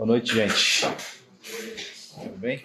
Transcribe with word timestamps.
Boa 0.00 0.06
noite, 0.06 0.34
gente. 0.34 0.80
Tudo 2.14 2.38
bem? 2.38 2.58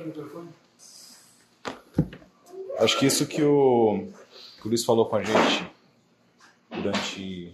Acho 2.79 2.97
que 2.97 3.05
isso 3.05 3.27
que 3.27 3.43
o, 3.43 4.07
que 4.61 4.69
Luiz 4.69 4.85
falou 4.85 5.09
com 5.09 5.17
a 5.17 5.21
gente 5.21 5.69
durante, 6.71 7.51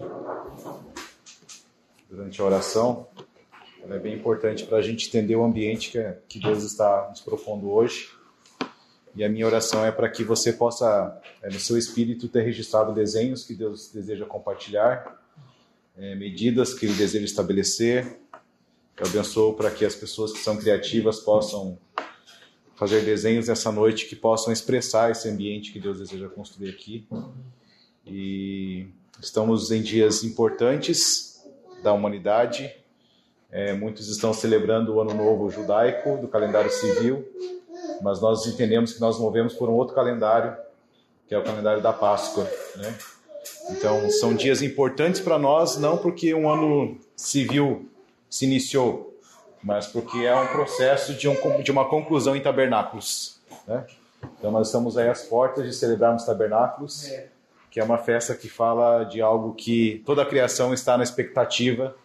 durante 2.07 2.39
a 2.39 2.45
oração 2.45 3.07
é 3.89 3.97
bem 3.97 4.13
importante 4.13 4.67
para 4.67 4.77
a 4.77 4.83
gente 4.83 5.07
entender 5.07 5.35
o 5.35 5.43
ambiente 5.43 5.89
que, 5.89 6.13
que 6.27 6.39
Deus 6.39 6.61
está 6.61 7.07
nos 7.09 7.21
propondo 7.21 7.71
hoje. 7.71 8.11
E 9.15 9.23
a 9.23 9.29
minha 9.29 9.47
oração 9.47 9.83
é 9.83 9.91
para 9.91 10.07
que 10.11 10.23
você 10.23 10.53
possa, 10.53 11.19
é, 11.41 11.47
no 11.49 11.59
seu 11.59 11.75
espírito, 11.75 12.29
ter 12.29 12.43
registrado 12.43 12.93
desenhos 12.93 13.43
que 13.43 13.55
Deus 13.55 13.91
deseja 13.91 14.27
compartilhar, 14.27 15.19
é, 15.97 16.13
medidas 16.13 16.71
que 16.71 16.85
Ele 16.85 16.93
deseja 16.93 17.25
estabelecer. 17.25 18.20
Eu 19.01 19.07
abençoo 19.07 19.53
para 19.53 19.71
que 19.71 19.83
as 19.83 19.95
pessoas 19.95 20.31
que 20.31 20.37
são 20.37 20.55
criativas 20.55 21.19
possam 21.19 21.77
fazer 22.75 23.01
desenhos 23.01 23.49
essa 23.49 23.71
noite 23.71 24.05
que 24.05 24.15
possam 24.15 24.53
expressar 24.53 25.09
esse 25.09 25.27
ambiente 25.27 25.71
que 25.71 25.79
Deus 25.79 25.97
deseja 25.97 26.29
construir 26.29 26.69
aqui. 26.69 27.07
E 28.05 28.87
estamos 29.19 29.71
em 29.71 29.81
dias 29.81 30.23
importantes 30.23 31.43
da 31.81 31.91
humanidade. 31.91 32.71
É, 33.49 33.73
muitos 33.73 34.07
estão 34.07 34.33
celebrando 34.33 34.93
o 34.93 35.01
Ano 35.01 35.15
Novo 35.15 35.49
Judaico 35.49 36.17
do 36.17 36.27
calendário 36.27 36.71
civil 36.71 37.27
mas 38.01 38.21
nós 38.21 38.45
entendemos 38.45 38.93
que 38.93 39.01
nós 39.01 39.19
movemos 39.19 39.53
por 39.53 39.69
um 39.69 39.73
outro 39.73 39.95
calendário, 39.95 40.55
que 41.27 41.35
é 41.35 41.37
o 41.37 41.43
calendário 41.43 41.81
da 41.81 41.93
Páscoa, 41.93 42.49
né? 42.75 42.97
Então, 43.71 44.09
são 44.09 44.33
dias 44.33 44.61
importantes 44.61 45.21
para 45.21 45.39
nós, 45.39 45.77
não 45.77 45.97
porque 45.97 46.33
um 46.33 46.49
ano 46.49 46.99
civil 47.15 47.89
se 48.31 48.45
iniciou, 48.45 49.19
mas 49.61 49.85
porque 49.85 50.19
é 50.19 50.33
um 50.33 50.47
processo 50.47 51.13
de, 51.13 51.27
um, 51.27 51.61
de 51.61 51.69
uma 51.69 51.87
conclusão 51.87 52.35
em 52.35 52.41
tabernáculos, 52.41 53.39
né? 53.67 53.85
Então, 54.39 54.51
nós 54.51 54.67
estamos 54.67 54.97
aí 54.97 55.09
às 55.09 55.23
portas 55.23 55.65
de 55.65 55.73
celebrarmos 55.73 56.23
tabernáculos, 56.23 57.11
que 57.69 57.79
é 57.79 57.83
uma 57.83 57.97
festa 57.97 58.35
que 58.35 58.47
fala 58.47 59.03
de 59.03 59.19
algo 59.19 59.53
que 59.53 60.01
toda 60.05 60.21
a 60.21 60.25
criação 60.25 60.73
está 60.73 60.95
na 60.95 61.03
expectativa 61.03 61.95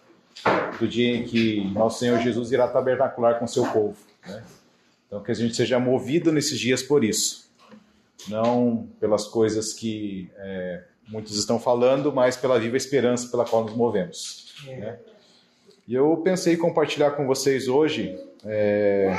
do 0.78 0.88
dia 0.88 1.14
em 1.16 1.24
que 1.24 1.64
nosso 1.72 1.98
Senhor 1.98 2.18
Jesus 2.18 2.52
irá 2.52 2.68
tabernacular 2.68 3.38
com 3.38 3.46
seu 3.46 3.66
povo, 3.66 3.96
né? 4.26 4.42
Então, 5.06 5.22
que 5.22 5.30
a 5.30 5.34
gente 5.34 5.54
seja 5.54 5.78
movido 5.78 6.32
nesses 6.32 6.58
dias 6.58 6.82
por 6.82 7.04
isso. 7.04 7.48
Não 8.28 8.88
pelas 8.98 9.24
coisas 9.26 9.72
que 9.72 10.28
é, 10.36 10.82
muitos 11.06 11.38
estão 11.38 11.60
falando, 11.60 12.12
mas 12.12 12.36
pela 12.36 12.58
viva 12.58 12.76
esperança 12.76 13.28
pela 13.28 13.44
qual 13.44 13.64
nos 13.64 13.74
movemos. 13.74 14.52
É. 14.66 14.76
Né? 14.76 14.98
E 15.86 15.94
eu 15.94 16.16
pensei 16.16 16.54
em 16.54 16.58
compartilhar 16.58 17.12
com 17.12 17.28
vocês 17.28 17.68
hoje 17.68 18.18
é, 18.44 19.16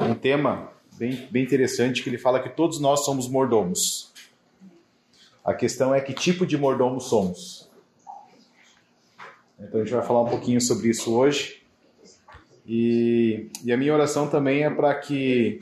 um 0.00 0.14
tema 0.14 0.72
bem, 0.96 1.28
bem 1.30 1.44
interessante 1.44 2.02
que 2.02 2.08
ele 2.08 2.16
fala 2.16 2.40
que 2.40 2.48
todos 2.48 2.80
nós 2.80 3.04
somos 3.04 3.28
mordomos. 3.28 4.10
A 5.44 5.52
questão 5.52 5.94
é 5.94 6.00
que 6.00 6.14
tipo 6.14 6.46
de 6.46 6.56
mordomo 6.56 6.98
somos. 6.98 7.68
Então 9.60 9.82
a 9.82 9.84
gente 9.84 9.92
vai 9.92 10.02
falar 10.06 10.22
um 10.22 10.30
pouquinho 10.30 10.62
sobre 10.62 10.88
isso 10.88 11.14
hoje. 11.14 11.62
E, 12.66 13.50
e 13.62 13.70
a 13.70 13.76
minha 13.76 13.92
oração 13.92 14.28
também 14.28 14.64
é 14.64 14.70
para 14.70 14.94
que, 14.94 15.58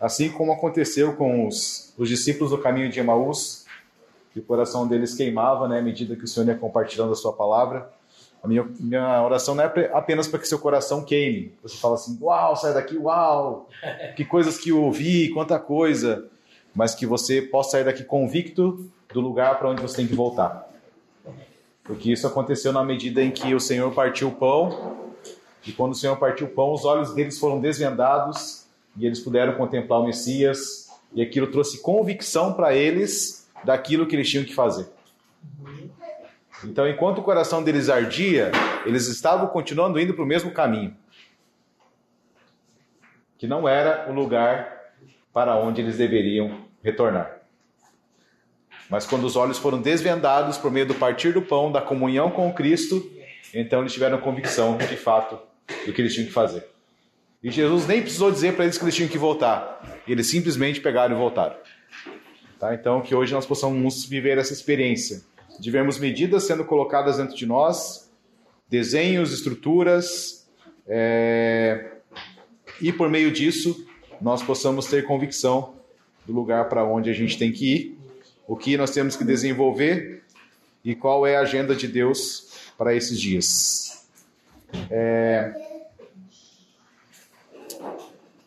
assim 0.00 0.30
como 0.30 0.52
aconteceu 0.52 1.14
com 1.14 1.46
os, 1.46 1.92
os 1.98 2.08
discípulos 2.08 2.52
do 2.52 2.58
caminho 2.58 2.88
de 2.88 3.00
Emaús, 3.00 3.67
que 4.38 4.44
o 4.44 4.46
coração 4.46 4.86
deles 4.86 5.14
queimava 5.14 5.66
né, 5.66 5.80
à 5.80 5.82
medida 5.82 6.14
que 6.14 6.24
o 6.24 6.28
Senhor 6.28 6.46
ia 6.46 6.54
compartilhando 6.54 7.12
a 7.12 7.16
sua 7.16 7.32
palavra, 7.32 7.90
a 8.42 8.46
minha, 8.46 8.64
minha 8.78 9.22
oração 9.24 9.54
não 9.54 9.64
é 9.64 9.90
apenas 9.92 10.28
para 10.28 10.38
que 10.38 10.46
seu 10.46 10.60
coração 10.60 11.04
queime. 11.04 11.52
Você 11.62 11.76
fala 11.76 11.96
assim, 11.96 12.16
uau, 12.20 12.54
sai 12.54 12.72
daqui, 12.72 12.96
uau, 12.96 13.68
que 14.16 14.24
coisas 14.24 14.58
que 14.58 14.70
eu 14.70 14.80
ouvi, 14.80 15.30
quanta 15.30 15.58
coisa. 15.58 16.26
Mas 16.72 16.94
que 16.94 17.04
você 17.04 17.42
possa 17.42 17.72
sair 17.72 17.84
daqui 17.84 18.04
convicto 18.04 18.88
do 19.12 19.20
lugar 19.20 19.58
para 19.58 19.70
onde 19.70 19.82
você 19.82 19.96
tem 19.96 20.06
que 20.06 20.14
voltar. 20.14 20.68
Porque 21.82 22.12
isso 22.12 22.26
aconteceu 22.26 22.72
na 22.72 22.84
medida 22.84 23.20
em 23.20 23.32
que 23.32 23.54
o 23.54 23.58
Senhor 23.58 23.92
partiu 23.92 24.28
o 24.28 24.32
pão 24.32 25.08
e 25.66 25.72
quando 25.72 25.92
o 25.92 25.96
Senhor 25.96 26.16
partiu 26.16 26.46
o 26.46 26.50
pão, 26.50 26.72
os 26.72 26.84
olhos 26.84 27.12
deles 27.14 27.38
foram 27.38 27.60
desvendados 27.60 28.66
e 28.96 29.04
eles 29.04 29.18
puderam 29.18 29.54
contemplar 29.54 30.00
o 30.00 30.06
Messias. 30.06 30.88
E 31.12 31.22
aquilo 31.22 31.48
trouxe 31.48 31.80
convicção 31.80 32.52
para 32.52 32.74
eles 32.76 33.47
daquilo 33.64 34.06
que 34.06 34.16
eles 34.16 34.28
tinham 34.28 34.44
que 34.44 34.54
fazer. 34.54 34.88
Então, 36.64 36.88
enquanto 36.88 37.18
o 37.18 37.22
coração 37.22 37.62
deles 37.62 37.88
ardia, 37.88 38.50
eles 38.84 39.06
estavam 39.06 39.46
continuando 39.46 40.00
indo 40.00 40.14
para 40.14 40.24
o 40.24 40.26
mesmo 40.26 40.50
caminho, 40.50 40.96
que 43.38 43.46
não 43.46 43.68
era 43.68 44.10
o 44.10 44.12
lugar 44.12 44.76
para 45.32 45.56
onde 45.56 45.80
eles 45.80 45.96
deveriam 45.96 46.66
retornar. 46.82 47.38
Mas 48.90 49.06
quando 49.06 49.24
os 49.24 49.36
olhos 49.36 49.58
foram 49.58 49.80
desvendados 49.80 50.56
por 50.58 50.70
meio 50.70 50.86
do 50.86 50.94
partir 50.94 51.32
do 51.32 51.42
pão, 51.42 51.70
da 51.70 51.80
comunhão 51.80 52.30
com 52.30 52.52
Cristo, 52.52 53.08
então 53.54 53.80
eles 53.80 53.92
tiveram 53.92 54.18
convicção 54.18 54.76
de 54.78 54.96
fato 54.96 55.38
do 55.86 55.92
que 55.92 56.00
eles 56.00 56.14
tinham 56.14 56.26
que 56.26 56.32
fazer. 56.32 56.66
E 57.42 57.50
Jesus 57.50 57.86
nem 57.86 58.00
precisou 58.02 58.32
dizer 58.32 58.54
para 58.54 58.64
eles 58.64 58.76
que 58.76 58.84
eles 58.84 58.96
tinham 58.96 59.08
que 59.08 59.18
voltar. 59.18 60.00
Eles 60.08 60.28
simplesmente 60.28 60.80
pegaram 60.80 61.14
e 61.14 61.18
voltaram. 61.18 61.56
Tá? 62.58 62.74
Então, 62.74 63.00
que 63.00 63.14
hoje 63.14 63.32
nós 63.32 63.46
possamos 63.46 64.04
viver 64.04 64.36
essa 64.36 64.52
experiência 64.52 65.22
de 65.60 65.70
vermos 65.70 65.98
medidas 65.98 66.44
sendo 66.44 66.64
colocadas 66.64 67.16
dentro 67.16 67.36
de 67.36 67.46
nós, 67.46 68.10
desenhos, 68.68 69.32
estruturas, 69.32 70.48
é... 70.86 71.92
e 72.80 72.92
por 72.92 73.08
meio 73.08 73.30
disso 73.30 73.86
nós 74.20 74.42
possamos 74.42 74.86
ter 74.86 75.04
convicção 75.04 75.74
do 76.26 76.32
lugar 76.32 76.68
para 76.68 76.84
onde 76.84 77.10
a 77.10 77.12
gente 77.12 77.38
tem 77.38 77.52
que 77.52 77.74
ir, 77.74 77.98
o 78.46 78.56
que 78.56 78.76
nós 78.76 78.90
temos 78.90 79.16
que 79.16 79.24
desenvolver 79.24 80.24
e 80.84 80.94
qual 80.94 81.26
é 81.26 81.36
a 81.36 81.40
agenda 81.40 81.74
de 81.74 81.86
Deus 81.86 82.70
para 82.76 82.94
esses 82.94 83.20
dias. 83.20 84.08
É... 84.90 85.67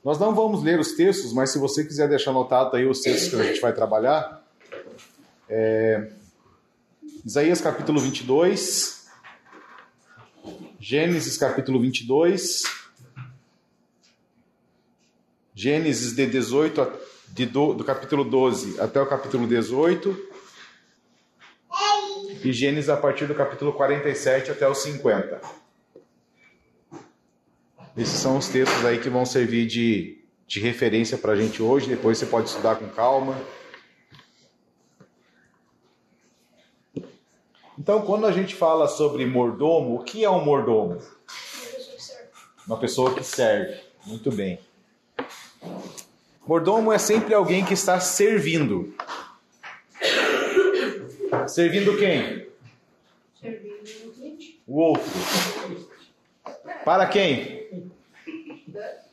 Nós 0.03 0.17
não 0.17 0.33
vamos 0.33 0.63
ler 0.63 0.79
os 0.79 0.93
textos, 0.93 1.31
mas 1.31 1.51
se 1.51 1.59
você 1.59 1.83
quiser 1.83 2.09
deixar 2.09 2.31
anotado 2.31 2.75
aí 2.75 2.85
os 2.85 3.01
textos 3.01 3.29
que 3.29 3.35
a 3.35 3.43
gente 3.43 3.61
vai 3.61 3.73
trabalhar, 3.73 4.43
é... 5.47 6.11
Isaías 7.23 7.61
capítulo 7.61 7.99
22, 7.99 9.05
Gênesis 10.79 11.37
capítulo 11.37 11.79
22, 11.79 12.63
Gênesis 15.53 16.15
de 16.15 16.25
18 16.25 16.91
de 17.27 17.45
do, 17.45 17.73
do 17.73 17.83
capítulo 17.83 18.23
12 18.23 18.81
até 18.81 18.99
o 18.99 19.05
capítulo 19.05 19.47
18 19.47 20.29
e 22.43 22.51
Gênesis 22.51 22.89
a 22.89 22.97
partir 22.97 23.27
do 23.27 23.35
capítulo 23.35 23.71
47 23.73 24.51
até 24.51 24.67
o 24.67 24.73
50. 24.73 25.39
Esses 27.97 28.19
são 28.19 28.37
os 28.37 28.47
textos 28.47 28.85
aí 28.85 28.99
que 28.99 29.09
vão 29.09 29.25
servir 29.25 29.67
de, 29.67 30.23
de 30.47 30.59
referência 30.59 31.17
para 31.17 31.33
a 31.33 31.35
gente 31.35 31.61
hoje. 31.61 31.87
Depois 31.87 32.17
você 32.17 32.25
pode 32.25 32.47
estudar 32.47 32.75
com 32.75 32.87
calma. 32.87 33.37
Então, 37.77 38.01
quando 38.01 38.27
a 38.27 38.31
gente 38.31 38.55
fala 38.55 38.87
sobre 38.87 39.25
mordomo, 39.25 39.95
o 39.95 40.03
que 40.03 40.23
é 40.23 40.29
um 40.29 40.43
mordomo? 40.45 40.99
Uma 42.65 42.77
pessoa 42.77 43.13
que 43.13 43.23
serve. 43.23 43.81
Muito 44.05 44.31
bem. 44.31 44.59
Mordomo 46.47 46.93
é 46.93 46.97
sempre 46.97 47.33
alguém 47.33 47.65
que 47.65 47.73
está 47.73 47.99
servindo. 47.99 48.93
Servindo 51.47 51.97
quem? 51.97 52.47
Servindo 53.39 53.81
o 54.67 54.79
outro. 54.79 55.11
Para 56.85 57.07
quem? 57.07 57.60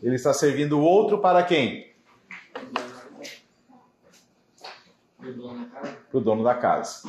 Ele 0.03 0.15
está 0.15 0.33
servindo 0.33 0.79
o 0.79 0.83
outro 0.83 1.19
para 1.19 1.43
quem? 1.43 1.89
Para 6.11 6.19
o 6.19 6.21
dono 6.21 6.45
da 6.45 6.55
casa. 6.55 7.09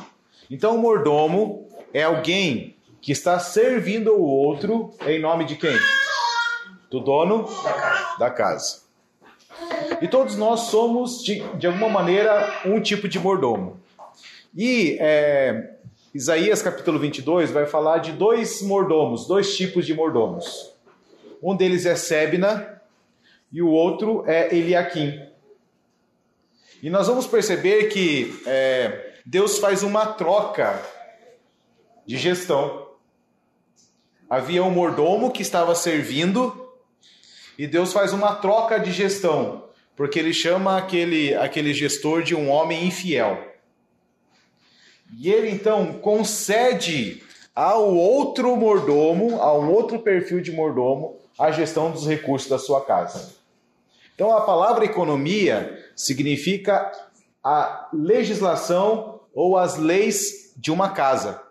Então, 0.50 0.74
o 0.74 0.78
mordomo 0.78 1.68
é 1.94 2.02
alguém 2.02 2.76
que 3.00 3.12
está 3.12 3.38
servindo 3.38 4.12
o 4.12 4.22
outro 4.22 4.92
em 5.06 5.20
nome 5.20 5.44
de 5.44 5.56
quem? 5.56 5.76
Do 6.90 7.00
dono 7.00 7.48
da 8.18 8.30
casa. 8.30 8.82
E 10.00 10.08
todos 10.08 10.36
nós 10.36 10.60
somos, 10.60 11.22
de, 11.22 11.40
de 11.56 11.66
alguma 11.66 11.88
maneira, 11.88 12.62
um 12.64 12.80
tipo 12.80 13.08
de 13.08 13.18
mordomo. 13.18 13.80
E 14.54 14.96
é, 15.00 15.76
Isaías 16.12 16.60
capítulo 16.60 16.98
22 16.98 17.50
vai 17.50 17.66
falar 17.66 17.98
de 17.98 18.12
dois 18.12 18.62
mordomos, 18.62 19.26
dois 19.26 19.56
tipos 19.56 19.86
de 19.86 19.94
mordomos. 19.94 20.74
Um 21.42 21.56
deles 21.56 21.86
é 21.86 21.96
Sebna 21.96 22.80
e 23.50 23.62
o 23.62 23.68
outro 23.68 24.24
é 24.26 24.54
Eliakim. 24.54 25.20
E 26.82 26.90
nós 26.90 27.06
vamos 27.06 27.26
perceber 27.26 27.84
que 27.84 28.42
é, 28.46 29.14
Deus 29.24 29.58
faz 29.58 29.82
uma 29.82 30.06
troca 30.06 30.82
de 32.06 32.16
gestão. 32.16 32.88
havia 34.28 34.62
um 34.64 34.70
mordomo 34.70 35.30
que 35.30 35.42
estava 35.42 35.74
servindo 35.74 36.68
e 37.58 37.66
Deus 37.66 37.92
faz 37.92 38.12
uma 38.12 38.34
troca 38.36 38.78
de 38.78 38.90
gestão, 38.90 39.68
porque 39.94 40.18
ele 40.18 40.32
chama 40.32 40.78
aquele, 40.78 41.34
aquele 41.34 41.74
gestor 41.74 42.22
de 42.22 42.34
um 42.34 42.48
homem 42.48 42.86
infiel. 42.86 43.38
E 45.18 45.30
ele 45.30 45.50
então 45.50 45.92
concede 45.94 47.22
ao 47.54 47.94
outro 47.94 48.56
mordomo, 48.56 49.40
a 49.42 49.56
um 49.58 49.70
outro 49.70 49.98
perfil 49.98 50.40
de 50.40 50.50
mordomo, 50.50 51.19
a 51.40 51.50
gestão 51.50 51.90
dos 51.90 52.06
recursos 52.06 52.50
da 52.50 52.58
sua 52.58 52.84
casa. 52.84 53.34
Então 54.14 54.30
a 54.36 54.42
palavra 54.42 54.84
economia 54.84 55.82
significa 55.96 56.92
a 57.42 57.88
legislação 57.94 59.22
ou 59.32 59.56
as 59.56 59.78
leis 59.78 60.52
de 60.54 60.70
uma 60.70 60.90
casa. 60.90 61.42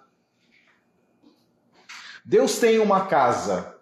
Deus 2.23 2.59
tem 2.59 2.77
uma 2.77 3.07
casa, 3.07 3.75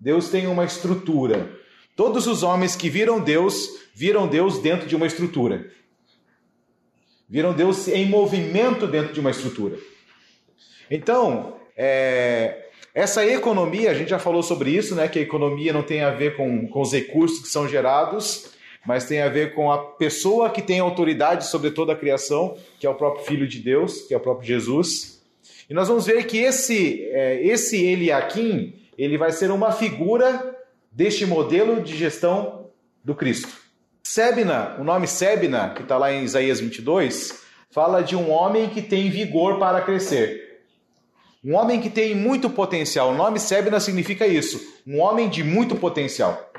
Deus 0.00 0.28
tem 0.28 0.48
uma 0.48 0.64
estrutura. 0.64 1.56
Todos 1.94 2.26
os 2.26 2.42
homens 2.42 2.74
que 2.74 2.90
viram 2.90 3.20
Deus, 3.20 3.68
viram 3.94 4.26
Deus 4.26 4.58
dentro 4.58 4.88
de 4.88 4.96
uma 4.96 5.06
estrutura. 5.06 5.70
Viram 7.28 7.54
Deus 7.54 7.86
em 7.86 8.08
movimento 8.08 8.88
dentro 8.88 9.12
de 9.12 9.20
uma 9.20 9.30
estrutura. 9.30 9.78
Então, 10.90 11.56
é, 11.76 12.63
essa 12.94 13.26
economia, 13.26 13.90
a 13.90 13.94
gente 13.94 14.10
já 14.10 14.20
falou 14.20 14.40
sobre 14.40 14.70
isso, 14.70 14.94
né? 14.94 15.08
Que 15.08 15.18
a 15.18 15.22
economia 15.22 15.72
não 15.72 15.82
tem 15.82 16.02
a 16.02 16.10
ver 16.10 16.36
com, 16.36 16.68
com 16.68 16.80
os 16.80 16.92
recursos 16.92 17.40
que 17.40 17.48
são 17.48 17.66
gerados, 17.66 18.52
mas 18.86 19.04
tem 19.04 19.20
a 19.20 19.28
ver 19.28 19.52
com 19.52 19.72
a 19.72 19.78
pessoa 19.78 20.48
que 20.48 20.62
tem 20.62 20.78
autoridade 20.78 21.48
sobre 21.48 21.72
toda 21.72 21.92
a 21.92 21.96
criação, 21.96 22.56
que 22.78 22.86
é 22.86 22.90
o 22.90 22.94
próprio 22.94 23.24
Filho 23.24 23.48
de 23.48 23.58
Deus, 23.58 24.02
que 24.02 24.14
é 24.14 24.16
o 24.16 24.20
próprio 24.20 24.46
Jesus. 24.46 25.20
E 25.68 25.74
nós 25.74 25.88
vamos 25.88 26.06
ver 26.06 26.24
que 26.26 26.38
esse, 26.38 27.04
é, 27.10 27.44
esse 27.44 27.82
Eliakim, 27.84 28.74
ele 28.96 29.18
vai 29.18 29.32
ser 29.32 29.50
uma 29.50 29.72
figura 29.72 30.56
deste 30.92 31.26
modelo 31.26 31.82
de 31.82 31.96
gestão 31.96 32.70
do 33.02 33.12
Cristo. 33.12 33.48
Sebna, 34.04 34.76
o 34.78 34.84
nome 34.84 35.08
Sebna, 35.08 35.70
que 35.70 35.82
está 35.82 35.98
lá 35.98 36.12
em 36.12 36.22
Isaías 36.22 36.60
22, 36.60 37.42
fala 37.70 38.02
de 38.02 38.14
um 38.14 38.30
homem 38.30 38.68
que 38.68 38.80
tem 38.80 39.10
vigor 39.10 39.58
para 39.58 39.80
crescer. 39.80 40.43
Um 41.44 41.54
homem 41.56 41.80
que 41.80 41.90
tem 41.90 42.14
muito 42.14 42.48
potencial. 42.48 43.10
O 43.10 43.14
nome 43.14 43.38
Sebna 43.38 43.78
significa 43.78 44.26
isso, 44.26 44.60
um 44.86 45.00
homem 45.00 45.28
de 45.28 45.44
muito 45.44 45.76
potencial. 45.76 46.50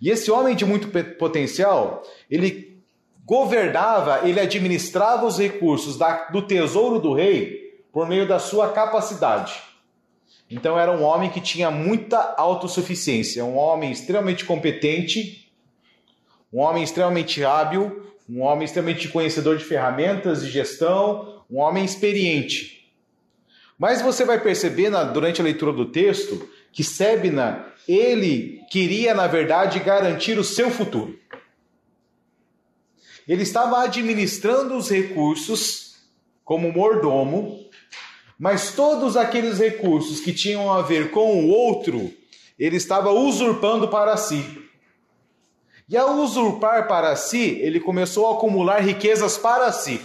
E 0.00 0.10
esse 0.10 0.30
homem 0.30 0.56
de 0.56 0.64
muito 0.64 0.88
potencial, 1.18 2.02
ele 2.30 2.80
governava, 3.24 4.26
ele 4.26 4.40
administrava 4.40 5.26
os 5.26 5.38
recursos 5.38 5.98
da, 5.98 6.28
do 6.28 6.42
tesouro 6.42 6.98
do 6.98 7.12
rei 7.12 7.82
por 7.92 8.08
meio 8.08 8.26
da 8.26 8.38
sua 8.38 8.72
capacidade. 8.72 9.54
Então 10.50 10.78
era 10.78 10.92
um 10.92 11.02
homem 11.02 11.28
que 11.28 11.40
tinha 11.40 11.70
muita 11.70 12.34
autossuficiência, 12.38 13.44
um 13.44 13.56
homem 13.56 13.90
extremamente 13.90 14.44
competente, 14.44 15.50
um 16.52 16.60
homem 16.60 16.84
extremamente 16.84 17.44
hábil, 17.44 18.06
um 18.28 18.42
homem 18.42 18.64
extremamente 18.64 19.08
conhecedor 19.08 19.56
de 19.56 19.64
ferramentas 19.64 20.42
de 20.42 20.50
gestão, 20.50 21.42
um 21.50 21.58
homem 21.58 21.84
experiente. 21.84 22.75
Mas 23.78 24.00
você 24.00 24.24
vai 24.24 24.40
perceber 24.40 24.90
na, 24.90 25.04
durante 25.04 25.40
a 25.40 25.44
leitura 25.44 25.72
do 25.72 25.86
texto 25.86 26.48
que 26.72 26.82
Sebna 26.82 27.66
ele 27.86 28.62
queria, 28.70 29.14
na 29.14 29.26
verdade, 29.26 29.78
garantir 29.78 30.38
o 30.38 30.44
seu 30.44 30.70
futuro. 30.70 31.18
Ele 33.28 33.42
estava 33.42 33.82
administrando 33.82 34.76
os 34.76 34.88
recursos 34.88 35.96
como 36.44 36.72
mordomo, 36.72 37.68
mas 38.38 38.72
todos 38.72 39.16
aqueles 39.16 39.58
recursos 39.58 40.20
que 40.20 40.32
tinham 40.32 40.72
a 40.72 40.82
ver 40.82 41.10
com 41.10 41.44
o 41.44 41.48
outro, 41.48 42.12
ele 42.58 42.76
estava 42.76 43.10
usurpando 43.10 43.88
para 43.88 44.16
si. 44.16 44.44
E 45.88 45.96
ao 45.96 46.16
usurpar 46.16 46.88
para 46.88 47.14
si, 47.16 47.58
ele 47.60 47.80
começou 47.80 48.28
a 48.28 48.34
acumular 48.34 48.80
riquezas 48.80 49.38
para 49.38 49.70
si. 49.72 50.00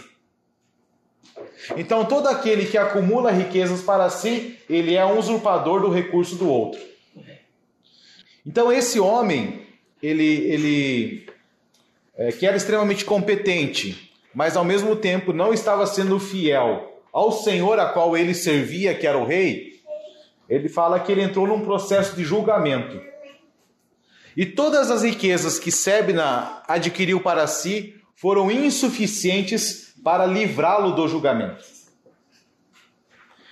Então, 1.78 2.06
todo 2.06 2.28
aquele 2.28 2.66
que 2.66 2.78
acumula 2.78 3.32
riquezas 3.32 3.82
para 3.82 4.10
si, 4.10 4.58
ele 4.70 4.96
é 4.96 5.06
um 5.06 5.18
usurpador 5.18 5.82
do 5.82 5.90
recurso 5.90 6.36
do 6.36 6.50
outro. 6.50 6.92
Então 8.46 8.72
esse 8.72 9.00
homem, 9.00 9.68
ele, 10.02 10.24
ele 10.24 11.26
é, 12.18 12.32
que 12.32 12.46
era 12.46 12.58
extremamente 12.58 13.06
competente, 13.06 14.12
mas 14.34 14.58
ao 14.58 14.66
mesmo 14.66 14.96
tempo 14.96 15.32
não 15.32 15.54
estava 15.54 15.86
sendo 15.86 16.20
fiel 16.20 17.02
ao 17.14 17.32
Senhor 17.32 17.80
a 17.80 17.90
qual 17.90 18.18
ele 18.18 18.34
servia, 18.34 18.96
que 18.96 19.06
era 19.06 19.18
o 19.18 19.26
rei, 19.26 19.80
ele 20.50 20.70
fala 20.70 21.00
que 21.00 21.12
ele 21.12 21.22
entrou 21.22 21.46
num 21.46 21.62
processo 21.62 22.16
de 22.16 22.24
julgamento. 22.24 23.00
E 24.36 24.46
todas 24.46 24.90
as 24.90 25.04
riquezas 25.04 25.60
que 25.60 25.72
Sebna 25.72 26.64
adquiriu 26.68 27.20
para 27.20 27.46
si 27.48 27.96
foram 28.16 28.50
insuficientes 28.50 29.91
para 30.04 30.26
livrá-lo 30.26 30.92
do 30.92 31.08
julgamento. 31.08 31.64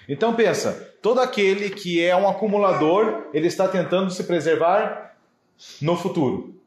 Então 0.08 0.34
pensa, 0.34 0.96
todo 1.02 1.20
aquele 1.20 1.70
que 1.70 2.04
é 2.04 2.16
um 2.16 2.28
acumulador, 2.28 3.30
ele 3.34 3.48
está 3.48 3.68
tentando 3.68 4.10
se 4.12 4.24
preservar 4.24 5.16
no 5.82 5.96
futuro. 5.96 6.60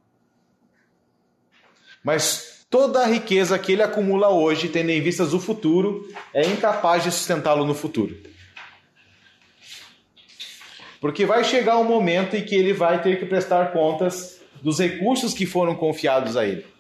Mas 2.04 2.66
toda 2.70 3.00
a 3.00 3.06
riqueza 3.06 3.58
que 3.58 3.72
ele 3.72 3.82
acumula 3.82 4.28
hoje, 4.28 4.68
tendo 4.68 4.90
em 4.90 5.00
vistas 5.00 5.34
o 5.34 5.40
futuro, 5.40 6.08
é 6.32 6.46
incapaz 6.46 7.02
de 7.02 7.10
sustentá-lo 7.10 7.64
no 7.64 7.74
futuro. 7.74 8.16
Porque 11.00 11.26
vai 11.26 11.42
chegar 11.42 11.78
um 11.78 11.84
momento 11.84 12.36
em 12.36 12.44
que 12.44 12.54
ele 12.54 12.72
vai 12.72 13.02
ter 13.02 13.18
que 13.18 13.26
prestar 13.26 13.72
contas 13.72 14.40
dos 14.62 14.78
recursos 14.78 15.34
que 15.34 15.46
foram 15.46 15.74
confiados 15.74 16.36
a 16.36 16.46
ele. 16.46 16.71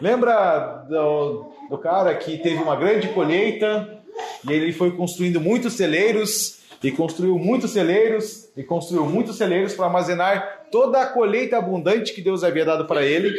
Lembra 0.00 0.86
do, 0.88 1.52
do 1.68 1.78
cara 1.78 2.14
que 2.14 2.38
teve 2.38 2.62
uma 2.62 2.74
grande 2.74 3.08
colheita, 3.08 4.00
e 4.48 4.52
ele 4.52 4.72
foi 4.72 4.96
construindo 4.96 5.40
muitos 5.40 5.74
celeiros, 5.74 6.60
e 6.82 6.90
construiu 6.90 7.38
muitos 7.38 7.72
celeiros, 7.72 8.48
e 8.56 8.62
construiu 8.62 9.04
muitos 9.04 9.36
celeiros 9.36 9.74
para 9.74 9.86
armazenar 9.86 10.66
toda 10.72 11.02
a 11.02 11.06
colheita 11.06 11.58
abundante 11.58 12.14
que 12.14 12.22
Deus 12.22 12.42
havia 12.42 12.64
dado 12.64 12.86
para 12.86 13.04
ele. 13.04 13.30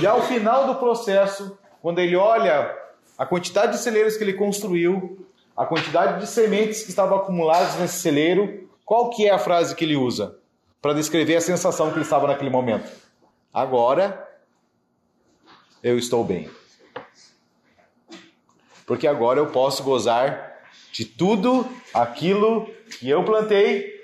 E 0.00 0.06
ao 0.06 0.20
final 0.22 0.66
do 0.66 0.74
processo, 0.74 1.56
quando 1.80 2.00
ele 2.00 2.16
olha 2.16 2.76
a 3.16 3.24
quantidade 3.24 3.72
de 3.72 3.78
celeiros 3.78 4.16
que 4.16 4.24
ele 4.24 4.34
construiu, 4.34 5.26
a 5.56 5.64
quantidade 5.64 6.20
de 6.20 6.26
sementes 6.26 6.82
que 6.82 6.90
estavam 6.90 7.16
acumuladas 7.16 7.76
nesse 7.76 8.00
celeiro, 8.00 8.68
qual 8.84 9.08
que 9.08 9.26
é 9.26 9.30
a 9.30 9.38
frase 9.38 9.74
que 9.74 9.84
ele 9.84 9.96
usa 9.96 10.36
para 10.82 10.92
descrever 10.92 11.36
a 11.36 11.40
sensação 11.40 11.88
que 11.88 11.96
ele 11.96 12.04
estava 12.04 12.26
naquele 12.26 12.50
momento? 12.50 12.90
Agora 13.54 14.25
eu 15.86 15.98
estou 15.98 16.24
bem 16.24 16.50
porque 18.86 19.06
agora 19.06 19.40
eu 19.40 19.48
posso 19.48 19.82
gozar 19.82 20.62
de 20.92 21.04
tudo 21.04 21.66
aquilo 21.92 22.70
que 22.98 23.10
eu 23.10 23.24
plantei 23.24 24.00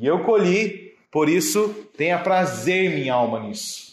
e 0.00 0.06
eu 0.06 0.20
colhi, 0.20 0.96
por 1.10 1.28
isso 1.28 1.68
tenha 1.96 2.18
prazer 2.18 2.90
minha 2.90 3.12
alma 3.12 3.40
nisso. 3.40 3.92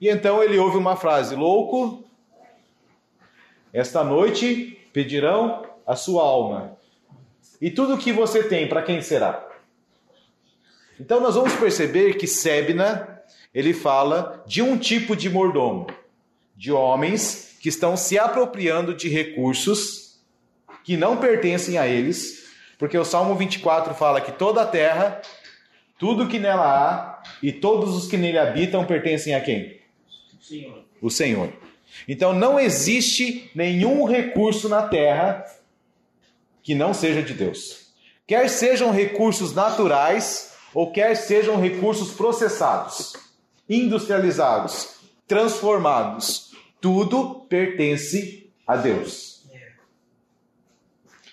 E 0.00 0.08
então 0.08 0.42
ele 0.42 0.58
ouve 0.58 0.78
uma 0.78 0.96
frase: 0.96 1.34
Louco, 1.34 2.04
esta 3.72 4.04
noite 4.04 4.78
pedirão 4.92 5.66
a 5.86 5.96
sua 5.96 6.22
alma. 6.22 6.78
E 7.60 7.70
tudo 7.70 7.98
que 7.98 8.12
você 8.12 8.44
tem, 8.44 8.68
para 8.68 8.82
quem 8.82 9.02
será? 9.02 9.46
Então 10.98 11.20
nós 11.20 11.34
vamos 11.34 11.54
perceber 11.54 12.14
que 12.14 12.26
Sebna, 12.26 13.22
ele 13.52 13.74
fala 13.74 14.42
de 14.46 14.62
um 14.62 14.78
tipo 14.78 15.16
de 15.16 15.28
mordomo, 15.28 15.86
de 16.56 16.72
homens 16.72 17.56
que 17.60 17.68
estão 17.68 17.96
se 17.96 18.18
apropriando 18.18 18.94
de 18.94 19.08
recursos 19.08 20.20
que 20.84 20.96
não 20.96 21.16
pertencem 21.16 21.78
a 21.78 21.86
eles, 21.86 22.44
porque 22.78 22.98
o 22.98 23.04
Salmo 23.04 23.34
24 23.34 23.94
fala 23.94 24.20
que 24.20 24.32
toda 24.32 24.62
a 24.62 24.66
terra, 24.66 25.22
tudo 25.98 26.28
que 26.28 26.38
nela 26.38 26.66
há 26.66 27.22
e 27.42 27.50
todos 27.50 27.94
os 27.94 28.06
que 28.06 28.16
nele 28.16 28.38
habitam 28.38 28.84
pertencem 28.84 29.34
a 29.34 29.40
quem? 29.40 29.80
Senhor. 30.40 30.84
O 31.00 31.10
Senhor. 31.10 31.52
Então 32.06 32.34
não 32.34 32.60
existe 32.60 33.50
nenhum 33.54 34.04
recurso 34.04 34.68
na 34.68 34.82
terra 34.88 35.44
que 36.62 36.74
não 36.74 36.92
seja 36.92 37.22
de 37.22 37.32
Deus. 37.32 37.92
Quer 38.26 38.48
sejam 38.48 38.90
recursos 38.90 39.54
naturais 39.54 40.54
ou 40.74 40.90
quer 40.90 41.14
sejam 41.14 41.60
recursos 41.60 42.12
processados, 42.12 43.14
industrializados, 43.68 44.96
transformados, 45.26 46.43
tudo 46.84 47.46
pertence 47.48 48.52
a 48.66 48.76
Deus. 48.76 49.42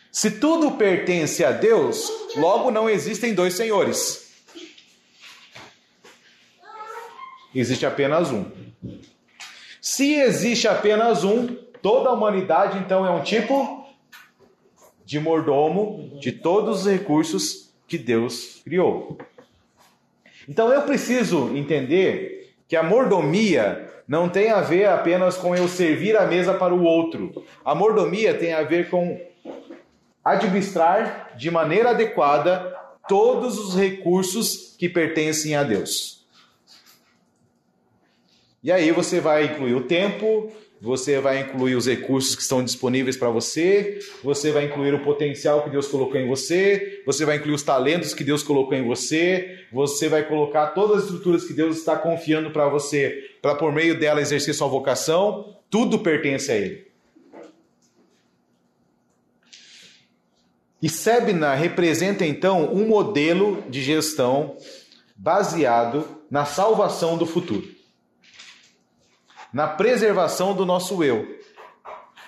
Se 0.09 0.31
tudo 0.31 0.71
pertence 0.77 1.43
a 1.43 1.51
Deus, 1.51 2.09
logo 2.37 2.71
não 2.71 2.89
existem 2.89 3.33
dois 3.33 3.55
senhores. 3.55 4.31
Existe 7.53 7.85
apenas 7.85 8.31
um. 8.31 8.49
Se 9.81 10.13
existe 10.13 10.69
apenas 10.69 11.25
um, 11.25 11.53
toda 11.81 12.07
a 12.07 12.13
humanidade 12.13 12.77
então 12.77 13.05
é 13.05 13.11
um 13.11 13.21
tipo 13.21 13.85
de 15.03 15.19
mordomo 15.19 16.17
de 16.21 16.31
todos 16.31 16.85
os 16.85 16.87
recursos 16.89 17.73
que 17.89 17.97
Deus 17.97 18.61
criou. 18.63 19.17
Então 20.47 20.71
eu 20.71 20.83
preciso 20.83 21.53
entender 21.57 22.40
que 22.71 22.75
a 22.77 22.83
mordomia 22.83 23.91
não 24.07 24.29
tem 24.29 24.49
a 24.49 24.61
ver 24.61 24.87
apenas 24.87 25.35
com 25.35 25.53
eu 25.53 25.67
servir 25.67 26.15
a 26.15 26.25
mesa 26.25 26.53
para 26.53 26.73
o 26.73 26.83
outro. 26.83 27.45
A 27.65 27.75
mordomia 27.75 28.33
tem 28.33 28.53
a 28.53 28.63
ver 28.63 28.89
com 28.89 29.19
administrar 30.23 31.33
de 31.35 31.51
maneira 31.51 31.89
adequada 31.89 32.73
todos 33.09 33.59
os 33.59 33.75
recursos 33.75 34.73
que 34.79 34.87
pertencem 34.87 35.53
a 35.53 35.63
Deus. 35.63 36.25
E 38.63 38.71
aí 38.71 38.89
você 38.91 39.19
vai 39.19 39.47
incluir 39.47 39.73
o 39.73 39.83
tempo, 39.83 40.49
você 40.81 41.19
vai 41.19 41.41
incluir 41.41 41.75
os 41.75 41.85
recursos 41.85 42.35
que 42.35 42.41
estão 42.41 42.63
disponíveis 42.63 43.15
para 43.15 43.29
você, 43.29 43.99
você 44.23 44.51
vai 44.51 44.65
incluir 44.65 44.95
o 44.95 45.03
potencial 45.03 45.63
que 45.63 45.69
Deus 45.69 45.87
colocou 45.87 46.19
em 46.19 46.27
você, 46.27 47.03
você 47.05 47.23
vai 47.23 47.37
incluir 47.37 47.53
os 47.53 47.61
talentos 47.61 48.15
que 48.15 48.23
Deus 48.23 48.41
colocou 48.41 48.75
em 48.75 48.83
você, 48.83 49.59
você 49.71 50.09
vai 50.09 50.27
colocar 50.27 50.67
todas 50.69 50.97
as 50.97 51.03
estruturas 51.03 51.43
que 51.43 51.53
Deus 51.53 51.77
está 51.77 51.95
confiando 51.95 52.49
para 52.49 52.67
você, 52.67 53.29
para 53.43 53.53
por 53.53 53.71
meio 53.71 53.99
dela 53.99 54.21
exercer 54.21 54.55
sua 54.55 54.67
vocação, 54.67 55.55
tudo 55.69 55.99
pertence 55.99 56.51
a 56.51 56.55
Ele. 56.55 56.87
E 60.81 60.89
Sebna 60.89 61.53
representa 61.53 62.25
então 62.25 62.73
um 62.73 62.87
modelo 62.87 63.63
de 63.69 63.83
gestão 63.83 64.57
baseado 65.15 66.07
na 66.31 66.43
salvação 66.43 67.19
do 67.19 67.27
futuro 67.27 67.80
na 69.53 69.67
preservação 69.67 70.55
do 70.55 70.65
nosso 70.65 71.03
eu, 71.03 71.39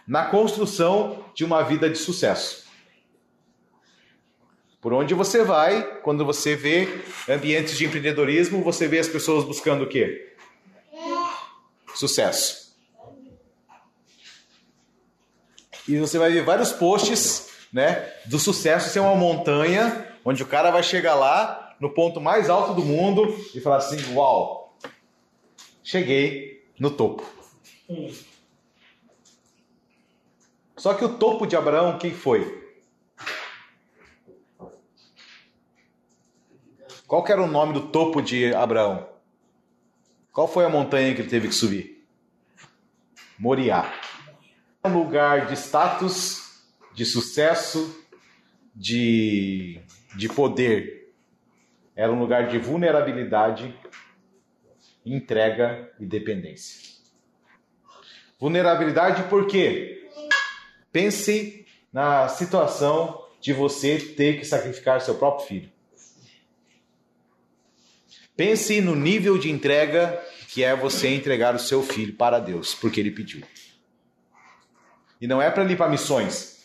na 0.08 0.25
construção 0.25 1.24
de 1.34 1.46
uma 1.46 1.63
vida 1.63 1.89
de 1.89 1.98
sucesso. 1.98 2.63
Por 4.82 4.92
onde 4.92 5.13
você 5.13 5.44
vai, 5.44 6.00
quando 6.01 6.25
você 6.25 6.58
vê 6.58 7.01
ambientes 7.30 7.77
de 7.77 7.86
empreendedorismo, 7.86 8.62
você 8.62 8.86
vê 8.86 9.00
as 9.00 9.08
pessoas 9.08 9.46
buscando 9.46 9.86
o 9.86 9.88
quê? 9.88 10.36
Sucesso. 11.96 12.75
E 15.88 15.98
você 15.98 16.18
vai 16.18 16.32
ver 16.32 16.44
vários 16.44 16.74
posts, 16.74 17.50
né, 17.72 18.12
do 18.25 18.38
sucesso 18.38 18.89
ser 18.89 19.00
uma 19.00 19.15
montanha, 19.15 20.06
onde 20.25 20.44
o 20.44 20.46
cara 20.46 20.70
vai 20.70 20.84
chegar 20.84 21.15
lá 21.15 21.75
no 21.80 21.89
ponto 21.89 22.20
mais 22.20 22.50
alto 22.50 22.74
do 22.74 22.84
mundo 22.84 23.36
e 23.56 23.62
falar 23.62 23.77
assim: 23.77 24.13
"Uau! 24.13 24.77
Cheguei 25.82 26.53
no 26.84 26.92
topo. 26.92 27.24
Só 30.75 30.94
que 30.94 31.06
o 31.06 31.18
topo 31.18 31.48
de 31.48 31.56
Abraão, 31.56 31.98
quem 31.98 32.12
foi? 32.12 32.62
Qual 37.08 37.25
era 37.25 37.42
o 37.42 37.48
nome 37.48 37.72
do 37.72 37.88
topo 37.88 38.22
de 38.22 38.54
Abraão? 38.54 39.08
Qual 40.34 40.46
foi 40.46 40.66
a 40.66 40.70
montanha 40.70 41.16
que 41.16 41.22
ele 41.22 41.30
teve 41.30 41.48
que 41.48 41.56
subir? 41.56 42.06
Moriá. 43.40 43.90
Um 44.84 44.94
lugar 44.94 45.46
de 45.46 45.54
status, 45.54 46.66
de 46.94 47.06
sucesso, 47.06 48.06
de, 48.75 49.80
de 50.18 50.28
poder. 50.28 51.13
Era 51.96 52.12
um 52.12 52.20
lugar 52.20 52.50
de 52.50 52.58
vulnerabilidade 52.58 53.74
entrega 55.06 55.92
e 56.00 56.06
dependência. 56.06 56.94
Vulnerabilidade 58.40 59.24
por 59.30 59.48
quê? 59.48 60.10
Pense 60.92 61.66
na 61.92 62.28
situação 62.28 63.26
de 63.40 63.54
você 63.54 63.98
ter 63.98 64.40
que 64.40 64.46
sacrificar 64.46 65.02
seu 65.02 65.16
próprio 65.16 65.48
filho. 65.48 65.72
Pense 68.36 68.82
no 68.82 68.96
nível 68.96 69.38
de 69.38 69.52
entrega 69.52 70.20
que 70.50 70.64
é 70.64 70.76
você 70.76 71.08
entregar 71.10 71.56
o 71.56 71.60
seu 71.60 71.84
filho 71.84 72.14
para 72.14 72.40
Deus, 72.40 72.74
porque 72.74 73.00
ele 73.00 73.12
pediu. 73.12 73.44
E 75.20 75.28
não 75.28 75.42
é 75.42 75.50
para 75.50 75.64
ir 75.64 75.78
para 75.78 75.90
missões. 75.90 76.64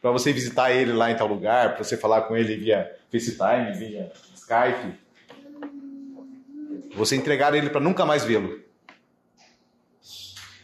para 0.00 0.10
você 0.10 0.32
visitar 0.32 0.72
ele 0.72 0.92
lá 0.92 1.10
em 1.10 1.16
tal 1.16 1.28
lugar, 1.28 1.74
para 1.74 1.84
você 1.84 1.96
falar 1.96 2.22
com 2.22 2.36
ele 2.36 2.56
via 2.56 2.96
FaceTime, 3.10 3.72
via 3.78 4.12
Skype. 4.34 4.98
Você 6.94 7.16
entregar 7.16 7.54
ele 7.54 7.70
para 7.70 7.80
nunca 7.80 8.04
mais 8.04 8.24
vê-lo. 8.24 8.60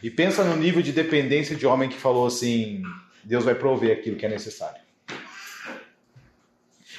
E 0.01 0.09
pensa 0.09 0.43
no 0.43 0.55
nível 0.55 0.81
de 0.81 0.91
dependência 0.91 1.55
de 1.55 1.65
homem 1.65 1.89
que 1.89 1.97
falou 1.97 2.27
assim: 2.27 2.81
Deus 3.23 3.43
vai 3.43 3.55
prover 3.55 3.97
aquilo 3.97 4.15
que 4.15 4.25
é 4.25 4.29
necessário. 4.29 4.81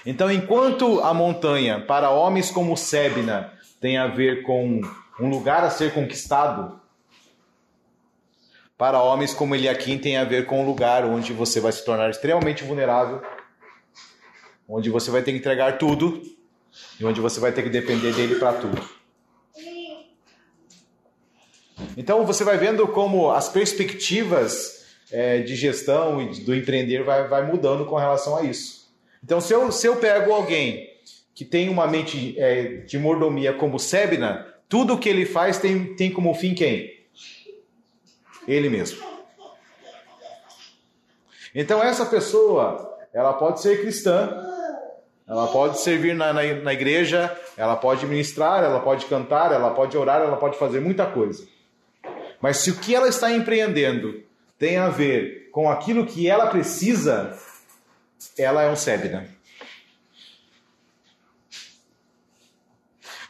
Então, 0.04 0.30
enquanto 0.30 1.00
a 1.00 1.12
montanha 1.12 1.80
para 1.80 2.10
homens 2.10 2.50
como 2.50 2.76
Sebna 2.76 3.52
tem 3.80 3.98
a 3.98 4.06
ver 4.06 4.42
com 4.42 4.80
um 5.18 5.28
lugar 5.28 5.62
a 5.64 5.70
ser 5.70 5.92
conquistado, 5.92 6.80
para 8.76 9.02
homens 9.02 9.34
como 9.34 9.54
Eliakim 9.54 9.98
tem 9.98 10.16
a 10.16 10.24
ver 10.24 10.46
com 10.46 10.62
um 10.62 10.66
lugar 10.66 11.04
onde 11.04 11.34
você 11.34 11.60
vai 11.60 11.70
se 11.70 11.84
tornar 11.84 12.08
extremamente 12.08 12.64
vulnerável, 12.64 13.20
onde 14.66 14.88
você 14.88 15.10
vai 15.10 15.22
ter 15.22 15.32
que 15.32 15.38
entregar 15.38 15.76
tudo 15.76 16.22
e 16.98 17.04
onde 17.04 17.20
você 17.20 17.38
vai 17.40 17.52
ter 17.52 17.62
que 17.62 17.68
depender 17.68 18.12
dele 18.12 18.36
para 18.36 18.54
tudo. 18.54 18.99
Então 21.96 22.24
você 22.24 22.44
vai 22.44 22.56
vendo 22.56 22.86
como 22.88 23.30
as 23.30 23.48
perspectivas 23.48 24.86
é, 25.10 25.40
de 25.40 25.56
gestão 25.56 26.22
e 26.22 26.40
do 26.40 26.54
empreender 26.54 27.02
vai, 27.02 27.26
vai 27.26 27.44
mudando 27.44 27.84
com 27.84 27.96
relação 27.96 28.36
a 28.36 28.42
isso. 28.42 28.90
Então 29.22 29.40
se 29.40 29.52
eu, 29.52 29.70
se 29.72 29.86
eu 29.86 29.96
pego 29.96 30.32
alguém 30.32 30.88
que 31.34 31.44
tem 31.44 31.68
uma 31.68 31.86
mente 31.86 32.38
é, 32.38 32.64
de 32.78 32.98
mordomia 32.98 33.52
como 33.52 33.78
Sebna, 33.78 34.46
tudo 34.68 34.98
que 34.98 35.08
ele 35.08 35.26
faz 35.26 35.58
tem, 35.58 35.94
tem 35.94 36.10
como 36.10 36.34
fim 36.34 36.54
quem? 36.54 37.00
Ele 38.46 38.68
mesmo. 38.68 39.02
Então 41.54 41.82
essa 41.82 42.06
pessoa, 42.06 42.98
ela 43.12 43.32
pode 43.32 43.60
ser 43.60 43.80
cristã, 43.80 44.46
ela 45.26 45.48
pode 45.48 45.80
servir 45.80 46.14
na, 46.14 46.32
na, 46.32 46.42
na 46.42 46.72
igreja, 46.72 47.36
ela 47.56 47.76
pode 47.76 48.06
ministrar, 48.06 48.62
ela 48.62 48.80
pode 48.80 49.06
cantar, 49.06 49.52
ela 49.52 49.70
pode 49.70 49.96
orar, 49.96 50.20
ela 50.22 50.36
pode 50.36 50.58
fazer 50.58 50.80
muita 50.80 51.06
coisa. 51.06 51.46
Mas 52.40 52.58
se 52.58 52.70
o 52.70 52.76
que 52.76 52.94
ela 52.94 53.08
está 53.08 53.30
empreendendo 53.32 54.22
tem 54.58 54.76
a 54.76 54.88
ver 54.88 55.50
com 55.50 55.70
aquilo 55.70 56.06
que 56.06 56.28
ela 56.28 56.46
precisa, 56.46 57.38
ela 58.38 58.62
é 58.62 58.70
um 58.70 58.76
Sebna. 58.76 59.28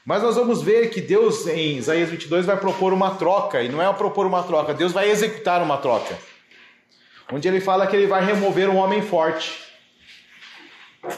Mas 0.05 0.23
nós 0.23 0.35
vamos 0.35 0.63
ver 0.63 0.91
que 0.91 1.01
Deus, 1.01 1.47
em 1.47 1.77
Isaías 1.77 2.09
22, 2.09 2.47
vai 2.47 2.57
propor 2.57 2.93
uma 2.93 3.15
troca, 3.15 3.63
e 3.63 3.69
não 3.69 3.83
é 3.83 3.93
propor 3.93 4.27
uma 4.27 4.43
troca, 4.43 4.75
Deus 4.75 4.93
vai 4.93 5.11
executar 5.11 5.63
uma 5.63 5.79
troca. 5.79 6.19
Onde 7.33 7.47
ele 7.47 7.61
fala 7.61 7.87
que 7.87 7.95
ele 7.95 8.07
vai 8.07 8.25
remover 8.25 8.69
um 8.69 8.77
homem 8.77 9.03
forte. 9.03 9.53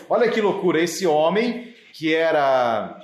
Olha 0.09 0.31
que 0.31 0.41
loucura, 0.41 0.81
esse 0.81 1.07
homem 1.07 1.75
que 1.93 2.15
era 2.15 2.99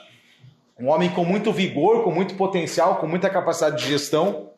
um 0.78 0.88
homem 0.88 1.10
com 1.10 1.24
muito 1.24 1.52
vigor, 1.52 2.04
com 2.04 2.10
muito 2.10 2.34
potencial, 2.34 2.96
com 2.96 3.06
muita 3.06 3.30
capacidade 3.30 3.82
de 3.82 3.88
gestão, 3.88 4.50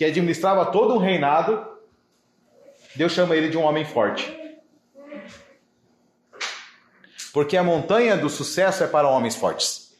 que 0.00 0.04
administrava 0.06 0.72
todo 0.72 0.94
um 0.94 0.98
reinado, 0.98 1.62
Deus 2.96 3.12
chama 3.12 3.36
ele 3.36 3.50
de 3.50 3.58
um 3.58 3.62
homem 3.64 3.84
forte. 3.84 4.34
Porque 7.34 7.54
a 7.54 7.62
montanha 7.62 8.16
do 8.16 8.30
sucesso 8.30 8.82
é 8.82 8.86
para 8.86 9.06
homens 9.06 9.36
fortes. 9.36 9.94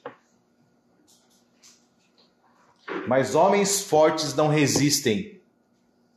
Mas 3.06 3.34
homens 3.34 3.82
fortes 3.82 4.34
não 4.34 4.48
resistem 4.48 5.42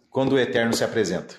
quando 0.09 0.31
o 0.31 0.39
eterno 0.39 0.71
se 0.71 0.85
apresenta. 0.85 1.35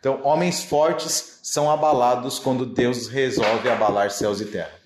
Então, 0.00 0.22
homens 0.24 0.64
fortes 0.64 1.40
são 1.42 1.70
abalados 1.70 2.38
quando 2.38 2.64
Deus 2.64 3.06
resolve 3.06 3.68
abalar 3.68 4.10
céus 4.10 4.40
e 4.40 4.46
terra. 4.46 4.85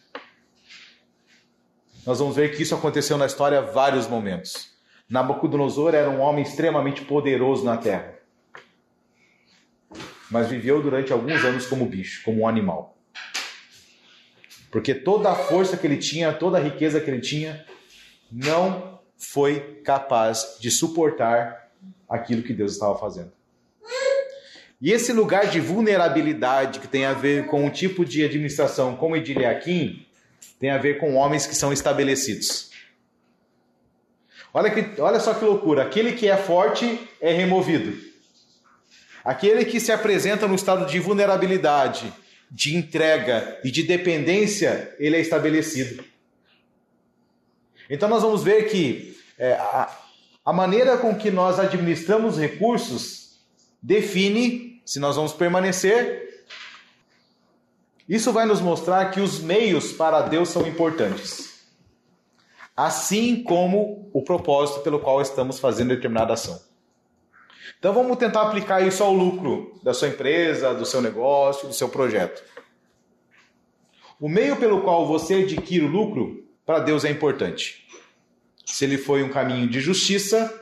Nós 2.06 2.18
vamos 2.18 2.34
ver 2.34 2.56
que 2.56 2.62
isso 2.62 2.74
aconteceu 2.74 3.18
na 3.18 3.26
história 3.26 3.60
vários 3.60 4.06
momentos. 4.08 4.70
Nabucodonosor 5.08 5.94
era 5.94 6.08
um 6.08 6.20
homem 6.20 6.42
extremamente 6.42 7.02
poderoso 7.02 7.64
na 7.64 7.76
terra, 7.76 8.14
mas 10.30 10.48
viveu 10.48 10.80
durante 10.80 11.12
alguns 11.12 11.44
anos 11.44 11.66
como 11.66 11.84
bicho, 11.84 12.22
como 12.24 12.42
um 12.42 12.48
animal. 12.48 12.96
Porque 14.70 14.94
toda 14.94 15.30
a 15.30 15.34
força 15.34 15.76
que 15.76 15.86
ele 15.86 15.96
tinha, 15.96 16.32
toda 16.32 16.58
a 16.58 16.60
riqueza 16.60 17.00
que 17.00 17.10
ele 17.10 17.20
tinha, 17.20 17.66
não 18.30 19.00
foi 19.18 19.80
capaz 19.84 20.56
de 20.60 20.70
suportar 20.70 21.70
aquilo 22.08 22.42
que 22.42 22.54
Deus 22.54 22.72
estava 22.72 22.96
fazendo. 22.96 23.32
E 24.80 24.92
esse 24.92 25.12
lugar 25.12 25.48
de 25.48 25.60
vulnerabilidade 25.60 26.78
que 26.78 26.88
tem 26.88 27.04
a 27.04 27.12
ver 27.12 27.46
com 27.46 27.66
o 27.66 27.70
tipo 27.70 28.04
de 28.04 28.24
administração 28.24 28.96
como 28.96 29.16
Ediliaquim, 29.16 30.06
tem 30.60 30.70
a 30.70 30.78
ver 30.78 30.98
com 30.98 31.14
homens 31.14 31.46
que 31.46 31.54
são 31.54 31.72
estabelecidos. 31.72 32.70
Olha, 34.52 34.70
que, 34.70 35.00
olha 35.00 35.18
só 35.18 35.32
que 35.34 35.44
loucura: 35.44 35.82
aquele 35.82 36.12
que 36.12 36.28
é 36.28 36.36
forte 36.36 37.00
é 37.20 37.32
removido. 37.32 37.98
Aquele 39.24 39.64
que 39.64 39.80
se 39.80 39.90
apresenta 39.90 40.46
no 40.46 40.54
estado 40.54 40.86
de 40.86 40.98
vulnerabilidade, 40.98 42.12
de 42.50 42.76
entrega 42.76 43.58
e 43.64 43.70
de 43.70 43.82
dependência, 43.82 44.94
ele 44.98 45.16
é 45.16 45.20
estabelecido. 45.20 46.04
Então 47.88 48.08
nós 48.08 48.22
vamos 48.22 48.42
ver 48.44 48.68
que 48.68 49.18
é, 49.38 49.54
a, 49.54 49.90
a 50.44 50.52
maneira 50.52 50.96
com 50.98 51.14
que 51.14 51.30
nós 51.30 51.58
administramos 51.58 52.38
recursos 52.38 53.40
define 53.82 54.82
se 54.84 54.98
nós 54.98 55.16
vamos 55.16 55.32
permanecer. 55.32 56.29
Isso 58.10 58.32
vai 58.32 58.44
nos 58.44 58.60
mostrar 58.60 59.12
que 59.12 59.20
os 59.20 59.38
meios 59.38 59.92
para 59.92 60.22
Deus 60.22 60.48
são 60.48 60.66
importantes, 60.66 61.64
assim 62.76 63.40
como 63.40 64.10
o 64.12 64.20
propósito 64.24 64.80
pelo 64.80 64.98
qual 64.98 65.22
estamos 65.22 65.60
fazendo 65.60 65.90
determinada 65.90 66.32
ação. 66.32 66.60
Então 67.78 67.94
vamos 67.94 68.16
tentar 68.16 68.42
aplicar 68.42 68.84
isso 68.84 69.04
ao 69.04 69.14
lucro 69.14 69.78
da 69.84 69.94
sua 69.94 70.08
empresa, 70.08 70.74
do 70.74 70.84
seu 70.84 71.00
negócio, 71.00 71.68
do 71.68 71.72
seu 71.72 71.88
projeto. 71.88 72.42
O 74.18 74.28
meio 74.28 74.56
pelo 74.56 74.80
qual 74.80 75.06
você 75.06 75.44
adquire 75.44 75.84
o 75.84 75.88
lucro, 75.88 76.44
para 76.66 76.80
Deus 76.80 77.04
é 77.04 77.10
importante. 77.10 77.86
Se 78.66 78.84
ele 78.84 78.98
foi 78.98 79.22
um 79.22 79.28
caminho 79.28 79.68
de 79.68 79.78
justiça 79.80 80.52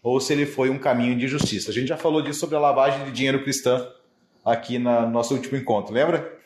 ou 0.00 0.20
se 0.20 0.32
ele 0.32 0.46
foi 0.46 0.70
um 0.70 0.78
caminho 0.78 1.18
de 1.18 1.26
justiça. 1.26 1.72
A 1.72 1.74
gente 1.74 1.88
já 1.88 1.96
falou 1.96 2.22
disso 2.22 2.38
sobre 2.38 2.54
a 2.54 2.60
lavagem 2.60 3.04
de 3.04 3.10
dinheiro 3.10 3.42
cristã 3.42 3.90
aqui 4.44 4.78
no 4.78 5.10
nosso 5.10 5.34
último 5.34 5.58
encontro, 5.58 5.92
lembra? 5.92 6.40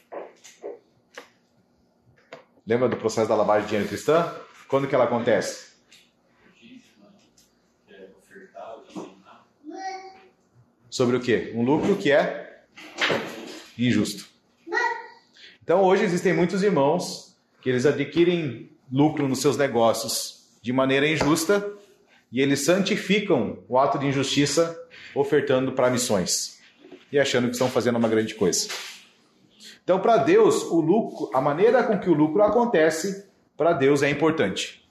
Lembra 2.66 2.88
do 2.88 2.96
processo 2.96 3.28
da 3.28 3.36
lavagem 3.36 3.62
de 3.62 3.68
dinheiro 3.68 3.88
cristã? 3.88 4.34
Quando 4.66 4.88
que 4.88 4.94
ela 4.94 5.04
acontece? 5.04 5.66
Sobre 10.90 11.16
o 11.16 11.20
quê? 11.20 11.52
Um 11.54 11.62
lucro 11.62 11.94
que 11.96 12.10
é 12.10 12.64
injusto. 13.78 14.26
Então 15.62 15.82
hoje 15.84 16.02
existem 16.02 16.32
muitos 16.32 16.62
irmãos 16.62 17.36
que 17.62 17.68
eles 17.68 17.86
adquirem 17.86 18.70
lucro 18.90 19.28
nos 19.28 19.40
seus 19.40 19.56
negócios 19.56 20.48
de 20.60 20.72
maneira 20.72 21.06
injusta 21.06 21.72
e 22.32 22.40
eles 22.40 22.64
santificam 22.64 23.62
o 23.68 23.78
ato 23.78 23.98
de 23.98 24.06
injustiça 24.06 24.76
ofertando 25.14 25.72
para 25.72 25.90
missões 25.90 26.60
e 27.12 27.18
achando 27.18 27.46
que 27.46 27.52
estão 27.52 27.68
fazendo 27.68 27.96
uma 27.96 28.08
grande 28.08 28.34
coisa. 28.34 28.68
Então, 29.86 30.00
para 30.00 30.16
Deus, 30.16 30.64
o 30.64 30.80
lucro, 30.80 31.30
a 31.32 31.40
maneira 31.40 31.84
com 31.84 31.96
que 31.96 32.10
o 32.10 32.14
lucro 32.14 32.42
acontece, 32.42 33.24
para 33.56 33.72
Deus 33.72 34.02
é 34.02 34.10
importante. 34.10 34.84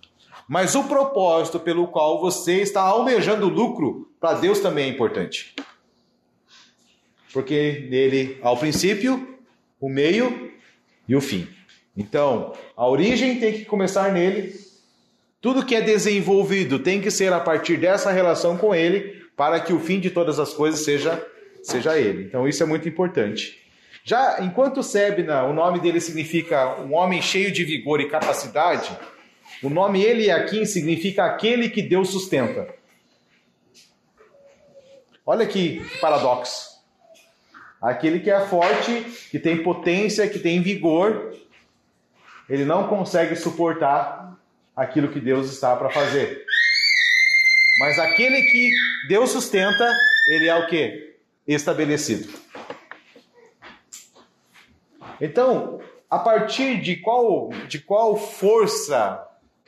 Mas 0.47 0.73
o 0.73 0.85
propósito 0.85 1.59
pelo 1.59 1.89
qual 1.89 2.21
você 2.21 2.61
está 2.61 2.81
almejando 2.81 3.49
lucro, 3.49 4.09
para 4.19 4.35
Deus 4.35 4.59
também 4.59 4.85
é 4.85 4.89
importante 4.89 5.53
porque 7.35 7.85
nele 7.89 8.37
há 8.41 8.49
o 8.49 8.55
princípio, 8.55 9.37
o 9.77 9.89
meio 9.89 10.53
e 11.05 11.17
o 11.17 11.19
fim. 11.19 11.45
Então, 11.95 12.53
a 12.77 12.87
origem 12.87 13.41
tem 13.41 13.51
que 13.51 13.65
começar 13.65 14.13
nele. 14.13 14.55
Tudo 15.41 15.65
que 15.65 15.75
é 15.75 15.81
desenvolvido 15.81 16.79
tem 16.79 17.01
que 17.01 17.11
ser 17.11 17.33
a 17.33 17.41
partir 17.41 17.75
dessa 17.75 18.09
relação 18.09 18.55
com 18.55 18.73
ele, 18.73 19.21
para 19.35 19.59
que 19.59 19.73
o 19.73 19.81
fim 19.81 19.99
de 19.99 20.11
todas 20.11 20.39
as 20.39 20.53
coisas 20.53 20.85
seja 20.85 21.21
seja 21.61 21.99
ele. 21.99 22.23
Então, 22.23 22.47
isso 22.47 22.63
é 22.63 22.65
muito 22.65 22.87
importante. 22.87 23.59
Já 24.07 24.37
enquanto 24.39 24.83
Sebna, 24.83 25.45
o 25.45 25.51
nome 25.51 25.79
dele 25.79 25.99
significa 25.99 26.79
um 26.79 26.93
homem 26.93 27.23
cheio 27.23 27.51
de 27.51 27.65
vigor 27.65 27.99
e 27.99 28.07
capacidade, 28.07 28.95
o 29.63 29.69
nome 29.69 30.03
Eliakim 30.03 30.63
significa 30.63 31.25
aquele 31.25 31.69
que 31.69 31.81
Deus 31.81 32.11
sustenta. 32.11 32.71
Olha 35.25 35.47
que 35.47 35.83
paradoxo. 35.99 36.75
Aquele 37.81 38.19
que 38.19 38.29
é 38.29 38.39
forte, 38.41 39.03
que 39.31 39.39
tem 39.39 39.63
potência, 39.63 40.29
que 40.29 40.37
tem 40.37 40.61
vigor, 40.61 41.33
ele 42.47 42.63
não 42.63 42.87
consegue 42.87 43.35
suportar 43.35 44.37
aquilo 44.75 45.11
que 45.11 45.19
Deus 45.19 45.51
está 45.51 45.75
para 45.75 45.89
fazer. 45.89 46.45
Mas 47.79 47.97
aquele 47.97 48.39
que 48.43 48.71
Deus 49.07 49.31
sustenta, 49.31 49.91
ele 50.29 50.47
é 50.47 50.55
o 50.55 50.67
que? 50.67 51.15
Estabelecido. 51.47 52.45
Então, 55.19 55.79
a 56.09 56.19
partir 56.19 56.81
de 56.81 56.97
qual, 56.97 57.49
de 57.67 57.79
qual 57.79 58.15
força 58.15 59.21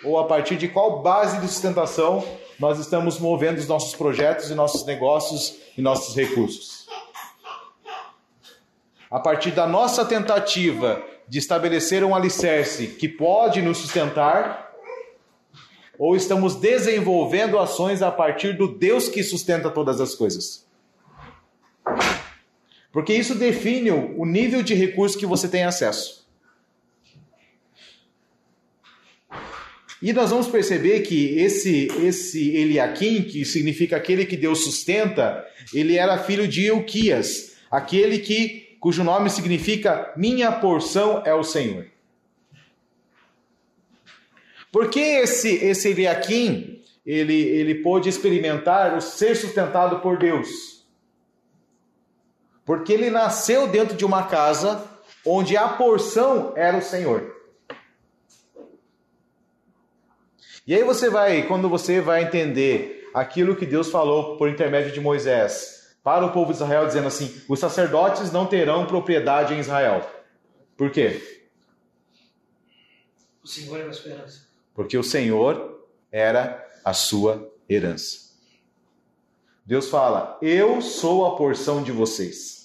ou 0.04 0.20
a 0.20 0.26
partir 0.26 0.58
de 0.58 0.68
qual 0.68 1.02
base 1.02 1.40
de 1.40 1.48
sustentação 1.48 2.24
nós 2.60 2.80
estamos 2.80 3.20
movendo 3.20 3.58
os 3.58 3.68
nossos 3.68 3.96
projetos 3.96 4.50
e 4.50 4.56
nossos 4.56 4.86
negócios 4.86 5.58
e 5.78 5.82
nossos 5.82 6.16
recursos? 6.16 6.88
a 9.10 9.20
partir 9.20 9.52
da 9.52 9.66
nossa 9.66 10.06
tentativa 10.06 11.02
de 11.28 11.40
estabelecer 11.40 12.04
um 12.04 12.16
alicerce 12.16 12.88
que 12.88 13.08
pode 13.08 13.62
nos 13.62 13.78
sustentar, 13.78 14.68
ou 15.98 16.16
estamos 16.16 16.56
desenvolvendo 16.56 17.58
ações 17.58 18.02
a 18.02 18.12
partir 18.12 18.56
do 18.56 18.68
Deus 18.68 19.10
que 19.10 19.24
sustenta 19.24 19.70
todas 19.70 20.00
as 20.00 20.14
coisas? 20.14 20.66
Porque 22.92 23.14
isso 23.14 23.36
define 23.36 23.92
o 23.92 24.26
nível 24.26 24.64
de 24.64 24.74
recurso 24.74 25.18
que 25.18 25.26
você 25.26 25.48
tem 25.48 25.64
acesso. 25.64 26.26
E 30.02 30.14
nós 30.14 30.30
vamos 30.30 30.48
perceber 30.48 31.02
que 31.02 31.40
esse 31.40 31.88
esse 32.04 32.56
Eliakim, 32.56 33.24
que 33.24 33.44
significa 33.44 33.98
aquele 33.98 34.26
que 34.26 34.38
Deus 34.38 34.64
sustenta, 34.64 35.44
ele 35.74 35.98
era 35.98 36.20
filho 36.20 36.48
de 36.48 36.66
Euquias, 36.66 37.58
aquele 37.70 38.20
que 38.20 38.78
cujo 38.80 39.04
nome 39.04 39.30
significa 39.30 40.14
Minha 40.16 40.52
porção 40.52 41.24
é 41.26 41.34
o 41.34 41.44
Senhor. 41.44 41.88
Porque 44.72 45.00
esse, 45.00 45.56
esse 45.56 45.90
Eliakim, 45.90 46.84
ele, 47.04 47.34
ele 47.34 47.76
pôde 47.76 48.10
experimentar 48.10 48.96
o 48.96 49.02
ser 49.02 49.36
sustentado 49.36 50.00
por 50.02 50.20
Deus. 50.20 50.77
Porque 52.68 52.92
ele 52.92 53.10
nasceu 53.10 53.66
dentro 53.66 53.96
de 53.96 54.04
uma 54.04 54.24
casa 54.24 54.86
onde 55.26 55.56
a 55.56 55.70
porção 55.70 56.52
era 56.54 56.78
o 56.78 56.82
Senhor. 56.82 57.34
E 60.68 60.76
aí 60.76 60.84
você 60.84 61.10
vai, 61.10 61.48
quando 61.48 61.70
você 61.70 62.02
vai 62.02 62.24
entender 62.24 63.10
aquilo 63.14 63.56
que 63.56 63.66
Deus 63.66 63.90
falou 63.90 64.36
por 64.36 64.50
intermédio 64.50 64.92
de 64.92 65.00
Moisés, 65.00 65.96
para 66.04 66.26
o 66.26 66.34
povo 66.34 66.52
de 66.52 66.58
Israel, 66.58 66.86
dizendo 66.86 67.08
assim: 67.08 67.42
os 67.48 67.58
sacerdotes 67.58 68.34
não 68.34 68.46
terão 68.46 68.86
propriedade 68.86 69.54
em 69.54 69.60
Israel. 69.60 70.06
Por 70.76 70.92
quê? 70.92 71.22
O 73.42 73.48
Senhor 73.48 73.80
era 73.80 73.90
a 73.90 73.94
sua 73.94 74.12
herança. 74.12 74.48
Porque 74.76 74.98
o 74.98 75.04
Senhor 75.04 75.88
era 76.12 76.68
a 76.84 76.94
sua 76.94 77.50
herança. 77.70 78.28
Deus 79.66 79.90
fala: 79.90 80.38
Eu 80.42 80.82
sou 80.82 81.26
a 81.26 81.38
porção 81.38 81.82
de 81.82 81.94
vocês. 81.94 82.57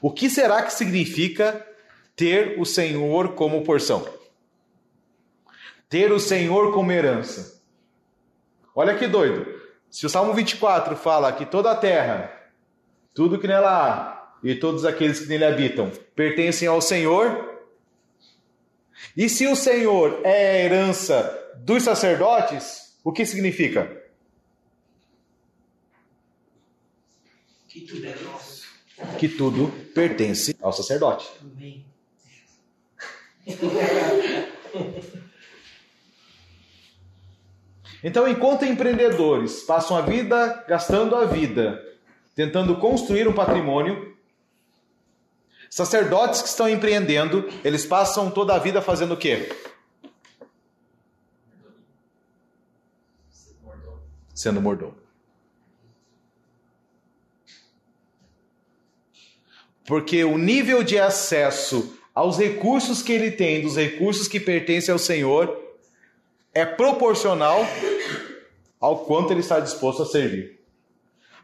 O 0.00 0.10
que 0.10 0.30
será 0.30 0.62
que 0.62 0.72
significa 0.72 1.66
ter 2.16 2.58
o 2.58 2.64
Senhor 2.64 3.34
como 3.34 3.62
porção? 3.64 4.06
Ter 5.88 6.10
o 6.12 6.20
Senhor 6.20 6.72
como 6.72 6.92
herança. 6.92 7.60
Olha 8.74 8.96
que 8.96 9.06
doido. 9.06 9.60
Se 9.90 10.06
o 10.06 10.08
Salmo 10.08 10.32
24 10.32 10.96
fala 10.96 11.32
que 11.32 11.44
toda 11.44 11.70
a 11.70 11.76
terra, 11.76 12.32
tudo 13.12 13.38
que 13.38 13.48
nela 13.48 13.70
há 13.70 14.38
e 14.42 14.54
todos 14.54 14.84
aqueles 14.84 15.20
que 15.20 15.26
nele 15.26 15.44
habitam 15.44 15.90
pertencem 16.14 16.68
ao 16.68 16.80
Senhor, 16.80 17.50
e 19.16 19.28
se 19.28 19.46
o 19.46 19.56
Senhor 19.56 20.20
é 20.24 20.30
a 20.30 20.64
herança 20.64 21.52
dos 21.58 21.82
sacerdotes, 21.82 22.98
o 23.02 23.12
que 23.12 23.26
significa? 23.26 24.00
Que 27.68 27.80
tudo 27.80 28.06
é 28.06 28.14
nosso. 28.22 28.49
Que 29.18 29.28
tudo 29.28 29.68
pertence 29.94 30.56
ao 30.60 30.72
sacerdote. 30.72 31.28
Amém. 31.40 31.84
Então, 38.02 38.26
enquanto 38.26 38.64
empreendedores 38.64 39.62
passam 39.62 39.94
a 39.96 40.00
vida 40.00 40.64
gastando 40.66 41.14
a 41.14 41.26
vida 41.26 41.84
tentando 42.34 42.76
construir 42.76 43.28
um 43.28 43.34
patrimônio, 43.34 44.16
sacerdotes 45.68 46.40
que 46.40 46.48
estão 46.48 46.68
empreendendo, 46.68 47.48
eles 47.62 47.84
passam 47.84 48.30
toda 48.30 48.54
a 48.54 48.58
vida 48.58 48.80
fazendo 48.80 49.12
o 49.12 49.16
quê? 49.16 49.54
Sendo 54.34 54.60
mordomo. 54.62 54.99
Porque 59.90 60.22
o 60.22 60.38
nível 60.38 60.84
de 60.84 61.00
acesso 61.00 61.98
aos 62.14 62.38
recursos 62.38 63.02
que 63.02 63.10
ele 63.10 63.32
tem, 63.32 63.60
dos 63.60 63.74
recursos 63.74 64.28
que 64.28 64.38
pertencem 64.38 64.92
ao 64.92 65.00
Senhor, 65.00 65.60
é 66.54 66.64
proporcional 66.64 67.66
ao 68.78 69.00
quanto 69.00 69.32
ele 69.32 69.40
está 69.40 69.58
disposto 69.58 70.04
a 70.04 70.06
servir. 70.06 70.60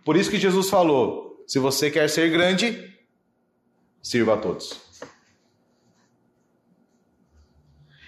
Por 0.05 0.17
isso 0.17 0.31
que 0.31 0.39
Jesus 0.39 0.71
falou: 0.71 1.43
se 1.45 1.59
você 1.59 1.91
quer 1.91 2.09
ser 2.09 2.31
grande, 2.31 2.97
sirva 4.01 4.35
a 4.35 4.37
todos. 4.37 4.81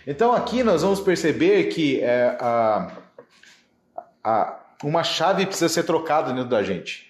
Então 0.06 0.32
aqui 0.32 0.62
nós 0.62 0.82
vamos 0.82 1.00
perceber 1.00 1.64
que 1.64 2.00
é, 2.00 2.36
a, 2.38 2.96
a, 4.22 4.60
uma 4.84 5.02
chave 5.02 5.46
precisa 5.46 5.68
ser 5.68 5.82
trocada 5.82 6.32
dentro 6.32 6.48
da 6.48 6.62
gente, 6.62 7.07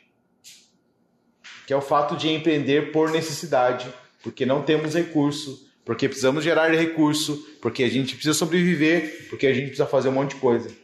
que 1.68 1.74
é 1.74 1.76
o 1.76 1.82
fato 1.82 2.16
de 2.16 2.30
empreender 2.30 2.92
por 2.92 3.10
necessidade, 3.10 3.92
porque 4.22 4.46
não 4.46 4.62
temos 4.62 4.94
recurso, 4.94 5.68
porque 5.84 6.08
precisamos 6.08 6.42
gerar 6.42 6.70
recurso, 6.70 7.46
porque 7.60 7.84
a 7.84 7.90
gente 7.90 8.14
precisa 8.14 8.32
sobreviver, 8.32 9.26
porque 9.28 9.46
a 9.46 9.52
gente 9.52 9.66
precisa 9.66 9.84
fazer 9.84 10.08
um 10.08 10.12
monte 10.12 10.30
de 10.30 10.40
coisa. 10.40 10.74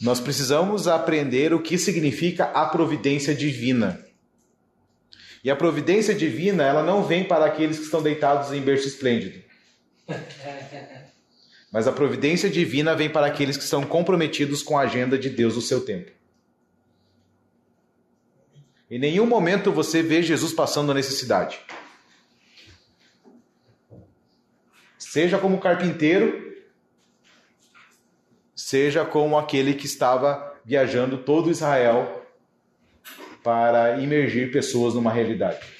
Nós 0.00 0.18
precisamos 0.18 0.88
aprender 0.88 1.52
o 1.52 1.60
que 1.60 1.76
significa 1.76 2.44
a 2.44 2.64
providência 2.64 3.34
divina. 3.34 4.02
E 5.44 5.50
a 5.50 5.56
providência 5.56 6.14
divina, 6.14 6.62
ela 6.62 6.82
não 6.82 7.04
vem 7.04 7.24
para 7.24 7.44
aqueles 7.44 7.76
que 7.76 7.84
estão 7.84 8.02
deitados 8.02 8.54
em 8.54 8.62
berço 8.62 8.88
esplêndido. 8.88 9.38
Mas 11.70 11.86
a 11.86 11.92
providência 11.92 12.50
divina 12.50 12.96
vem 12.96 13.08
para 13.08 13.26
aqueles 13.26 13.56
que 13.56 13.62
estão 13.62 13.84
comprometidos 13.84 14.62
com 14.62 14.76
a 14.76 14.82
agenda 14.82 15.16
de 15.16 15.30
Deus 15.30 15.54
no 15.54 15.62
seu 15.62 15.84
tempo. 15.84 16.10
Em 18.90 18.98
nenhum 18.98 19.24
momento 19.24 19.70
você 19.70 20.02
vê 20.02 20.20
Jesus 20.20 20.52
passando 20.52 20.92
necessidade. 20.92 21.60
Seja 24.98 25.38
como 25.38 25.60
carpinteiro, 25.60 26.54
seja 28.54 29.04
como 29.04 29.38
aquele 29.38 29.74
que 29.74 29.86
estava 29.86 30.60
viajando 30.64 31.18
todo 31.18 31.50
Israel 31.50 32.26
para 33.42 34.00
imergir 34.00 34.52
pessoas 34.52 34.94
numa 34.94 35.12
realidade. 35.12 35.79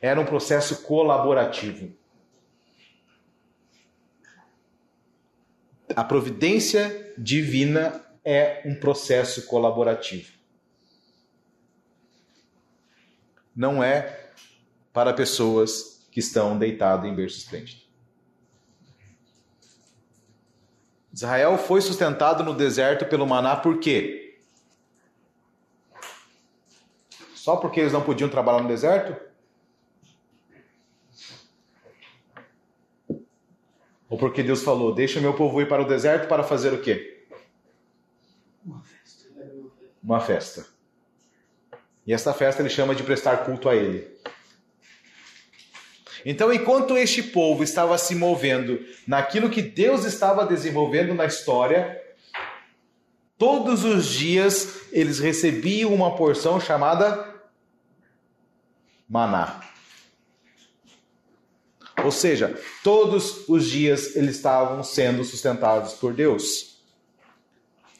Era 0.00 0.20
um 0.20 0.24
processo 0.24 0.82
colaborativo. 0.82 1.94
A 5.94 6.04
providência 6.04 7.14
divina 7.16 8.04
é 8.24 8.62
um 8.66 8.74
processo 8.74 9.46
colaborativo. 9.46 10.32
Não 13.54 13.82
é 13.82 14.30
para 14.92 15.14
pessoas 15.14 16.06
que 16.10 16.20
estão 16.20 16.58
deitados 16.58 17.08
em 17.08 17.14
berço 17.14 17.38
esplêndido. 17.38 17.86
Israel 21.12 21.56
foi 21.56 21.80
sustentado 21.80 22.44
no 22.44 22.52
deserto 22.52 23.06
pelo 23.06 23.26
maná 23.26 23.56
por 23.56 23.80
quê? 23.80 24.38
Só 27.34 27.56
porque 27.56 27.80
eles 27.80 27.92
não 27.92 28.02
podiam 28.02 28.28
trabalhar 28.28 28.60
no 28.60 28.68
deserto? 28.68 29.25
Ou 34.08 34.16
porque 34.16 34.42
Deus 34.42 34.62
falou: 34.62 34.94
Deixa 34.94 35.20
meu 35.20 35.34
povo 35.34 35.60
ir 35.60 35.68
para 35.68 35.82
o 35.82 35.88
deserto 35.88 36.28
para 36.28 36.42
fazer 36.44 36.72
o 36.72 36.80
quê? 36.80 37.26
Uma 38.64 38.80
festa. 38.82 39.24
Uma 40.02 40.20
festa. 40.20 40.66
E 42.06 42.12
esta 42.12 42.32
festa 42.32 42.62
ele 42.62 42.68
chama 42.68 42.94
de 42.94 43.02
prestar 43.02 43.38
culto 43.38 43.68
a 43.68 43.74
ele. 43.74 44.16
Então, 46.24 46.52
enquanto 46.52 46.96
este 46.96 47.22
povo 47.22 47.62
estava 47.62 47.96
se 47.98 48.14
movendo 48.14 48.84
naquilo 49.06 49.50
que 49.50 49.62
Deus 49.62 50.04
estava 50.04 50.44
desenvolvendo 50.44 51.14
na 51.14 51.24
história, 51.24 52.02
todos 53.38 53.84
os 53.84 54.06
dias 54.06 54.88
eles 54.92 55.20
recebiam 55.20 55.94
uma 55.94 56.16
porção 56.16 56.60
chamada 56.60 57.32
maná. 59.08 59.60
Ou 62.06 62.12
seja, 62.12 62.56
todos 62.84 63.48
os 63.48 63.66
dias 63.66 64.14
eles 64.14 64.36
estavam 64.36 64.80
sendo 64.84 65.24
sustentados 65.24 65.94
por 65.94 66.14
Deus. 66.14 66.80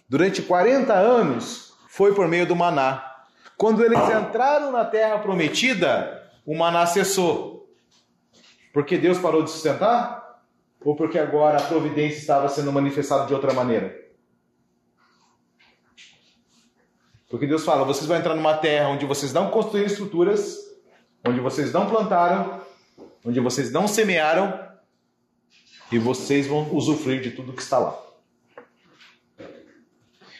Durante 0.08 0.40
40 0.40 0.94
anos 0.94 1.74
foi 1.88 2.14
por 2.14 2.28
meio 2.28 2.46
do 2.46 2.54
maná. 2.54 3.04
Quando 3.56 3.84
eles 3.84 3.98
entraram 3.98 4.70
na 4.70 4.84
terra 4.84 5.18
prometida, 5.18 6.30
o 6.46 6.56
maná 6.56 6.86
cessou. 6.86 7.68
Porque 8.72 8.96
Deus 8.96 9.18
parou 9.18 9.42
de 9.42 9.50
sustentar? 9.50 10.40
Ou 10.84 10.94
porque 10.94 11.18
agora 11.18 11.58
a 11.58 11.62
providência 11.62 12.18
estava 12.18 12.48
sendo 12.48 12.72
manifestada 12.72 13.26
de 13.26 13.34
outra 13.34 13.52
maneira? 13.52 13.92
Porque 17.28 17.48
Deus 17.48 17.64
fala: 17.64 17.84
vocês 17.84 18.06
vão 18.06 18.16
entrar 18.16 18.36
numa 18.36 18.56
terra 18.56 18.88
onde 18.88 19.04
vocês 19.04 19.32
não 19.32 19.50
construíram 19.50 19.90
estruturas, 19.90 20.58
onde 21.26 21.40
vocês 21.40 21.72
não 21.72 21.90
plantaram, 21.90 22.64
onde 23.26 23.40
vocês 23.40 23.72
não 23.72 23.88
semearam, 23.88 24.66
e 25.90 25.98
vocês 25.98 26.46
vão 26.46 26.72
usufruir 26.72 27.20
de 27.20 27.30
tudo 27.30 27.52
que 27.52 27.62
está 27.62 27.78
lá. 27.78 28.00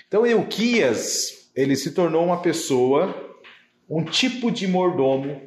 Então 0.08 0.26
Euquias, 0.26 1.50
ele 1.54 1.76
se 1.76 1.92
tornou 1.92 2.24
uma 2.24 2.40
pessoa, 2.40 3.34
um 3.88 4.04
tipo 4.04 4.50
de 4.50 4.66
mordomo 4.66 5.40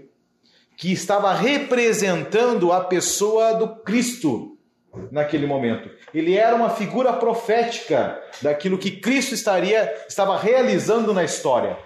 que 0.78 0.92
estava 0.92 1.34
representando 1.34 2.72
a 2.72 2.84
pessoa 2.86 3.54
do 3.54 3.84
Cristo 3.84 4.58
naquele 5.12 5.46
momento. 5.46 5.90
Ele 6.14 6.36
era 6.36 6.56
uma 6.56 6.70
figura 6.70 7.14
profética 7.14 8.22
daquilo 8.42 8.78
que 8.78 8.92
Cristo 8.92 9.34
estaria 9.34 9.94
estava 10.08 10.38
realizando 10.38 11.14
na 11.14 11.24
história. 11.24 11.78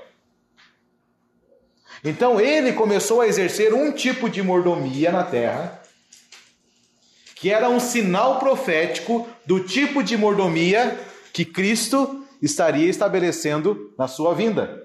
Então 2.04 2.40
ele 2.40 2.74
começou 2.74 3.22
a 3.22 3.28
exercer 3.28 3.74
um 3.74 3.92
tipo 3.92 4.30
de 4.30 4.42
mordomia 4.42 5.12
na 5.12 5.24
terra, 5.24 5.82
que 7.36 7.50
era 7.50 7.70
um 7.70 7.80
sinal 7.80 8.40
profético 8.40 9.28
do 9.46 9.62
tipo 9.62 10.04
de 10.04 10.18
mordomia 10.18 11.00
que 11.32 11.46
Cristo 11.46 12.26
estaria 12.42 12.90
estabelecendo 12.90 13.94
na 13.98 14.08
sua 14.08 14.34
vinda. 14.36 14.84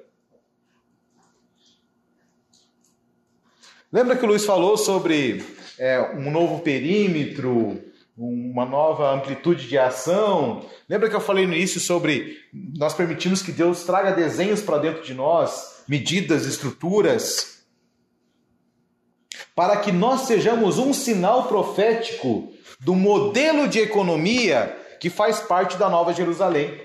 Lembra 3.92 4.16
que 4.16 4.24
o 4.24 4.28
Luiz 4.28 4.44
falou 4.44 4.76
sobre 4.76 5.44
é, 5.78 6.00
um 6.14 6.30
novo 6.30 6.60
perímetro, 6.60 7.82
uma 8.16 8.64
nova 8.64 9.14
amplitude 9.14 9.66
de 9.66 9.78
ação? 9.78 10.64
Lembra 10.88 11.08
que 11.08 11.16
eu 11.16 11.20
falei 11.20 11.46
no 11.46 11.54
início 11.54 11.80
sobre 11.80 12.36
nós 12.52 12.94
permitimos 12.94 13.42
que 13.42 13.50
Deus 13.50 13.84
traga 13.84 14.12
desenhos 14.12 14.60
para 14.60 14.78
dentro 14.78 15.02
de 15.02 15.14
nós, 15.14 15.77
medidas, 15.88 16.44
estruturas, 16.44 17.64
para 19.54 19.78
que 19.78 19.90
nós 19.90 20.22
sejamos 20.22 20.78
um 20.78 20.92
sinal 20.92 21.48
profético 21.48 22.52
do 22.78 22.94
modelo 22.94 23.66
de 23.66 23.80
economia 23.80 24.76
que 25.00 25.08
faz 25.08 25.40
parte 25.40 25.76
da 25.76 25.88
Nova 25.88 26.12
Jerusalém. 26.12 26.80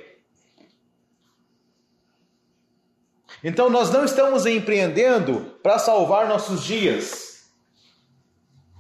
Então 3.43 3.69
nós 3.69 3.91
não 3.91 4.05
estamos 4.05 4.45
empreendendo 4.45 5.57
para 5.61 5.77
salvar 5.77 6.27
nossos 6.27 6.63
dias. 6.63 7.33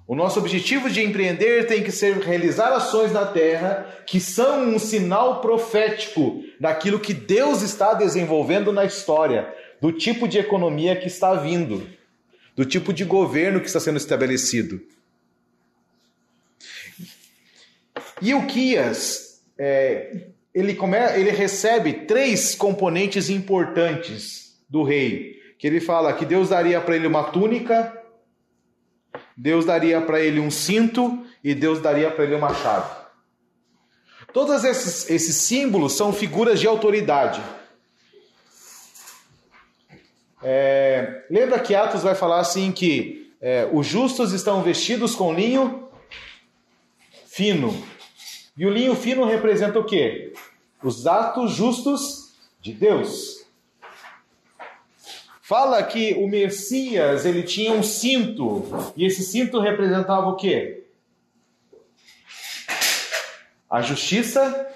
O 0.07 0.15
nosso 0.15 0.39
objetivo 0.39 0.89
de 0.89 1.01
empreender 1.01 1.65
tem 1.65 1.83
que 1.83 1.91
ser 1.91 2.17
realizar 2.17 2.73
ações 2.73 3.11
na 3.11 3.25
terra 3.25 3.87
que 4.05 4.19
são 4.19 4.63
um 4.63 4.79
sinal 4.79 5.39
profético 5.41 6.43
daquilo 6.59 6.99
que 6.99 7.13
Deus 7.13 7.61
está 7.61 7.93
desenvolvendo 7.93 8.71
na 8.71 8.85
história, 8.85 9.53
do 9.83 9.91
tipo 9.91 10.29
de 10.29 10.39
economia 10.39 10.95
que 10.95 11.07
está 11.07 11.33
vindo, 11.33 11.85
do 12.55 12.63
tipo 12.63 12.93
de 12.93 13.03
governo 13.03 13.59
que 13.59 13.67
está 13.67 13.81
sendo 13.81 13.97
estabelecido. 13.97 14.81
E 18.21 18.33
o 18.33 18.47
Quias, 18.47 19.41
é, 19.57 20.27
ele, 20.53 20.73
come, 20.73 20.97
ele 21.17 21.31
recebe 21.31 21.91
três 22.05 22.55
componentes 22.55 23.29
importantes 23.29 24.57
do 24.69 24.83
rei, 24.83 25.41
que 25.59 25.67
ele 25.67 25.81
fala 25.81 26.13
que 26.13 26.25
Deus 26.25 26.47
daria 26.47 26.79
para 26.79 26.95
ele 26.95 27.05
uma 27.05 27.25
túnica, 27.25 27.91
Deus 29.35 29.65
daria 29.65 29.99
para 29.99 30.21
ele 30.21 30.39
um 30.39 30.49
cinto 30.49 31.25
e 31.43 31.53
Deus 31.53 31.81
daria 31.81 32.09
para 32.09 32.23
ele 32.23 32.35
uma 32.35 32.53
chave. 32.53 32.89
Todos 34.31 34.63
esses, 34.63 35.09
esses 35.09 35.35
símbolos 35.35 35.91
são 35.91 36.13
figuras 36.13 36.61
de 36.61 36.67
autoridade. 36.67 37.43
É, 40.43 41.23
lembra 41.29 41.59
que 41.59 41.73
Atos 41.73 42.03
vai 42.03 42.15
falar 42.15 42.39
assim 42.39 42.71
que 42.71 43.33
é, 43.41 43.69
os 43.71 43.87
justos 43.87 44.33
estão 44.33 44.61
vestidos 44.61 45.15
com 45.15 45.33
linho 45.33 45.89
fino. 47.25 47.85
E 48.57 48.65
o 48.65 48.69
linho 48.69 48.95
fino 48.95 49.25
representa 49.25 49.79
o 49.79 49.85
quê? 49.85 50.33
Os 50.83 51.07
atos 51.07 51.51
justos 51.53 52.35
de 52.61 52.73
Deus. 52.73 53.45
Fala 55.41 55.81
que 55.83 56.13
o 56.13 56.27
Messias 56.27 57.25
ele 57.25 57.43
tinha 57.43 57.71
um 57.71 57.83
cinto 57.83 58.93
e 58.95 59.05
esse 59.05 59.23
cinto 59.23 59.59
representava 59.59 60.27
o 60.27 60.35
quê? 60.35 60.83
a 63.73 63.81
justiça 63.81 64.71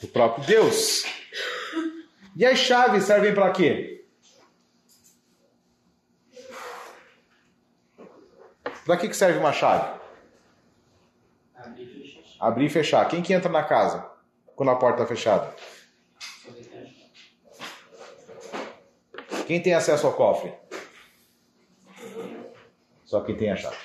do 0.00 0.08
próprio 0.08 0.44
Deus. 0.44 1.04
E 2.36 2.44
as 2.44 2.58
chaves 2.58 3.04
servem 3.04 3.32
para 3.32 3.52
quê? 3.52 3.91
Para 8.84 8.96
que, 8.96 9.08
que 9.08 9.16
serve 9.16 9.38
uma 9.38 9.52
chave? 9.52 10.00
Abrir 11.54 11.84
e 11.84 11.86
fechar. 11.86 12.46
Abrir 12.46 12.66
e 12.66 12.70
fechar. 12.70 13.08
Quem 13.08 13.22
que 13.22 13.32
entra 13.32 13.50
na 13.50 13.62
casa 13.62 14.10
quando 14.56 14.70
a 14.70 14.76
porta 14.76 15.02
está 15.02 15.14
fechada? 15.14 15.54
Quem 19.46 19.62
tem 19.62 19.74
acesso 19.74 20.06
ao 20.06 20.14
cofre? 20.14 20.52
Só 23.04 23.20
quem 23.20 23.36
tem 23.36 23.50
a 23.50 23.56
chave. 23.56 23.76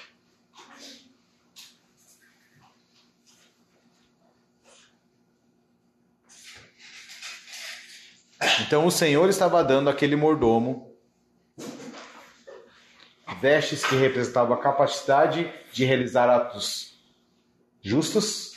Então 8.61 8.85
o 8.85 8.91
Senhor 8.91 9.29
estava 9.29 9.63
dando 9.63 9.89
àquele 9.89 10.15
mordomo 10.15 10.86
vestes 13.41 13.85
que 13.85 13.95
representavam 13.95 14.55
a 14.55 14.61
capacidade 14.61 15.51
de 15.71 15.85
realizar 15.85 16.29
atos 16.29 16.97
justos. 17.81 18.53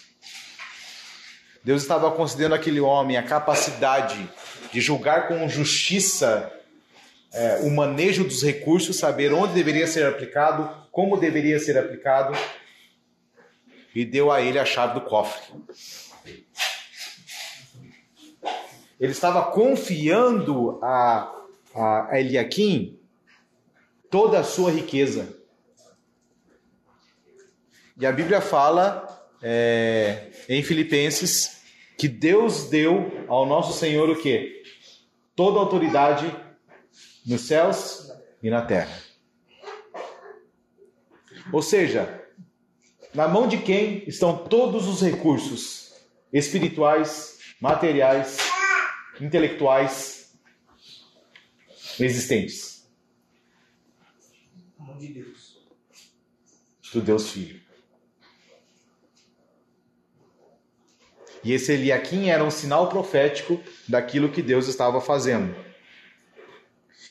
Deus 1.63 1.83
estava 1.83 2.11
concedendo 2.11 2.55
àquele 2.55 2.81
homem 2.81 3.17
a 3.17 3.23
capacidade 3.23 4.31
de 4.73 4.81
julgar 4.81 5.29
com 5.29 5.49
justiça 5.49 6.51
é, 7.33 7.61
o 7.63 7.71
manejo 7.71 8.25
dos 8.25 8.43
recursos, 8.43 8.97
saber 8.97 9.33
onde 9.33 9.53
deveria 9.53 9.87
ser 9.87 10.07
aplicado, 10.07 10.69
como 10.91 11.17
deveria 11.17 11.59
ser 11.59 11.79
aplicado, 11.79 12.37
e 13.95 14.05
deu 14.05 14.33
a 14.33 14.41
ele 14.41 14.59
a 14.59 14.65
chave 14.65 14.95
do 14.95 15.01
cofre. 15.03 15.53
Ele 18.99 19.13
estava 19.13 19.51
confiando 19.51 20.79
a, 20.83 21.33
a 21.75 22.09
Eliakim 22.19 23.00
toda 24.11 24.41
a 24.41 24.45
sua 24.45 24.71
riqueza. 24.71 25.39
E 27.97 28.05
a 28.05 28.13
Bíblia 28.13 28.41
fala 28.41 29.07
é, 29.43 30.31
em 30.49 30.63
Filipenses 30.63 31.63
que 31.97 32.09
Deus 32.09 32.65
deu 32.65 33.25
ao 33.29 33.47
nosso 33.47 33.79
Senhor 33.79 34.11
o 34.11 34.21
quê? 34.21 34.63
Toda 35.37 35.59
a 35.59 35.63
autoridade 35.63 36.35
nos 37.27 37.43
céus 37.43 38.11
e 38.43 38.51
na 38.51 38.63
terra. 38.63 38.99
Ou 41.53 41.63
seja, 41.63 42.25
na 43.15 43.29
mão 43.29 43.47
de 43.47 43.59
quem 43.59 44.05
estão 44.09 44.37
todos 44.37 44.89
os 44.89 45.03
recursos 45.03 45.93
espirituais, 46.33 47.39
materiais, 47.61 48.39
intelectuais 49.21 50.33
existentes? 51.99 52.70
De 55.01 55.09
Deus. 55.09 55.59
Do 56.93 57.01
Deus 57.01 57.31
Filho. 57.31 57.59
E 61.43 61.55
esse 61.55 61.73
Eliakim 61.73 62.29
era 62.29 62.45
um 62.45 62.51
sinal 62.51 62.91
profético 62.91 63.59
daquilo 63.89 64.31
que 64.31 64.43
Deus 64.43 64.69
estava 64.69 65.01
fazendo. 65.01 65.57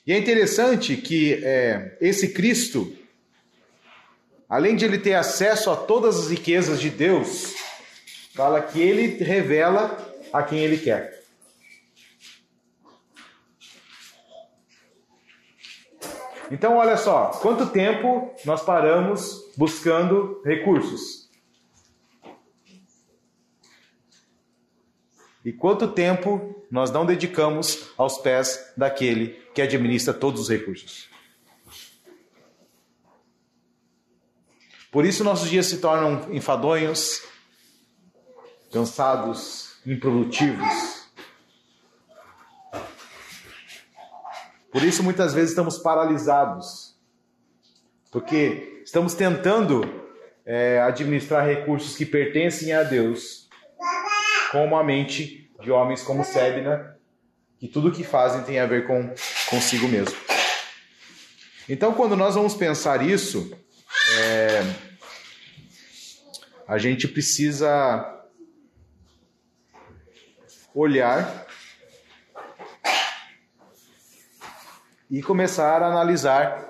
E 0.05 0.13
é 0.13 0.17
interessante 0.19 0.95
que 0.97 1.43
é, 1.43 1.97
esse 1.99 2.31
Cristo, 2.31 2.95
além 4.47 4.75
de 4.75 4.85
ele 4.85 4.99
ter 4.99 5.15
acesso 5.15 5.71
a 5.71 5.75
todas 5.75 6.19
as 6.19 6.29
riquezas 6.29 6.79
de 6.79 6.91
Deus, 6.91 7.55
fala 8.35 8.61
que 8.61 8.79
ele 8.79 9.23
revela 9.23 10.15
a 10.31 10.43
quem 10.43 10.59
ele 10.59 10.77
quer. 10.77 11.18
Então, 16.51 16.77
olha 16.77 16.97
só, 16.97 17.27
quanto 17.41 17.67
tempo 17.67 18.33
nós 18.43 18.63
paramos 18.63 19.51
buscando 19.55 20.41
recursos? 20.43 21.29
E 25.45 25.53
quanto 25.53 25.87
tempo 25.87 26.65
nós 26.69 26.91
não 26.91 27.05
dedicamos 27.05 27.91
aos 27.97 28.17
pés 28.17 28.73
daquele 28.75 29.29
que 29.53 29.61
administra 29.61 30.13
todos 30.13 30.41
os 30.41 30.49
recursos? 30.49 31.09
Por 34.91 35.05
isso 35.05 35.23
nossos 35.23 35.49
dias 35.49 35.67
se 35.67 35.77
tornam 35.77 36.33
enfadonhos, 36.33 37.21
cansados, 38.71 39.79
improdutivos. 39.85 40.98
Por 44.71 44.83
isso 44.83 45.03
muitas 45.03 45.33
vezes 45.33 45.49
estamos 45.49 45.77
paralisados, 45.77 46.95
porque 48.11 48.81
estamos 48.83 49.13
tentando 49.13 49.81
é, 50.45 50.79
administrar 50.81 51.45
recursos 51.45 51.95
que 51.95 52.05
pertencem 52.05 52.73
a 52.73 52.83
Deus 52.83 53.49
com 54.51 54.75
a 54.77 54.83
mente 54.83 55.51
de 55.61 55.71
homens 55.71 56.01
como 56.01 56.23
Sebna, 56.23 56.97
que 57.59 57.67
tudo 57.67 57.91
que 57.91 58.03
fazem 58.03 58.43
tem 58.43 58.59
a 58.59 58.65
ver 58.65 58.87
com 58.87 59.13
consigo 59.49 59.87
mesmo. 59.87 60.17
Então, 61.67 61.93
quando 61.93 62.15
nós 62.15 62.35
vamos 62.35 62.55
pensar 62.55 63.05
isso, 63.05 63.51
é, 64.17 64.63
a 66.67 66.77
gente 66.77 67.07
precisa 67.07 68.23
olhar 70.73 71.48
e 75.09 75.23
começar 75.23 75.81
a 75.81 75.87
analisar 75.87 76.69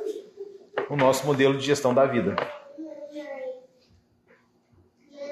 o 0.89 0.95
nosso 0.95 1.25
modelo 1.25 1.57
de 1.57 1.65
gestão 1.65 1.93
da 1.93 2.05
vida. 2.05 2.35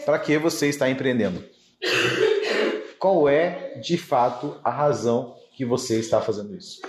Para 0.06 0.20
que 0.20 0.38
você 0.38 0.68
está 0.68 0.90
empreendendo? 0.90 1.44
Qual 3.00 3.30
é, 3.30 3.80
de 3.80 3.98
fato, 3.98 4.60
a 4.64 4.72
razão 4.72 5.38
que 5.56 5.64
você 5.64 6.00
está 6.00 6.20
fazendo 6.22 6.56
isso? 6.56 6.82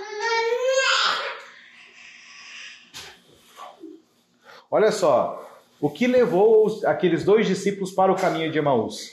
Olha 4.70 4.90
só, 4.92 5.48
o 5.80 5.88
que 5.88 6.06
levou 6.06 6.80
aqueles 6.84 7.24
dois 7.24 7.46
discípulos 7.46 7.92
para 7.92 8.12
o 8.12 8.16
caminho 8.16 8.50
de 8.50 8.58
Emaús? 8.58 9.10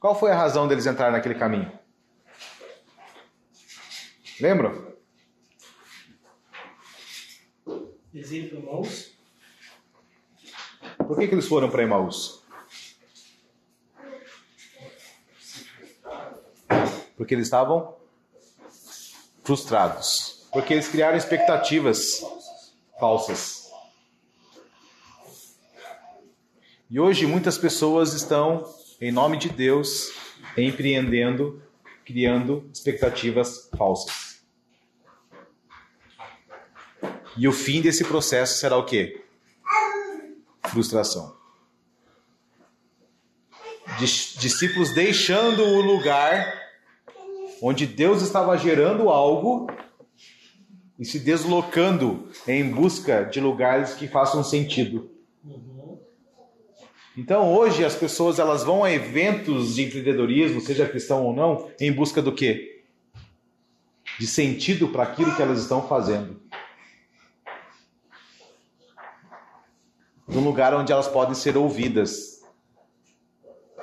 Qual 0.00 0.18
foi 0.18 0.30
a 0.30 0.36
razão 0.36 0.66
deles 0.66 0.86
entrarem 0.86 1.12
naquele 1.12 1.34
caminho? 1.34 1.70
Lembram? 4.40 4.94
Desenho 8.12 8.50
para 8.50 8.60
mãos. 8.60 9.12
Por 10.96 11.18
que, 11.18 11.26
que 11.26 11.34
eles 11.34 11.48
foram 11.48 11.70
para 11.70 11.82
Emaús? 11.82 12.42
Porque 17.16 17.34
eles 17.34 17.46
estavam 17.46 17.96
frustrados. 19.42 20.46
Porque 20.52 20.74
eles 20.74 20.88
criaram 20.88 21.16
expectativas 21.16 22.22
falsas. 23.00 23.70
E 26.90 27.00
hoje 27.00 27.26
muitas 27.26 27.58
pessoas 27.58 28.12
estão, 28.12 28.64
em 29.00 29.10
nome 29.10 29.36
de 29.36 29.48
Deus, 29.48 30.12
empreendendo, 30.56 31.62
criando 32.04 32.68
expectativas 32.72 33.68
falsas. 33.76 34.27
E 37.38 37.46
o 37.46 37.52
fim 37.52 37.80
desse 37.80 38.04
processo 38.04 38.58
será 38.58 38.76
o 38.76 38.84
quê? 38.84 39.22
frustração. 40.68 41.34
Dis- 43.98 44.34
Discípulos 44.38 44.92
deixando 44.92 45.62
o 45.64 45.80
lugar 45.80 46.52
onde 47.62 47.86
Deus 47.86 48.20
estava 48.20 48.56
gerando 48.58 49.08
algo 49.08 49.66
e 50.98 51.06
se 51.06 51.18
deslocando 51.18 52.28
em 52.46 52.68
busca 52.70 53.24
de 53.24 53.40
lugares 53.40 53.94
que 53.94 54.06
façam 54.06 54.44
sentido. 54.44 55.10
Então 57.16 57.52
hoje 57.54 57.84
as 57.84 57.94
pessoas 57.94 58.38
elas 58.38 58.62
vão 58.62 58.84
a 58.84 58.92
eventos 58.92 59.74
de 59.74 59.84
empreendedorismo, 59.84 60.60
seja 60.60 60.86
cristão 60.86 61.24
ou 61.24 61.32
não, 61.34 61.70
em 61.80 61.90
busca 61.90 62.20
do 62.20 62.32
quê? 62.32 62.82
De 64.18 64.26
sentido 64.26 64.88
para 64.88 65.04
aquilo 65.04 65.34
que 65.34 65.40
elas 65.40 65.60
estão 65.60 65.88
fazendo. 65.88 66.40
Num 70.28 70.44
lugar 70.44 70.74
onde 70.74 70.92
elas 70.92 71.08
podem 71.08 71.34
ser 71.34 71.56
ouvidas, 71.56 72.42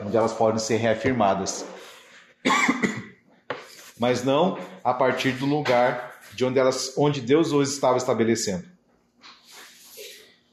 onde 0.01 0.15
elas 0.15 0.33
podem 0.33 0.59
ser 0.59 0.77
reafirmadas, 0.77 1.65
mas 3.99 4.23
não 4.23 4.57
a 4.83 4.93
partir 4.93 5.31
do 5.31 5.45
lugar 5.45 6.19
de 6.33 6.45
onde 6.45 6.59
elas, 6.59 6.93
onde 6.97 7.21
Deus 7.21 7.51
os 7.51 7.73
estava 7.73 7.97
estabelecendo. 7.97 8.65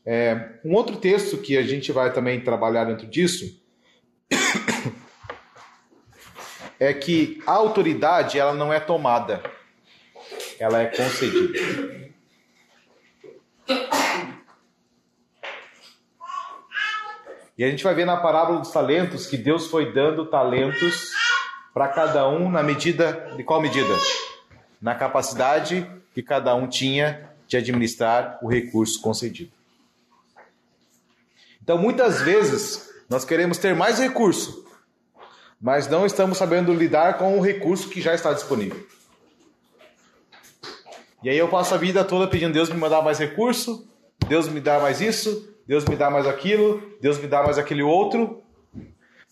É, 0.04 0.58
um 0.64 0.74
outro 0.74 0.96
texto 0.96 1.38
que 1.38 1.56
a 1.56 1.62
gente 1.62 1.92
vai 1.92 2.12
também 2.12 2.42
trabalhar 2.42 2.84
dentro 2.84 3.06
disso 3.06 3.60
é 6.80 6.92
que 6.92 7.40
a 7.46 7.52
autoridade 7.52 8.38
ela 8.38 8.54
não 8.54 8.72
é 8.72 8.80
tomada, 8.80 9.42
ela 10.58 10.82
é 10.82 10.86
concedida. 10.86 12.01
E 17.56 17.64
a 17.64 17.70
gente 17.70 17.84
vai 17.84 17.94
ver 17.94 18.06
na 18.06 18.16
parábola 18.16 18.60
dos 18.60 18.70
talentos 18.70 19.26
que 19.26 19.36
Deus 19.36 19.66
foi 19.66 19.92
dando 19.92 20.24
talentos 20.26 21.10
para 21.74 21.88
cada 21.88 22.28
um 22.28 22.50
na 22.50 22.62
medida 22.62 23.34
de 23.36 23.44
qual 23.44 23.60
medida? 23.60 23.94
Na 24.80 24.94
capacidade 24.94 25.86
que 26.14 26.22
cada 26.22 26.54
um 26.54 26.66
tinha 26.66 27.30
de 27.46 27.56
administrar 27.56 28.38
o 28.42 28.48
recurso 28.48 29.00
concedido. 29.00 29.52
Então, 31.62 31.76
muitas 31.76 32.20
vezes, 32.22 32.90
nós 33.08 33.24
queremos 33.24 33.58
ter 33.58 33.74
mais 33.74 33.98
recurso, 33.98 34.66
mas 35.60 35.86
não 35.86 36.06
estamos 36.06 36.38
sabendo 36.38 36.72
lidar 36.72 37.18
com 37.18 37.38
o 37.38 37.42
recurso 37.42 37.88
que 37.88 38.00
já 38.00 38.14
está 38.14 38.32
disponível. 38.32 38.84
E 41.22 41.30
aí 41.30 41.38
eu 41.38 41.48
passo 41.48 41.74
a 41.74 41.78
vida 41.78 42.04
toda 42.04 42.26
pedindo 42.26 42.52
Deus 42.52 42.68
me 42.68 42.76
mandar 42.76 43.02
mais 43.02 43.18
recurso, 43.18 43.86
Deus 44.26 44.48
me 44.48 44.60
dá 44.60 44.80
mais 44.80 45.00
isso, 45.00 45.51
Deus 45.66 45.84
me 45.84 45.96
dá 45.96 46.10
mais 46.10 46.26
aquilo, 46.26 46.82
Deus 47.00 47.18
me 47.18 47.26
dá 47.26 47.42
mais 47.42 47.58
aquele 47.58 47.82
outro. 47.82 48.42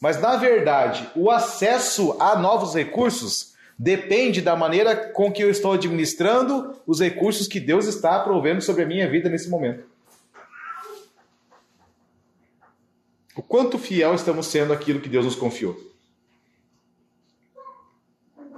Mas 0.00 0.20
na 0.20 0.36
verdade, 0.36 1.08
o 1.14 1.30
acesso 1.30 2.16
a 2.20 2.36
novos 2.38 2.74
recursos 2.74 3.54
depende 3.78 4.40
da 4.40 4.54
maneira 4.54 4.94
com 4.94 5.32
que 5.32 5.42
eu 5.42 5.50
estou 5.50 5.72
administrando 5.72 6.74
os 6.86 7.00
recursos 7.00 7.48
que 7.48 7.58
Deus 7.58 7.86
está 7.86 8.18
provendo 8.20 8.60
sobre 8.60 8.82
a 8.82 8.86
minha 8.86 9.08
vida 9.08 9.28
nesse 9.28 9.48
momento. 9.48 9.84
O 13.34 13.42
quanto 13.42 13.78
fiel 13.78 14.14
estamos 14.14 14.48
sendo 14.48 14.72
aquilo 14.72 15.00
que 15.00 15.08
Deus 15.08 15.24
nos 15.24 15.34
confiou. 15.34 15.78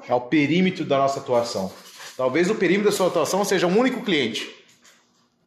É 0.08 0.14
o 0.14 0.20
perímetro 0.22 0.84
da 0.84 0.98
nossa 0.98 1.20
atuação. 1.20 1.72
Talvez 2.16 2.50
o 2.50 2.56
perímetro 2.56 2.90
da 2.90 2.96
sua 2.96 3.06
atuação 3.06 3.44
seja 3.44 3.66
um 3.66 3.78
único 3.78 4.02
cliente. 4.02 4.52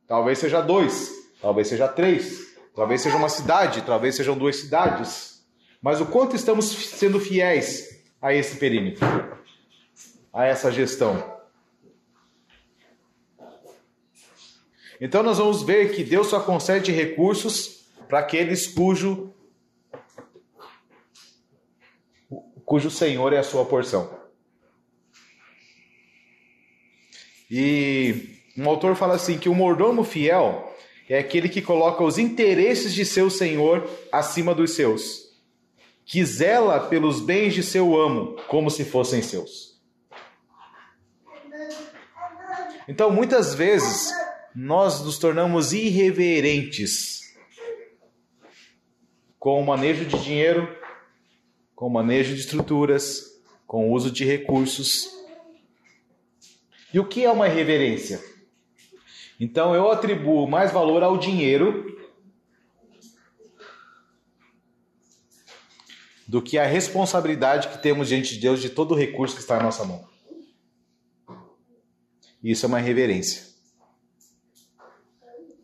Talvez 0.07 0.39
seja 0.39 0.61
dois. 0.61 1.24
Talvez 1.45 1.67
seja 1.67 1.87
três. 1.87 2.57
Talvez 2.73 3.01
seja 3.01 3.17
uma 3.17 3.29
cidade. 3.29 3.83
Talvez 3.83 4.15
sejam 4.15 4.35
duas 4.35 4.55
cidades. 4.55 5.45
Mas 5.79 6.01
o 6.01 6.07
quanto 6.07 6.35
estamos 6.35 6.65
sendo 6.65 7.19
fiéis 7.19 8.03
a 8.19 8.33
esse 8.33 8.57
perímetro, 8.57 9.05
a 10.33 10.45
essa 10.45 10.71
gestão. 10.71 11.39
Então 14.99 15.21
nós 15.21 15.37
vamos 15.37 15.61
ver 15.61 15.93
que 15.93 16.03
Deus 16.03 16.25
só 16.25 16.39
concede 16.39 16.91
recursos 16.91 17.85
para 18.07 18.17
aqueles 18.17 18.65
cujo 18.65 19.31
cujo 22.65 22.89
Senhor 22.89 23.31
é 23.33 23.37
a 23.37 23.43
sua 23.43 23.65
porção. 23.65 24.19
E 27.51 28.41
um 28.57 28.67
autor 28.67 28.95
fala 28.95 29.13
assim 29.13 29.37
que 29.37 29.47
o 29.47 29.53
mordomo 29.53 30.03
fiel 30.03 30.64
é 31.07 31.19
aquele 31.19 31.47
que 31.47 31.61
coloca 31.61 32.03
os 32.03 32.17
interesses 32.17 32.93
de 32.93 33.05
seu 33.05 33.29
senhor 33.29 33.87
acima 34.11 34.55
dos 34.55 34.71
seus, 34.71 35.29
que 36.03 36.23
zela 36.25 36.79
pelos 36.79 37.19
bens 37.19 37.53
de 37.53 37.61
seu 37.61 37.95
amo 37.99 38.35
como 38.47 38.69
se 38.69 38.83
fossem 38.83 39.21
seus. 39.21 39.75
Então, 42.87 43.09
muitas 43.09 43.53
vezes, 43.53 44.11
nós 44.55 45.01
nos 45.01 45.17
tornamos 45.17 45.73
irreverentes 45.73 47.33
com 49.39 49.61
o 49.61 49.65
manejo 49.65 50.05
de 50.05 50.17
dinheiro, 50.23 50.67
com 51.75 51.87
o 51.87 51.89
manejo 51.89 52.33
de 52.33 52.41
estruturas, 52.41 53.39
com 53.67 53.89
o 53.89 53.93
uso 53.93 54.11
de 54.11 54.23
recursos. 54.23 55.09
E 56.93 56.99
o 56.99 57.07
que 57.07 57.25
é 57.25 57.31
uma 57.31 57.47
reverência? 57.47 58.34
Então 59.39 59.75
eu 59.75 59.91
atribuo 59.91 60.47
mais 60.47 60.71
valor 60.71 61.03
ao 61.03 61.17
dinheiro 61.17 61.93
do 66.27 66.41
que 66.41 66.57
a 66.57 66.65
responsabilidade 66.65 67.67
que 67.67 67.77
temos 67.77 68.07
diante 68.07 68.33
de 68.35 68.39
Deus 68.39 68.61
de 68.61 68.69
todo 68.69 68.93
o 68.93 68.97
recurso 68.97 69.35
que 69.35 69.41
está 69.41 69.57
na 69.57 69.63
nossa 69.63 69.83
mão. 69.83 70.07
Isso 72.41 72.65
é 72.65 72.67
uma 72.67 72.79
reverência. 72.79 73.53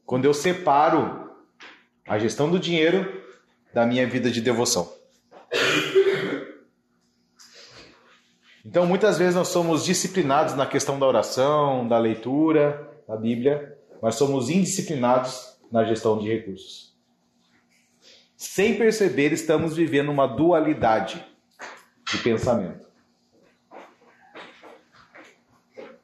Quando 0.06 0.26
eu 0.26 0.34
separo 0.34 1.32
a 2.06 2.20
gestão 2.20 2.50
do 2.50 2.60
dinheiro 2.60 3.22
da 3.74 3.86
minha 3.86 4.06
vida 4.06 4.30
de 4.30 4.42
devoção. 4.42 4.92
Então, 8.66 8.86
muitas 8.86 9.18
vezes 9.18 9.36
nós 9.36 9.48
somos 9.48 9.86
disciplinados 9.86 10.54
na 10.56 10.66
questão 10.66 11.00
da 11.00 11.08
oração, 11.08 11.88
da 11.88 11.98
leitura 11.98 12.91
da 13.12 13.18
Bíblia, 13.18 13.78
mas 14.02 14.16
somos 14.16 14.50
indisciplinados 14.50 15.58
na 15.70 15.84
gestão 15.84 16.18
de 16.18 16.30
recursos. 16.30 16.96
Sem 18.38 18.78
perceber, 18.78 19.34
estamos 19.34 19.76
vivendo 19.76 20.10
uma 20.10 20.26
dualidade 20.26 21.24
de 22.10 22.18
pensamento. 22.20 22.88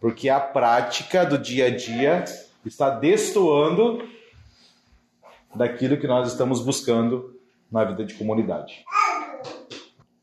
Porque 0.02 0.28
a 0.28 0.40
prática 0.40 1.26
do 1.26 1.38
dia 1.38 1.68
a 1.68 1.76
dia 1.76 2.26
está 2.66 2.90
destoando 2.90 4.06
daquilo 5.56 5.98
que 5.98 6.08
nós 6.08 6.30
estamos 6.30 6.62
buscando 6.62 7.40
na 7.72 7.86
vida 7.86 8.04
de 8.04 8.16
comunidade. 8.16 8.86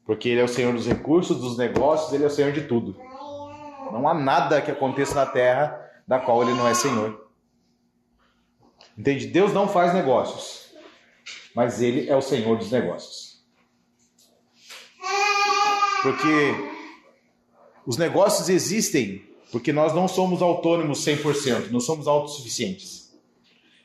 Porque 0.04 0.28
Ele 0.28 0.40
é 0.42 0.44
o 0.44 0.48
Senhor 0.48 0.74
dos 0.74 0.86
recursos, 0.86 1.40
dos 1.40 1.56
negócios, 1.56 2.12
Ele 2.12 2.24
é 2.24 2.26
o 2.26 2.30
Senhor 2.30 2.52
de 2.52 2.60
tudo. 2.60 2.94
Não 3.90 4.06
há 4.06 4.12
nada 4.12 4.60
que 4.60 4.70
aconteça 4.70 5.14
na 5.14 5.24
terra 5.24 5.83
da 6.06 6.18
qual 6.18 6.42
Ele 6.42 6.54
não 6.54 6.66
é 6.68 6.74
Senhor. 6.74 7.28
Entende? 8.96 9.26
Deus 9.26 9.52
não 9.52 9.68
faz 9.68 9.92
negócios, 9.92 10.74
mas 11.54 11.82
Ele 11.82 12.08
é 12.08 12.16
o 12.16 12.22
Senhor 12.22 12.56
dos 12.56 12.70
negócios. 12.70 13.42
Porque 16.02 16.54
os 17.86 17.96
negócios 17.96 18.48
existem 18.48 19.34
porque 19.54 19.72
nós 19.72 19.94
não 19.94 20.08
somos 20.08 20.42
autônomos 20.42 21.04
100%, 21.04 21.70
não 21.70 21.78
somos 21.78 22.08
autossuficientes. 22.08 23.14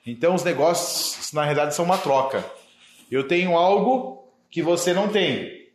Então 0.03 0.33
os 0.33 0.43
negócios, 0.43 1.31
na 1.31 1.43
realidade, 1.43 1.75
são 1.75 1.85
uma 1.85 1.99
troca. 1.99 2.43
Eu 3.11 3.27
tenho 3.27 3.55
algo 3.55 4.27
que 4.49 4.63
você 4.63 4.93
não 4.93 5.09
tem. 5.09 5.69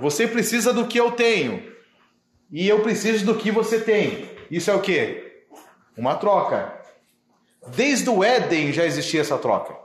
Você 0.00 0.26
precisa 0.26 0.72
do 0.72 0.86
que 0.86 0.98
eu 0.98 1.10
tenho. 1.10 1.70
E 2.50 2.66
eu 2.66 2.82
preciso 2.82 3.26
do 3.26 3.34
que 3.34 3.50
você 3.50 3.78
tem. 3.78 4.27
Isso 4.50 4.70
é 4.70 4.74
o 4.74 4.80
que? 4.80 5.46
Uma 5.96 6.16
troca. 6.16 6.80
Desde 7.68 8.08
o 8.08 8.22
Éden 8.24 8.72
já 8.72 8.84
existia 8.84 9.20
essa 9.20 9.38
troca. 9.38 9.76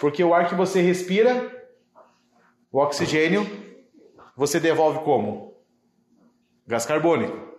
Porque 0.00 0.22
o 0.22 0.34
ar 0.34 0.48
que 0.48 0.54
você 0.54 0.80
respira, 0.80 1.68
o 2.70 2.78
oxigênio, 2.78 3.46
você 4.36 4.60
devolve 4.60 5.00
como? 5.00 5.56
Gás 6.66 6.84
carbônico. 6.86 7.58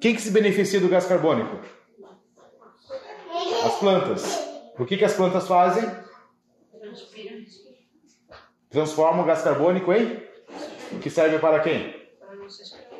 Quem 0.00 0.14
que 0.14 0.22
se 0.22 0.30
beneficia 0.30 0.80
do 0.80 0.88
gás 0.88 1.06
carbônico? 1.06 1.60
As 3.64 3.78
plantas. 3.78 4.48
O 4.78 4.86
que, 4.86 4.96
que 4.96 5.04
as 5.04 5.12
plantas 5.12 5.46
fazem? 5.46 5.84
transforma 8.70 9.22
o 9.22 9.26
gás 9.26 9.42
carbônico 9.42 9.92
em 9.92 10.98
que 11.00 11.10
serve 11.10 11.38
para 11.38 11.60
quem? 11.60 11.99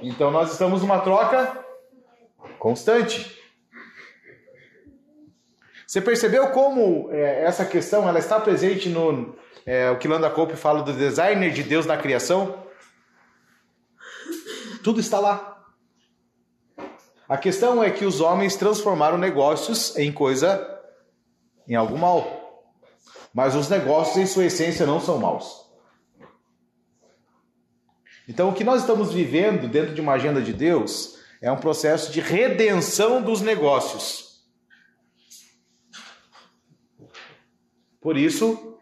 Então 0.03 0.31
nós 0.31 0.53
estamos 0.53 0.83
numa 0.83 1.01
troca 1.01 1.65
constante. 2.59 3.39
Você 5.87 6.01
percebeu 6.01 6.49
como 6.51 7.11
é, 7.13 7.45
essa 7.45 7.65
questão 7.65 8.09
ela 8.09 8.19
está 8.19 8.39
presente 8.39 8.89
no 8.89 9.35
é, 9.67 9.91
o 9.91 9.99
que 9.99 10.09
Landa 10.09 10.31
Cope 10.31 10.57
fala 10.57 10.83
do 10.83 10.93
designer 10.93 11.53
de 11.53 11.63
Deus 11.63 11.85
na 11.85 11.97
criação? 11.97 12.65
Tudo 14.83 15.01
está 15.01 15.21
lá. 15.21 15.65
A 17.29 17.37
questão 17.37 17.83
é 17.83 17.91
que 17.91 18.05
os 18.05 18.21
homens 18.21 18.57
transformaram 18.57 19.19
negócios 19.19 19.97
em 19.97 20.11
coisa, 20.11 20.81
em 21.69 21.75
algo 21.75 21.97
mal. 21.97 22.65
Mas 23.33 23.55
os 23.55 23.69
negócios, 23.69 24.17
em 24.17 24.27
sua 24.27 24.47
essência, 24.47 24.87
não 24.87 25.01
são 25.01 25.19
maus. 25.19 25.70
Então, 28.31 28.49
o 28.49 28.55
que 28.55 28.63
nós 28.63 28.83
estamos 28.83 29.13
vivendo 29.13 29.67
dentro 29.67 29.93
de 29.93 30.01
uma 30.01 30.13
agenda 30.13 30.41
de 30.41 30.53
Deus 30.53 31.19
é 31.43 31.51
um 31.51 31.57
processo 31.57 32.13
de 32.13 32.21
redenção 32.21 33.21
dos 33.21 33.41
negócios. 33.41 34.45
Por 38.01 38.17
isso, 38.17 38.79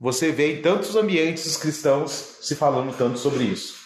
você 0.00 0.32
vê 0.32 0.54
em 0.54 0.60
tantos 0.60 0.96
ambientes 0.96 1.56
cristãos 1.56 2.10
se 2.40 2.56
falando 2.56 2.92
tanto 2.98 3.16
sobre 3.16 3.44
isso. 3.44 3.76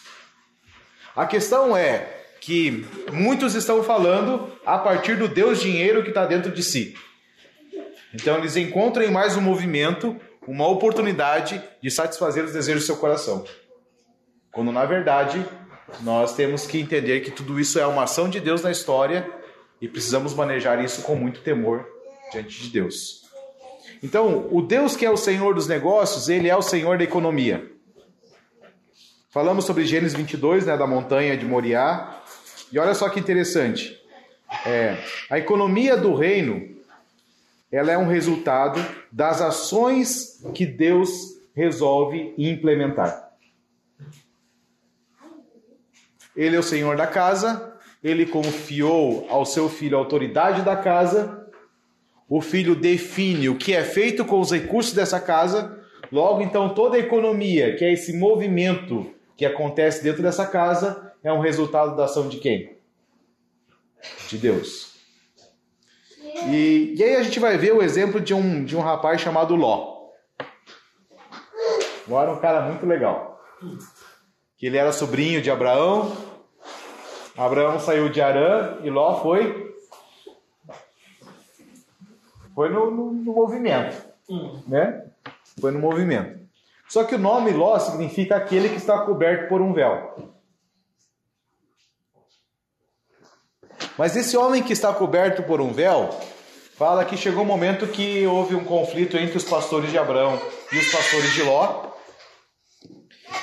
A 1.15 1.27
questão 1.27 1.77
é: 1.77 2.25
que 2.41 2.87
muitos 3.13 3.55
estão 3.55 3.85
falando 3.85 4.51
a 4.65 4.79
partir 4.79 5.19
do 5.19 5.29
Deus 5.29 5.61
dinheiro 5.61 6.03
que 6.03 6.09
está 6.09 6.25
dentro 6.25 6.51
de 6.51 6.63
si. 6.63 6.97
Então 8.15 8.39
eles 8.39 8.57
encontram 8.57 9.05
em 9.05 9.11
mais 9.11 9.37
um 9.37 9.43
movimento 9.43 10.19
uma 10.47 10.67
oportunidade 10.67 11.63
de 11.83 11.91
satisfazer 11.91 12.43
os 12.43 12.55
desejos 12.55 12.85
do 12.85 12.87
seu 12.87 12.97
coração. 12.97 13.45
Quando 14.53 14.73
na 14.73 14.85
verdade 14.85 15.45
nós 16.01 16.35
temos 16.35 16.67
que 16.67 16.79
entender 16.79 17.21
que 17.21 17.31
tudo 17.31 17.59
isso 17.59 17.79
é 17.79 17.87
uma 17.87 18.05
ação 18.05 18.29
de 18.29 18.41
Deus 18.41 18.63
na 18.63 18.71
história 18.71 19.29
e 19.81 19.89
precisamos 19.89 20.35
manejar 20.35 20.83
isso 20.85 21.03
com 21.03 21.15
muito 21.15 21.41
temor 21.41 21.87
diante 22.33 22.63
de 22.63 22.69
Deus. 22.69 23.29
Então, 24.03 24.49
o 24.51 24.63
Deus 24.63 24.97
que 24.97 25.05
é 25.05 25.11
o 25.11 25.17
Senhor 25.17 25.55
dos 25.55 25.67
negócios, 25.67 26.29
ele 26.29 26.49
é 26.49 26.57
o 26.57 26.63
Senhor 26.63 26.97
da 26.97 27.05
economia. 27.05 27.71
Falamos 29.31 29.65
sobre 29.65 29.85
Gênesis 29.85 30.17
22, 30.17 30.67
né, 30.67 30.77
da 30.77 30.87
montanha 30.87 31.37
de 31.37 31.45
Moriá. 31.45 32.21
E 32.73 32.79
olha 32.79 32.95
só 32.95 33.09
que 33.09 33.21
interessante. 33.21 34.01
É, 34.67 34.97
a 35.29 35.39
economia 35.39 35.97
do 35.97 36.15
reino, 36.15 36.69
ela 37.71 37.93
é 37.93 37.99
um 37.99 38.09
resultado 38.09 38.85
das 39.13 39.41
ações 39.41 40.43
que 40.55 40.67
Deus 40.67 41.39
resolve 41.55 42.35
implementar. 42.37 43.30
Ele 46.37 46.57
é 46.57 46.59
o 46.59 46.63
Senhor 46.63 46.97
da 46.97 47.07
casa, 47.07 47.75
ele 48.03 48.27
confiou 48.27 49.27
ao 49.29 49.45
seu 49.45 49.69
filho 49.69 49.97
a 49.97 50.01
autoridade 50.01 50.63
da 50.63 50.77
casa, 50.77 51.47
o 52.29 52.41
filho 52.41 52.75
define 52.75 53.49
o 53.49 53.57
que 53.57 53.75
é 53.75 53.83
feito 53.83 54.25
com 54.25 54.41
os 54.41 54.53
recursos 54.53 54.93
dessa 54.93 55.21
casa, 55.21 55.79
logo 56.13 56.43
então 56.43 56.73
toda 56.73 56.97
a 56.97 57.01
economia, 57.01 57.77
que 57.77 57.85
é 57.85 57.93
esse 57.93 58.17
movimento 58.17 59.13
que 59.37 59.45
acontece 59.45 60.03
dentro 60.03 60.23
dessa 60.23 60.47
casa, 60.47 61.13
é 61.23 61.33
um 61.33 61.41
resultado 61.41 61.97
da 61.97 62.05
ação 62.05 62.29
de 62.29 62.39
quem? 62.39 62.79
De 64.29 64.39
Deus. 64.39 64.95
E, 66.47 66.95
e 66.97 67.03
aí 67.03 67.17
a 67.17 67.23
gente 67.23 67.41
vai 67.41 67.59
ver 67.59 67.73
o 67.73 67.83
exemplo 67.83 68.21
de 68.21 68.33
um, 68.33 68.65
de 68.65 68.77
um 68.77 68.81
rapaz 68.81 69.21
chamado 69.21 69.55
Ló. 69.55 70.09
Ló 72.09 72.23
era 72.23 72.33
um 72.33 72.41
cara 72.41 72.63
muito 72.63 72.87
legal. 72.87 73.43
Que 74.61 74.67
ele 74.67 74.77
era 74.77 74.93
sobrinho 74.93 75.41
de 75.41 75.51
Abraão, 75.51 76.15
Abraão 77.37 77.81
saiu 77.81 78.11
de 78.11 78.21
Arã 78.21 78.77
e 78.83 78.91
Ló 78.91 79.23
foi 79.23 79.75
foi 82.55 82.69
no, 82.69 82.91
no, 82.91 83.11
no 83.11 83.33
movimento, 83.33 83.97
né? 84.69 85.07
Foi 85.59 85.71
no 85.71 85.79
movimento. 85.79 86.39
Só 86.91 87.05
que 87.05 87.15
o 87.15 87.19
nome 87.19 87.53
Ló 87.53 87.79
significa 87.79 88.37
aquele 88.37 88.69
que 88.69 88.77
está 88.77 88.99
coberto 88.99 89.49
por 89.49 89.63
um 89.63 89.73
véu. 89.73 90.31
Mas 93.97 94.15
esse 94.15 94.37
homem 94.37 94.63
que 94.63 94.75
está 94.75 94.93
coberto 94.93 95.43
por 95.43 95.63
um 95.63 95.73
véu, 95.73 96.11
fala 96.77 97.07
que 97.07 97.17
chegou 97.17 97.45
um 97.45 97.47
momento 97.47 97.87
que 97.87 98.27
houve 98.27 98.55
um 98.55 98.65
conflito 98.65 99.17
entre 99.17 99.39
os 99.39 99.45
pastores 99.45 99.91
de 99.91 99.97
Abraão 99.97 100.39
e 100.71 100.77
os 100.77 100.93
pastores 100.93 101.33
de 101.33 101.43
Ló. 101.45 101.90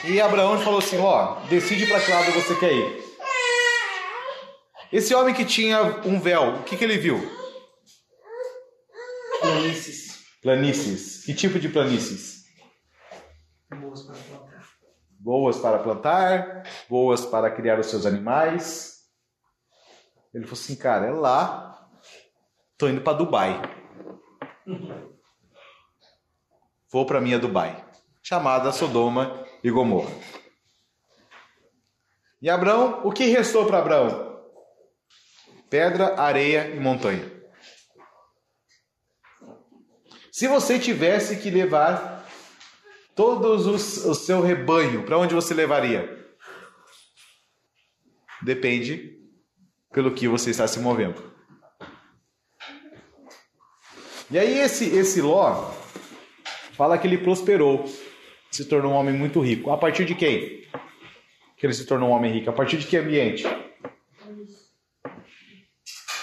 E 0.03 0.21
Abraão 0.21 0.59
falou 0.59 0.79
assim: 0.79 0.97
Ó, 0.99 1.39
decide 1.49 1.87
para 1.87 1.99
que 1.99 2.11
lado 2.11 2.31
você 2.31 2.55
quer 2.55 2.73
ir. 2.73 3.07
Esse 4.91 5.13
homem 5.13 5.33
que 5.33 5.43
tinha 5.43 5.81
um 6.05 6.19
véu, 6.19 6.59
o 6.59 6.63
que, 6.63 6.77
que 6.77 6.83
ele 6.83 6.97
viu? 6.97 7.19
Planícies. 9.41 10.25
Planícies. 10.41 11.25
Que 11.25 11.33
tipo 11.33 11.59
de 11.59 11.67
planícies? 11.67 12.45
Boas 13.69 14.03
para 14.03 14.15
plantar. 14.15 14.67
Boas 15.19 15.57
para 15.57 15.79
plantar, 15.79 16.63
boas 16.89 17.25
para 17.25 17.51
criar 17.51 17.79
os 17.79 17.87
seus 17.87 18.05
animais. 18.05 18.97
Ele 20.33 20.45
falou 20.45 20.61
assim, 20.61 20.75
cara, 20.75 21.07
é 21.07 21.11
lá. 21.11 21.89
Tô 22.77 22.87
indo 22.87 23.01
para 23.01 23.17
Dubai. 23.17 23.61
Vou 26.89 27.05
para 27.05 27.19
minha 27.19 27.39
Dubai, 27.39 27.85
chamada 28.23 28.71
Sodoma 28.71 29.46
e 29.64 29.72
Gomorra. 29.72 30.12
E 32.41 32.49
Abraão, 32.49 33.01
o 33.03 33.12
que 33.12 33.26
restou 33.26 33.66
para 33.66 33.80
Abraão? 33.80 34.28
pedra, 35.70 36.20
areia 36.20 36.70
e 36.70 36.80
montanha. 36.80 37.32
Se 40.32 40.47
você 40.47 40.78
tivesse 40.78 41.38
que 41.38 41.49
levar 41.49 42.28
todos 43.16 43.66
os, 43.66 44.05
o 44.05 44.14
seu 44.14 44.41
rebanho, 44.41 45.03
para 45.03 45.18
onde 45.18 45.34
você 45.34 45.53
levaria? 45.53 46.16
Depende 48.41 49.18
pelo 49.91 50.14
que 50.14 50.28
você 50.28 50.51
está 50.51 50.68
se 50.68 50.80
movendo. 50.80 51.36
E 54.30 54.38
aí 54.38 54.60
esse 54.60 54.86
esse 54.86 55.22
Ló 55.22 55.72
fala 56.74 56.97
que 56.97 57.08
ele 57.08 57.18
prosperou, 57.18 57.86
se 58.51 58.65
tornou 58.65 58.93
um 58.93 58.95
homem 58.95 59.13
muito 59.13 59.39
rico. 59.39 59.71
A 59.71 59.77
partir 59.77 60.05
de 60.05 60.15
quem? 60.15 60.63
Que 61.57 61.65
ele 61.65 61.73
se 61.73 61.85
tornou 61.85 62.09
um 62.09 62.13
homem 62.13 62.31
rico? 62.31 62.49
A 62.49 62.53
partir 62.53 62.77
de 62.77 62.87
que 62.87 62.97
ambiente? 62.97 63.45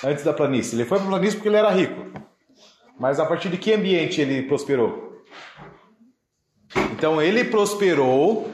antes 0.04 0.24
da 0.24 0.32
planície? 0.32 0.76
Ele 0.76 0.84
foi 0.84 0.98
para 0.98 1.06
a 1.06 1.10
planície 1.10 1.36
porque 1.36 1.48
ele 1.48 1.56
era 1.56 1.70
rico. 1.70 2.12
Mas 2.98 3.18
a 3.18 3.26
partir 3.26 3.48
de 3.48 3.58
que 3.58 3.72
ambiente 3.72 4.20
ele 4.20 4.42
prosperou? 4.42 5.24
Então 6.92 7.20
ele 7.20 7.44
prosperou 7.44 8.50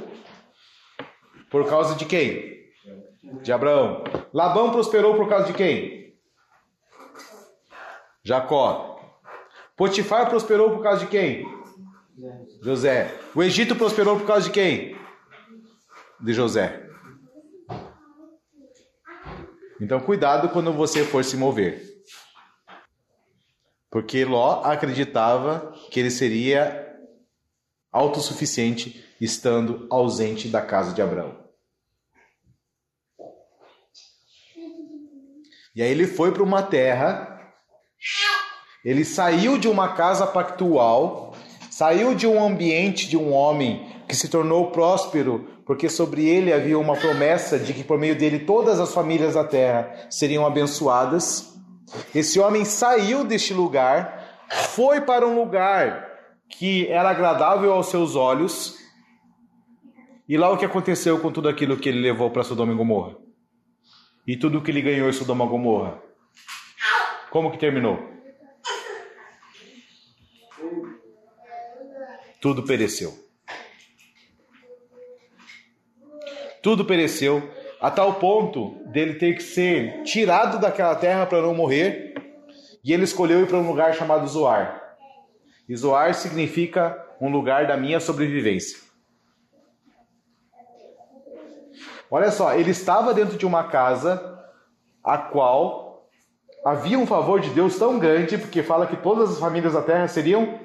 por 1.51 1.69
causa 1.69 1.95
de 1.95 2.05
quem? 2.05 2.61
De 3.43 3.53
Abraão. 3.53 4.05
Labão 4.33 4.71
prosperou 4.71 5.15
por 5.15 5.29
causa 5.29 5.47
de 5.47 5.53
quem? 5.53 6.15
Jacó. 8.23 8.99
Potifar 9.77 10.29
prosperou 10.29 10.71
por 10.71 10.83
causa 10.83 11.01
de 11.05 11.11
quem? 11.11 11.47
José. 12.63 13.19
O 13.35 13.43
Egito 13.43 13.75
prosperou 13.77 14.19
por 14.19 14.27
causa 14.27 14.47
de 14.47 14.53
quem? 14.53 14.97
De 16.21 16.33
José. 16.33 16.87
Então, 19.81 20.01
cuidado 20.01 20.51
quando 20.51 20.73
você 20.73 21.05
for 21.05 21.25
se 21.25 21.37
mover. 21.37 21.83
Porque 23.91 24.25
Ló 24.25 24.63
acreditava 24.63 25.73
que 25.91 25.99
ele 25.99 26.11
seria 26.11 26.87
autossuficiente 27.91 29.05
estando 29.21 29.87
ausente 29.91 30.49
da 30.49 30.63
casa 30.63 30.95
de 30.95 31.03
Abraão. 31.03 31.41
E 35.75 35.83
aí 35.83 35.91
ele 35.91 36.07
foi 36.07 36.33
para 36.33 36.43
uma 36.43 36.63
terra, 36.63 37.41
ele 38.85 39.05
saiu 39.05 39.57
de 39.57 39.69
uma 39.69 39.95
casa 39.95 40.27
pactual, 40.27 41.30
saiu 41.81 42.15
de 42.15 42.27
um 42.27 42.45
ambiente 42.45 43.09
de 43.09 43.17
um 43.17 43.33
homem 43.33 43.89
que 44.07 44.15
se 44.15 44.29
tornou 44.29 44.71
próspero, 44.71 45.49
porque 45.65 45.89
sobre 45.89 46.29
ele 46.29 46.53
havia 46.53 46.79
uma 46.79 46.95
promessa 46.95 47.59
de 47.59 47.73
que 47.73 47.83
por 47.83 47.99
meio 47.99 48.15
dele 48.15 48.41
todas 48.41 48.79
as 48.79 48.93
famílias 48.93 49.33
da 49.33 49.45
terra 49.45 49.91
seriam 50.11 50.45
abençoadas. 50.45 51.59
Esse 52.15 52.39
homem 52.39 52.67
saiu 52.67 53.25
deste 53.25 53.55
lugar, 53.55 54.47
foi 54.51 55.01
para 55.01 55.27
um 55.27 55.35
lugar 55.35 56.07
que 56.51 56.87
era 56.89 57.09
agradável 57.09 57.73
aos 57.73 57.87
seus 57.87 58.15
olhos. 58.15 58.77
E 60.29 60.37
lá 60.37 60.51
o 60.51 60.59
que 60.59 60.67
aconteceu 60.67 61.19
com 61.19 61.33
tudo 61.33 61.49
aquilo 61.49 61.79
que 61.79 61.89
ele 61.89 62.03
levou 62.03 62.29
para 62.29 62.45
Sodoma 62.45 62.75
e 62.75 62.77
Gomorra? 62.77 63.17
E 64.27 64.37
tudo 64.37 64.61
que 64.61 64.71
ele 64.71 64.83
ganhou 64.83 65.09
em 65.09 65.13
Sodoma 65.15 65.47
e 65.47 65.49
Gomorra? 65.49 65.99
Como 67.31 67.51
que 67.51 67.57
terminou? 67.57 68.10
Tudo 72.41 72.63
pereceu. 72.65 73.31
tudo 76.63 76.85
pereceu, 76.85 77.51
a 77.81 77.91
tal 77.91 78.15
ponto 78.15 78.75
dele 78.87 79.15
ter 79.15 79.35
que 79.35 79.43
ser 79.43 80.03
tirado 80.03 80.59
daquela 80.59 80.95
terra 80.95 81.27
para 81.27 81.43
não 81.43 81.55
morrer, 81.55 82.15
e 82.85 82.93
ele 82.93 83.05
escolheu 83.05 83.41
ir 83.41 83.47
para 83.47 83.59
um 83.59 83.67
lugar 83.67 83.95
chamado 83.95 84.27
Zoar. 84.27 84.97
E 85.69 85.77
Zoar 85.77 86.15
significa 86.15 87.07
um 87.21 87.31
lugar 87.31 87.67
da 87.67 87.77
minha 87.77 88.01
sobrevivência. 88.01 88.79
Olha 92.11 92.31
só, 92.31 92.55
ele 92.55 92.71
estava 92.71 93.15
dentro 93.15 93.39
de 93.39 93.47
uma 93.47 93.65
casa 93.65 94.39
a 95.03 95.17
qual 95.17 96.09
havia 96.65 96.99
um 96.99 97.07
favor 97.07 97.41
de 97.41 97.51
Deus 97.51 97.79
tão 97.79 97.99
grande, 97.99 98.37
porque 98.37 98.63
fala 98.63 98.87
que 98.87 98.97
todas 98.97 99.31
as 99.31 99.39
famílias 99.39 99.75
da 99.75 99.83
terra 99.83 100.09
seriam 100.09 100.59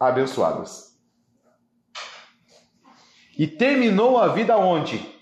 abençoadas. 0.00 0.91
E 3.42 3.46
terminou 3.46 4.18
a 4.18 4.28
vida 4.28 4.56
onde? 4.56 5.12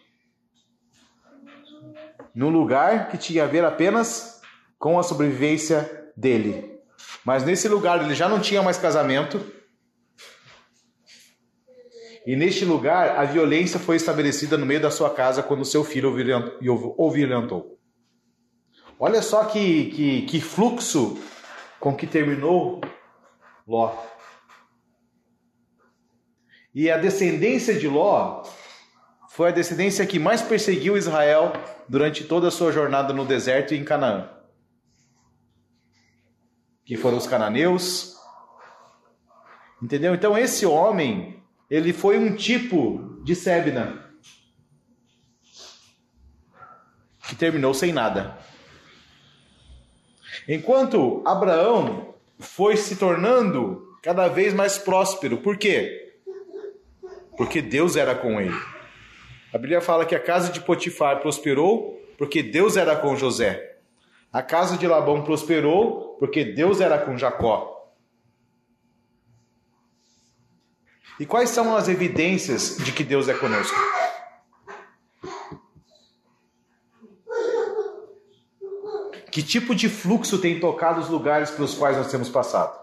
num 2.34 2.50
lugar 2.50 3.08
que 3.08 3.18
tinha 3.18 3.44
a 3.44 3.46
ver 3.46 3.64
apenas 3.64 4.40
com 4.78 4.98
a 4.98 5.02
sobrevivência 5.02 6.10
dele. 6.16 6.78
Mas 7.24 7.44
nesse 7.44 7.68
lugar 7.68 8.02
ele 8.02 8.14
já 8.14 8.28
não 8.28 8.40
tinha 8.40 8.62
mais 8.62 8.78
casamento. 8.78 9.40
E 12.26 12.36
neste 12.36 12.64
lugar, 12.64 13.18
a 13.18 13.24
violência 13.24 13.80
foi 13.80 13.96
estabelecida 13.96 14.56
no 14.56 14.66
meio 14.66 14.80
da 14.80 14.90
sua 14.90 15.10
casa 15.10 15.42
quando 15.42 15.64
seu 15.64 15.82
filho 15.82 16.10
o 16.10 17.10
violentou. 17.10 17.78
Olha 18.98 19.22
só 19.22 19.44
que, 19.44 19.86
que, 19.90 20.22
que 20.22 20.40
fluxo 20.40 21.18
com 21.78 21.96
que 21.96 22.06
terminou 22.06 22.80
Ló. 23.66 24.09
E 26.74 26.90
a 26.90 26.96
descendência 26.96 27.78
de 27.78 27.88
Ló 27.88 28.44
foi 29.28 29.48
a 29.48 29.52
descendência 29.52 30.06
que 30.06 30.18
mais 30.18 30.42
perseguiu 30.42 30.96
Israel 30.96 31.52
durante 31.88 32.24
toda 32.24 32.48
a 32.48 32.50
sua 32.50 32.72
jornada 32.72 33.12
no 33.12 33.24
deserto 33.24 33.74
e 33.74 33.78
em 33.78 33.84
Canaã. 33.84 34.28
Que 36.84 36.96
foram 36.96 37.16
os 37.16 37.26
cananeus. 37.26 38.16
Entendeu? 39.82 40.14
Então 40.14 40.36
esse 40.36 40.66
homem, 40.66 41.42
ele 41.70 41.92
foi 41.92 42.18
um 42.18 42.34
tipo 42.34 43.20
de 43.24 43.34
Sebna 43.34 44.10
que 47.28 47.36
terminou 47.36 47.72
sem 47.72 47.92
nada. 47.92 48.36
Enquanto 50.48 51.22
Abraão 51.24 52.14
foi 52.40 52.76
se 52.76 52.96
tornando 52.96 53.96
cada 54.02 54.26
vez 54.26 54.52
mais 54.52 54.76
próspero. 54.78 55.38
Por 55.38 55.56
quê? 55.56 56.09
Porque 57.40 57.62
Deus 57.62 57.96
era 57.96 58.14
com 58.14 58.38
ele. 58.38 58.54
A 59.50 59.56
Bíblia 59.56 59.80
fala 59.80 60.04
que 60.04 60.14
a 60.14 60.20
casa 60.20 60.52
de 60.52 60.60
Potifar 60.60 61.22
prosperou 61.22 61.98
porque 62.18 62.42
Deus 62.42 62.76
era 62.76 62.94
com 62.94 63.16
José. 63.16 63.78
A 64.30 64.42
casa 64.42 64.76
de 64.76 64.86
Labão 64.86 65.24
prosperou 65.24 66.16
porque 66.18 66.44
Deus 66.44 66.82
era 66.82 66.98
com 66.98 67.16
Jacó. 67.16 67.90
E 71.18 71.24
quais 71.24 71.48
são 71.48 71.74
as 71.74 71.88
evidências 71.88 72.76
de 72.76 72.92
que 72.92 73.02
Deus 73.02 73.26
é 73.26 73.32
conosco? 73.32 73.78
Que 79.32 79.42
tipo 79.42 79.74
de 79.74 79.88
fluxo 79.88 80.36
tem 80.36 80.60
tocado 80.60 81.00
os 81.00 81.08
lugares 81.08 81.50
pelos 81.50 81.72
quais 81.72 81.96
nós 81.96 82.10
temos 82.10 82.28
passado? 82.28 82.78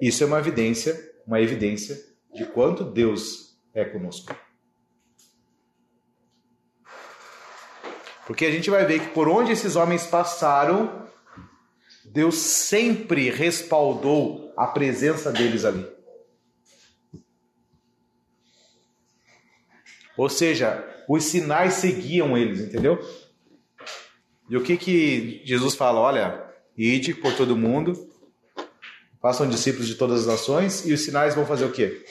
Isso 0.00 0.24
é 0.24 0.26
uma 0.26 0.38
evidência, 0.38 0.98
uma 1.26 1.40
evidência 1.40 1.98
de 2.34 2.46
quanto 2.46 2.84
Deus 2.84 3.58
é 3.74 3.84
conosco. 3.84 4.34
Porque 8.26 8.46
a 8.46 8.50
gente 8.50 8.70
vai 8.70 8.86
ver 8.86 9.00
que 9.00 9.08
por 9.08 9.28
onde 9.28 9.52
esses 9.52 9.76
homens 9.76 10.06
passaram, 10.06 11.06
Deus 12.04 12.36
sempre 12.36 13.28
respaldou 13.28 14.52
a 14.56 14.66
presença 14.66 15.32
deles 15.32 15.64
ali. 15.64 15.86
Ou 20.16 20.28
seja, 20.28 20.86
os 21.08 21.24
sinais 21.24 21.74
seguiam 21.74 22.36
eles, 22.36 22.60
entendeu? 22.60 22.98
E 24.48 24.56
o 24.56 24.62
que 24.62 24.76
que 24.76 25.42
Jesus 25.44 25.74
fala? 25.74 26.00
Olha, 26.00 26.52
ide 26.76 27.14
por 27.14 27.34
todo 27.34 27.56
mundo, 27.56 28.09
façam 29.20 29.48
discípulos 29.48 29.86
de 29.86 29.94
todas 29.94 30.20
as 30.20 30.26
nações 30.26 30.86
e 30.86 30.92
os 30.92 31.04
sinais 31.04 31.34
vão 31.34 31.46
fazer 31.46 31.64
o 31.64 31.72
quê? 31.72 32.04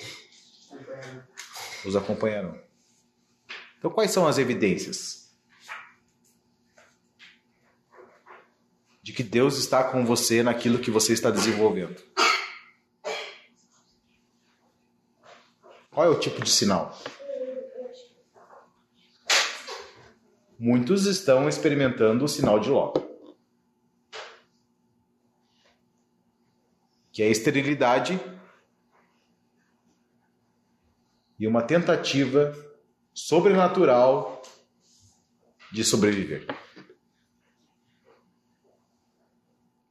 Os 1.85 1.95
acompanharão. 1.95 2.59
Então, 3.77 3.89
quais 3.89 4.11
são 4.11 4.27
as 4.27 4.37
evidências? 4.37 5.31
De 9.01 9.13
que 9.13 9.23
Deus 9.23 9.57
está 9.57 9.83
com 9.83 10.05
você 10.05 10.43
naquilo 10.43 10.79
que 10.79 10.91
você 10.91 11.13
está 11.13 11.31
desenvolvendo. 11.31 12.01
Qual 15.91 16.05
é 16.05 16.09
o 16.09 16.19
tipo 16.19 16.43
de 16.43 16.49
sinal? 16.49 16.97
muitos 20.59 21.05
estão 21.05 21.47
experimentando 21.47 22.25
o 22.25 22.27
sinal 22.27 22.59
de 22.59 22.69
Ló. 22.69 22.91
Que 27.19 27.23
é 27.23 27.27
a 27.27 27.31
esterilidade 27.31 28.17
e 31.37 31.45
uma 31.45 31.61
tentativa 31.61 32.55
sobrenatural 33.13 34.41
de 35.69 35.83
sobreviver. 35.83 36.47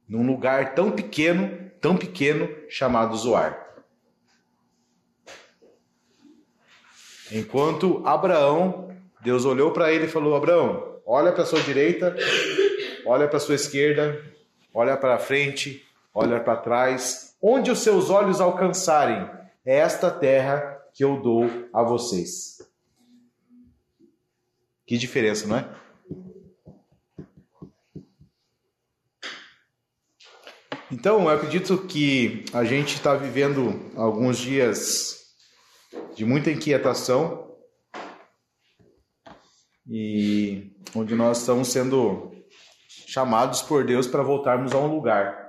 Num 0.07 0.25
lugar 0.25 0.73
tão 0.73 0.91
pequeno, 0.91 1.69
tão 1.79 1.95
pequeno, 1.95 2.49
chamado 2.67 3.15
Zoar. 3.15 3.79
Enquanto 7.31 8.03
Abraão 8.07 8.99
Deus 9.21 9.45
olhou 9.45 9.71
para 9.71 9.93
ele 9.93 10.05
e 10.05 10.09
falou: 10.09 10.35
Abraão, 10.35 10.99
olha 11.05 11.31
para 11.31 11.45
sua 11.45 11.61
direita, 11.61 12.15
olha 13.05 13.27
para 13.27 13.39
sua 13.39 13.53
esquerda, 13.53 14.19
olha 14.73 14.97
para 14.97 15.19
frente, 15.19 15.87
olha 16.19 16.39
para 16.39 16.57
trás. 16.57 17.35
Onde 17.41 17.71
os 17.71 17.79
seus 17.79 18.09
olhos 18.09 18.41
alcançarem, 18.41 19.29
é 19.65 19.77
esta 19.77 20.11
terra 20.11 20.77
que 20.93 21.03
eu 21.03 21.21
dou 21.21 21.45
a 21.73 21.81
vocês. 21.83 22.57
Que 24.85 24.97
diferença, 24.97 25.47
não 25.47 25.57
é? 25.57 25.69
Então, 30.91 31.21
eu 31.21 31.29
acredito 31.29 31.77
que 31.77 32.43
a 32.51 32.63
gente 32.63 32.95
está 32.95 33.13
vivendo 33.13 33.91
alguns 33.95 34.39
dias 34.39 35.35
de 36.15 36.25
muita 36.25 36.51
inquietação, 36.51 37.47
e 39.87 40.71
onde 40.95 41.15
nós 41.15 41.39
estamos 41.39 41.67
sendo 41.69 42.31
chamados 42.87 43.61
por 43.61 43.85
Deus 43.85 44.07
para 44.07 44.23
voltarmos 44.23 44.73
a 44.73 44.79
um 44.79 44.87
lugar. 44.87 45.48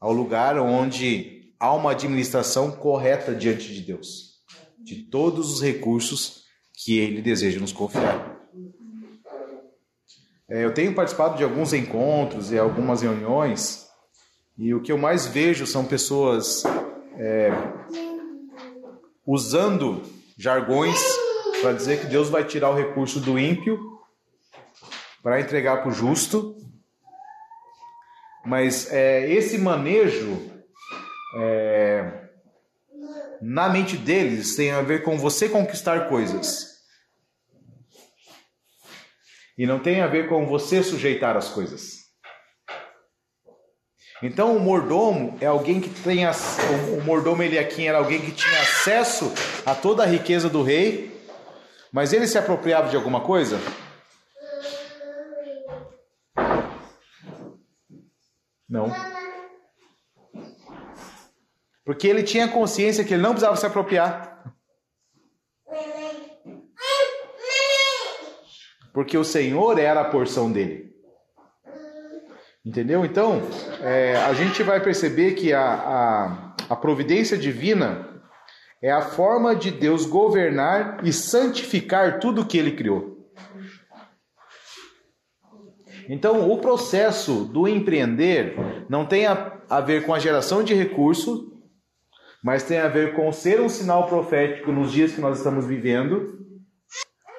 Ao 0.00 0.12
lugar 0.12 0.58
onde 0.58 1.52
há 1.60 1.74
uma 1.74 1.92
administração 1.92 2.70
correta 2.70 3.34
diante 3.34 3.72
de 3.72 3.82
Deus, 3.82 4.40
de 4.78 5.02
todos 5.02 5.52
os 5.52 5.62
recursos 5.62 6.44
que 6.72 6.98
Ele 6.98 7.20
deseja 7.20 7.60
nos 7.60 7.72
confiar. 7.72 8.40
É, 10.48 10.64
eu 10.64 10.72
tenho 10.72 10.94
participado 10.94 11.36
de 11.36 11.44
alguns 11.44 11.72
encontros 11.72 12.50
e 12.50 12.58
algumas 12.58 13.02
reuniões, 13.02 13.86
e 14.58 14.74
o 14.74 14.82
que 14.82 14.90
eu 14.90 14.98
mais 14.98 15.26
vejo 15.26 15.66
são 15.66 15.84
pessoas 15.84 16.64
é, 17.16 17.50
usando 19.26 20.02
jargões 20.36 20.98
para 21.60 21.72
dizer 21.72 22.00
que 22.00 22.06
Deus 22.06 22.28
vai 22.28 22.44
tirar 22.44 22.70
o 22.70 22.74
recurso 22.74 23.20
do 23.20 23.38
ímpio 23.38 23.78
para 25.22 25.40
entregar 25.40 25.82
para 25.82 25.90
o 25.90 25.94
justo. 25.94 26.56
Mas 28.44 28.90
é, 28.92 29.30
esse 29.30 29.58
manejo 29.58 30.50
é, 31.36 32.28
na 33.40 33.68
mente 33.68 33.96
deles 33.96 34.56
tem 34.56 34.70
a 34.70 34.82
ver 34.82 35.02
com 35.02 35.18
você 35.18 35.48
conquistar 35.48 36.08
coisas. 36.08 36.70
E 39.56 39.66
não 39.66 39.78
tem 39.78 40.00
a 40.00 40.06
ver 40.06 40.28
com 40.28 40.46
você 40.46 40.82
sujeitar 40.82 41.36
as 41.36 41.50
coisas. 41.50 42.00
Então 44.22 44.54
o 44.54 44.60
mordomo 44.60 45.36
é 45.40 45.46
alguém 45.46 45.80
que 45.80 45.88
tem 45.88 46.24
o 46.26 47.00
mordomo 47.02 47.42
Eliakim 47.42 47.86
era 47.86 47.98
alguém 47.98 48.20
que 48.20 48.32
tinha 48.32 48.60
acesso 48.60 49.32
a 49.64 49.74
toda 49.74 50.02
a 50.02 50.06
riqueza 50.06 50.48
do 50.48 50.62
rei, 50.62 51.18
mas 51.90 52.12
ele 52.12 52.26
se 52.26 52.36
apropriava 52.36 52.90
de 52.90 52.96
alguma 52.96 53.22
coisa? 53.22 53.58
Não. 58.70 58.88
Porque 61.84 62.06
ele 62.06 62.22
tinha 62.22 62.46
consciência 62.46 63.02
que 63.02 63.12
ele 63.12 63.22
não 63.22 63.30
precisava 63.30 63.56
se 63.56 63.66
apropriar. 63.66 64.54
Porque 68.94 69.18
o 69.18 69.24
Senhor 69.24 69.76
era 69.78 70.00
a 70.00 70.08
porção 70.08 70.52
dele. 70.52 70.94
Entendeu? 72.64 73.04
Então, 73.04 73.42
é, 73.80 74.16
a 74.16 74.32
gente 74.34 74.62
vai 74.62 74.80
perceber 74.80 75.32
que 75.32 75.52
a, 75.52 75.62
a, 75.62 76.54
a 76.68 76.76
providência 76.76 77.36
divina 77.36 78.22
é 78.82 78.92
a 78.92 79.02
forma 79.02 79.56
de 79.56 79.70
Deus 79.70 80.06
governar 80.06 81.04
e 81.04 81.12
santificar 81.12 82.20
tudo 82.20 82.46
que 82.46 82.58
ele 82.58 82.76
criou. 82.76 83.19
Então, 86.12 86.50
o 86.50 86.58
processo 86.58 87.44
do 87.44 87.68
empreender 87.68 88.56
não 88.88 89.06
tem 89.06 89.26
a, 89.26 89.60
a 89.70 89.80
ver 89.80 90.04
com 90.04 90.12
a 90.12 90.18
geração 90.18 90.60
de 90.60 90.74
recursos, 90.74 91.40
mas 92.42 92.64
tem 92.64 92.78
a 92.78 92.88
ver 92.88 93.14
com 93.14 93.30
ser 93.30 93.60
um 93.60 93.68
sinal 93.68 94.08
profético 94.08 94.72
nos 94.72 94.90
dias 94.90 95.12
que 95.12 95.20
nós 95.20 95.38
estamos 95.38 95.66
vivendo 95.66 96.40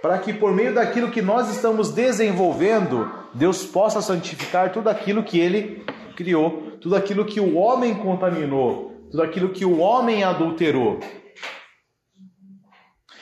para 0.02 0.18
que 0.18 0.34
por 0.34 0.54
meio 0.54 0.74
daquilo 0.74 1.12
que 1.12 1.22
nós 1.22 1.50
estamos 1.54 1.92
desenvolvendo, 1.92 3.12
Deus 3.34 3.66
possa 3.66 4.02
santificar 4.02 4.72
tudo 4.72 4.90
aquilo 4.90 5.22
que 5.22 5.38
ele 5.38 5.86
criou, 6.16 6.72
tudo 6.82 6.96
aquilo 6.96 7.26
que 7.26 7.42
o 7.42 7.56
homem 7.56 7.94
contaminou, 7.94 9.08
tudo 9.12 9.22
aquilo 9.22 9.50
que 9.50 9.66
o 9.66 9.80
homem 9.80 10.24
adulterou. 10.24 11.00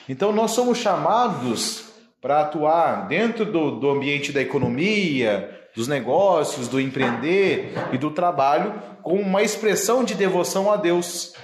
Então 0.08 0.32
nós 0.32 0.52
somos 0.52 0.78
chamados 0.78 1.89
para 2.20 2.40
atuar 2.40 3.08
dentro 3.08 3.44
do, 3.44 3.78
do 3.78 3.90
ambiente 3.90 4.32
da 4.32 4.40
economia, 4.40 5.58
dos 5.74 5.88
negócios, 5.88 6.68
do 6.68 6.80
empreender 6.80 7.72
e 7.92 7.98
do 7.98 8.10
trabalho, 8.10 8.74
com 9.02 9.14
uma 9.16 9.42
expressão 9.42 10.04
de 10.04 10.14
devoção 10.14 10.70
a 10.70 10.76
Deus, 10.76 11.34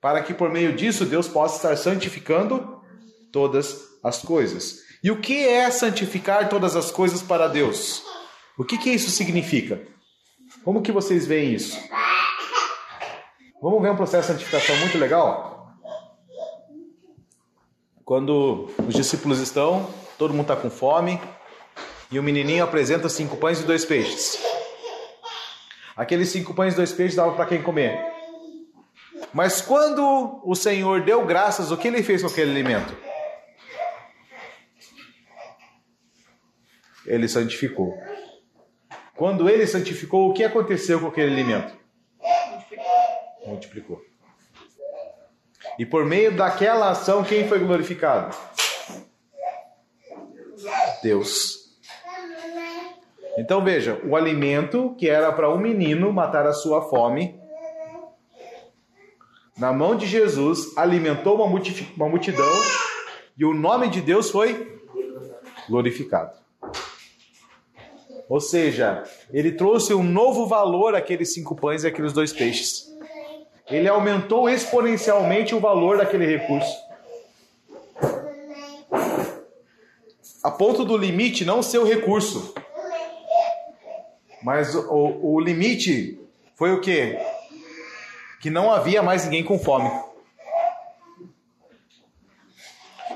para 0.00 0.22
que 0.22 0.32
por 0.32 0.50
meio 0.50 0.74
disso 0.74 1.04
Deus 1.04 1.26
possa 1.26 1.56
estar 1.56 1.76
santificando 1.76 2.80
todas 3.32 3.88
as 4.02 4.22
coisas. 4.22 4.80
E 5.02 5.10
o 5.10 5.20
que 5.20 5.46
é 5.46 5.70
santificar 5.70 6.48
todas 6.48 6.76
as 6.76 6.90
coisas 6.90 7.22
para 7.22 7.48
Deus? 7.48 8.02
O 8.56 8.64
que, 8.64 8.78
que 8.78 8.90
isso 8.90 9.10
significa? 9.10 9.80
Como 10.64 10.82
que 10.82 10.92
vocês 10.92 11.26
veem 11.26 11.54
isso? 11.54 11.78
Vamos 13.62 13.82
ver 13.82 13.90
um 13.90 13.96
processo 13.96 14.28
de 14.28 14.34
santificação 14.34 14.76
muito 14.76 14.98
legal? 14.98 15.47
Quando 18.08 18.70
os 18.88 18.94
discípulos 18.94 19.38
estão, 19.38 19.86
todo 20.16 20.32
mundo 20.32 20.50
está 20.50 20.56
com 20.56 20.70
fome, 20.70 21.20
e 22.10 22.18
o 22.18 22.22
menininho 22.22 22.64
apresenta 22.64 23.06
cinco 23.06 23.36
pães 23.36 23.60
e 23.60 23.64
dois 23.64 23.84
peixes. 23.84 24.42
Aqueles 25.94 26.30
cinco 26.30 26.54
pães 26.54 26.72
e 26.72 26.76
dois 26.76 26.90
peixes 26.90 27.16
davam 27.16 27.36
para 27.36 27.44
quem 27.44 27.62
comer. 27.62 28.00
Mas 29.30 29.60
quando 29.60 30.40
o 30.42 30.54
Senhor 30.54 31.02
deu 31.02 31.26
graças, 31.26 31.70
o 31.70 31.76
que 31.76 31.86
ele 31.86 32.02
fez 32.02 32.22
com 32.22 32.28
aquele 32.28 32.50
alimento? 32.50 32.96
Ele 37.04 37.28
santificou. 37.28 37.92
Quando 39.14 39.50
ele 39.50 39.66
santificou, 39.66 40.30
o 40.30 40.32
que 40.32 40.44
aconteceu 40.44 40.98
com 40.98 41.08
aquele 41.08 41.30
alimento? 41.30 41.76
Multiplicou. 42.22 43.48
Multiplicou. 43.48 44.07
E 45.78 45.86
por 45.86 46.04
meio 46.04 46.36
daquela 46.36 46.90
ação, 46.90 47.22
quem 47.22 47.48
foi 47.48 47.60
glorificado? 47.60 48.34
Deus. 51.02 51.58
Então 53.38 53.62
veja, 53.62 54.00
o 54.04 54.16
alimento 54.16 54.94
que 54.98 55.08
era 55.08 55.32
para 55.32 55.48
um 55.48 55.58
menino 55.58 56.12
matar 56.12 56.46
a 56.46 56.52
sua 56.52 56.82
fome, 56.82 57.40
na 59.56 59.72
mão 59.72 59.96
de 59.96 60.06
Jesus, 60.06 60.76
alimentou 60.76 61.36
uma 61.36 62.08
multidão 62.08 62.52
e 63.36 63.44
o 63.44 63.54
nome 63.54 63.88
de 63.88 64.00
Deus 64.00 64.30
foi 64.30 64.80
glorificado. 65.68 66.36
Ou 68.28 68.40
seja, 68.40 69.04
ele 69.32 69.52
trouxe 69.52 69.94
um 69.94 70.02
novo 70.02 70.46
valor 70.46 70.94
àqueles 70.94 71.32
cinco 71.32 71.54
pães 71.54 71.84
e 71.84 71.86
aqueles 71.86 72.12
dois 72.12 72.32
peixes. 72.32 72.87
Ele 73.70 73.88
aumentou 73.88 74.48
exponencialmente 74.48 75.54
o 75.54 75.60
valor 75.60 75.98
daquele 75.98 76.26
recurso. 76.26 76.76
A 80.42 80.50
ponto 80.50 80.84
do 80.84 80.96
limite 80.96 81.44
não 81.44 81.62
ser 81.62 81.78
o 81.78 81.84
recurso, 81.84 82.54
mas 84.42 84.74
o, 84.74 85.18
o 85.22 85.40
limite 85.40 86.18
foi 86.54 86.72
o 86.72 86.80
quê? 86.80 87.18
Que 88.40 88.48
não 88.48 88.70
havia 88.70 89.02
mais 89.02 89.24
ninguém 89.24 89.44
com 89.44 89.58
fome. 89.58 89.90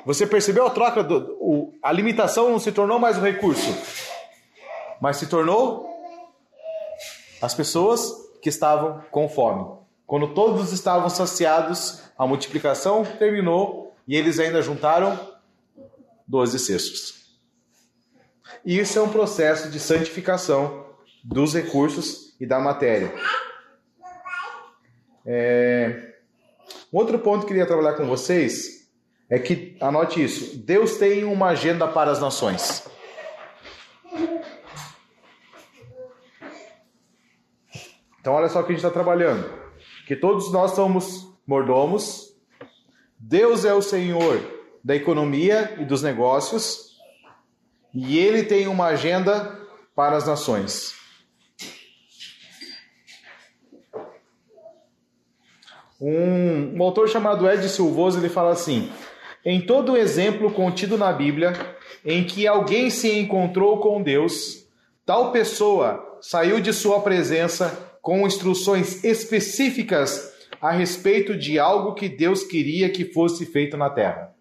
Você 0.05 0.26
percebeu 0.26 0.66
a 0.66 0.70
troca? 0.70 1.03
Do, 1.03 1.36
o, 1.40 1.72
a 1.82 1.92
limitação 1.92 2.50
não 2.50 2.59
se 2.59 2.72
tornou 2.72 2.98
mais 2.98 3.16
o 3.16 3.20
recurso, 3.20 3.72
mas 5.00 5.16
se 5.16 5.26
tornou 5.26 5.88
as 7.40 7.55
pessoas 7.55 8.12
que 8.42 8.48
estavam 8.48 9.03
com 9.11 9.28
fome. 9.28 9.82
Quando 10.12 10.34
todos 10.34 10.74
estavam 10.74 11.08
saciados, 11.08 12.02
a 12.18 12.26
multiplicação 12.26 13.02
terminou 13.02 13.96
e 14.06 14.14
eles 14.14 14.38
ainda 14.38 14.60
juntaram 14.60 15.18
12 16.28 16.58
cestos. 16.58 17.34
E 18.62 18.78
isso 18.78 18.98
é 18.98 19.02
um 19.02 19.08
processo 19.08 19.70
de 19.70 19.80
santificação 19.80 20.84
dos 21.24 21.54
recursos 21.54 22.36
e 22.38 22.44
da 22.44 22.60
matéria. 22.60 23.10
É... 25.24 26.12
Outro 26.92 27.18
ponto 27.18 27.38
que 27.38 27.44
eu 27.44 27.48
queria 27.48 27.66
trabalhar 27.66 27.94
com 27.94 28.06
vocês 28.06 28.92
é 29.30 29.38
que, 29.38 29.78
anote 29.80 30.22
isso, 30.22 30.58
Deus 30.58 30.98
tem 30.98 31.24
uma 31.24 31.46
agenda 31.46 31.88
para 31.88 32.10
as 32.10 32.20
nações. 32.20 32.86
Então, 38.20 38.34
olha 38.34 38.50
só 38.50 38.60
o 38.60 38.64
que 38.64 38.72
a 38.72 38.74
gente 38.74 38.84
está 38.84 38.90
trabalhando. 38.90 39.61
Que 40.07 40.16
todos 40.16 40.53
nós 40.53 40.72
somos 40.72 41.28
mordomos. 41.46 42.34
Deus 43.18 43.64
é 43.64 43.72
o 43.72 43.82
Senhor 43.82 44.40
da 44.82 44.96
economia 44.96 45.76
e 45.78 45.84
dos 45.84 46.03
negócios. 46.03 46.96
E 47.94 48.18
Ele 48.18 48.42
tem 48.42 48.66
uma 48.66 48.86
agenda 48.86 49.61
para 49.94 50.16
as 50.16 50.26
nações. 50.26 50.94
Um, 56.00 56.76
um 56.76 56.82
autor 56.82 57.09
chamado 57.09 57.48
Ed 57.48 57.68
Silvoso 57.68 58.18
ele 58.18 58.28
fala 58.28 58.50
assim: 58.50 58.90
em 59.44 59.61
todo 59.61 59.96
exemplo 59.96 60.50
contido 60.50 60.98
na 60.98 61.12
Bíblia 61.12 61.53
em 62.05 62.24
que 62.24 62.44
alguém 62.48 62.90
se 62.90 63.16
encontrou 63.16 63.78
com 63.78 64.03
Deus, 64.03 64.66
tal 65.07 65.30
pessoa 65.30 66.18
saiu 66.20 66.61
de 66.61 66.72
sua 66.72 67.00
presença 67.00 67.91
com 68.03 68.26
instruções 68.26 69.05
específicas 69.05 70.32
a 70.61 70.72
respeito 70.72 71.38
de 71.38 71.59
algo 71.59 71.94
que 71.94 72.09
Deus 72.09 72.42
queria 72.42 72.90
que 72.90 73.05
fosse 73.05 73.46
feito 73.46 73.76
na 73.76 73.88
terra. 73.88 74.34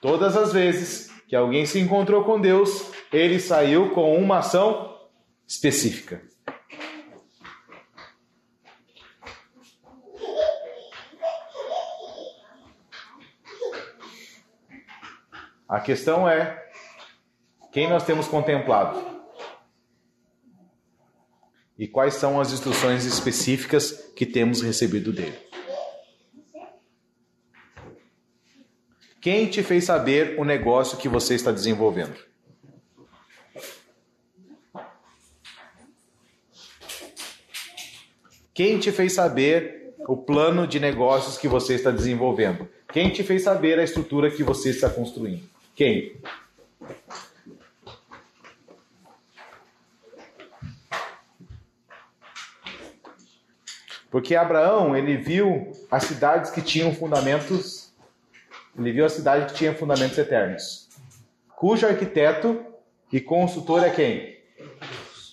Todas 0.00 0.36
as 0.36 0.52
vezes 0.52 1.10
que 1.26 1.34
alguém 1.34 1.66
se 1.66 1.80
encontrou 1.80 2.24
com 2.24 2.40
Deus, 2.40 2.90
ele 3.12 3.40
saiu 3.40 3.90
com 3.90 4.16
uma 4.16 4.38
ação 4.38 4.98
específica. 5.46 6.22
A 15.68 15.80
questão 15.80 16.28
é 16.28 16.68
quem 17.70 17.88
nós 17.88 18.04
temos 18.04 18.26
contemplado 18.26 19.19
e 21.80 21.88
quais 21.88 22.12
são 22.12 22.38
as 22.38 22.52
instruções 22.52 23.06
específicas 23.06 24.12
que 24.14 24.26
temos 24.26 24.60
recebido 24.60 25.14
dele. 25.14 25.38
Quem 29.18 29.46
te 29.46 29.62
fez 29.62 29.84
saber 29.84 30.38
o 30.38 30.44
negócio 30.44 30.98
que 30.98 31.08
você 31.08 31.34
está 31.34 31.50
desenvolvendo? 31.50 32.14
Quem 38.52 38.78
te 38.78 38.92
fez 38.92 39.14
saber 39.14 39.94
o 40.06 40.18
plano 40.18 40.66
de 40.66 40.78
negócios 40.78 41.38
que 41.38 41.48
você 41.48 41.76
está 41.76 41.90
desenvolvendo? 41.90 42.68
Quem 42.92 43.08
te 43.10 43.22
fez 43.22 43.42
saber 43.42 43.78
a 43.78 43.84
estrutura 43.84 44.30
que 44.30 44.42
você 44.42 44.68
está 44.68 44.90
construindo? 44.90 45.48
Quem? 45.74 46.20
Porque 54.10 54.34
Abraão, 54.34 54.96
ele 54.96 55.16
viu 55.16 55.70
as 55.90 56.04
cidades 56.04 56.50
que 56.50 56.60
tinham 56.60 56.92
fundamentos, 56.92 57.92
ele 58.76 58.92
viu 58.92 59.04
a 59.04 59.08
cidade 59.08 59.46
que 59.46 59.54
tinha 59.54 59.74
fundamentos 59.74 60.18
eternos. 60.18 60.88
Cujo 61.56 61.86
arquiteto 61.86 62.64
e 63.12 63.20
consultor 63.20 63.84
é 63.84 63.90
quem? 63.90 64.38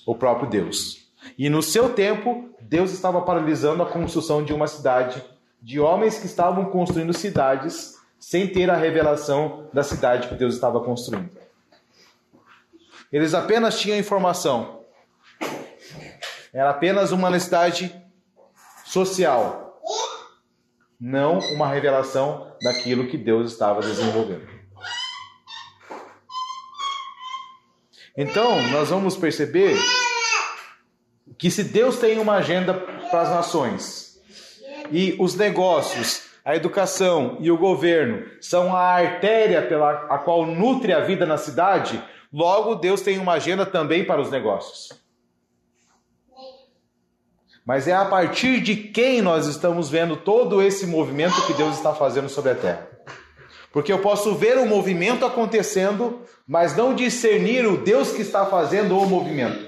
O 0.05 0.13
próprio 0.15 0.49
Deus. 0.49 1.09
E 1.37 1.49
no 1.49 1.63
seu 1.63 1.93
tempo, 1.93 2.49
Deus 2.61 2.91
estava 2.91 3.21
paralisando 3.21 3.81
a 3.81 3.89
construção 3.89 4.43
de 4.43 4.53
uma 4.53 4.67
cidade, 4.67 5.23
de 5.61 5.79
homens 5.79 6.19
que 6.19 6.27
estavam 6.27 6.65
construindo 6.65 7.13
cidades 7.13 7.95
sem 8.19 8.47
ter 8.47 8.69
a 8.69 8.75
revelação 8.75 9.69
da 9.73 9.83
cidade 9.83 10.27
que 10.27 10.35
Deus 10.35 10.53
estava 10.53 10.83
construindo. 10.83 11.29
Eles 13.11 13.33
apenas 13.33 13.79
tinham 13.79 13.97
informação. 13.97 14.81
Era 16.53 16.71
apenas 16.71 17.11
uma 17.11 17.29
necessidade 17.29 18.06
social, 18.87 19.81
não 20.99 21.39
uma 21.39 21.67
revelação 21.67 22.55
daquilo 22.61 23.07
que 23.07 23.17
Deus 23.17 23.51
estava 23.51 23.81
desenvolvendo. 23.81 24.47
Então, 28.15 28.61
nós 28.71 28.89
vamos 28.89 29.15
perceber 29.15 29.77
que 31.37 31.51
se 31.51 31.63
Deus 31.63 31.99
tem 31.99 32.17
uma 32.17 32.35
agenda 32.35 32.73
para 32.73 33.21
as 33.21 33.29
nações, 33.29 34.19
e 34.91 35.15
os 35.19 35.35
negócios, 35.35 36.23
a 36.43 36.55
educação 36.55 37.37
e 37.41 37.51
o 37.51 37.57
governo 37.57 38.25
são 38.39 38.75
a 38.75 38.81
artéria 38.81 39.61
pela 39.61 39.91
a 40.09 40.17
qual 40.17 40.45
nutre 40.45 40.93
a 40.93 41.01
vida 41.01 41.25
na 41.25 41.37
cidade, 41.37 42.01
logo 42.31 42.75
Deus 42.75 43.01
tem 43.01 43.19
uma 43.19 43.33
agenda 43.33 43.65
também 43.65 44.05
para 44.05 44.21
os 44.21 44.31
negócios. 44.31 45.06
Mas 47.67 47.85
é 47.85 47.91
a 47.91 48.05
partir 48.05 48.61
de 48.61 48.77
quem 48.77 49.21
nós 49.21 49.45
estamos 49.45 49.89
vendo 49.89 50.15
todo 50.15 50.61
esse 50.61 50.87
movimento 50.87 51.45
que 51.45 51.53
Deus 51.53 51.75
está 51.75 51.93
fazendo 51.93 52.29
sobre 52.29 52.51
a 52.51 52.55
terra. 52.55 52.87
Porque 53.73 53.91
eu 53.91 53.99
posso 53.99 54.33
ver 54.35 54.57
o 54.57 54.65
movimento 54.65 55.25
acontecendo, 55.25 56.21
mas 56.47 56.77
não 56.77 56.95
discernir 56.95 57.67
o 57.67 57.75
Deus 57.75 58.13
que 58.13 58.21
está 58.21 58.45
fazendo 58.45 58.97
o 58.97 59.05
movimento. 59.05 59.67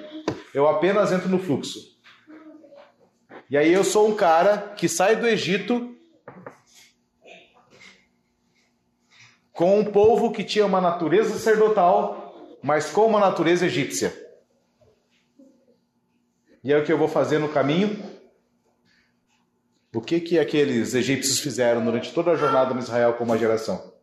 Eu 0.53 0.65
apenas 0.69 1.11
entro 1.11 1.27
no 1.27 1.39
fluxo. 1.39 1.77
E 3.49 3.57
aí 3.57 3.73
eu 3.73 3.83
sou 3.83 4.07
um 4.07 4.15
cara 4.15 4.73
que 4.77 4.87
sai 4.87 5.17
do 5.17 5.27
Egito 5.27 5.93
com 9.51 9.77
um 9.77 9.83
povo 9.83 10.31
que 10.31 10.45
tinha 10.45 10.65
uma 10.65 10.79
natureza 10.79 11.31
sacerdotal, 11.31 12.57
mas 12.63 12.89
com 12.89 13.07
uma 13.07 13.19
natureza 13.19 13.65
egípcia. 13.65 14.28
E 16.63 16.73
é 16.73 16.77
o 16.77 16.83
que 16.83 16.91
eu 16.91 16.97
vou 16.97 17.07
fazer 17.07 17.39
no 17.39 17.49
caminho. 17.49 17.97
O 19.93 20.01
que 20.01 20.19
que 20.19 20.37
aqueles 20.37 20.93
egípcios 20.93 21.39
fizeram 21.39 21.83
durante 21.83 22.13
toda 22.13 22.31
a 22.31 22.35
jornada 22.35 22.73
de 22.73 22.81
Israel 22.81 23.13
como 23.13 23.31
uma 23.31 23.37
geração? 23.37 23.93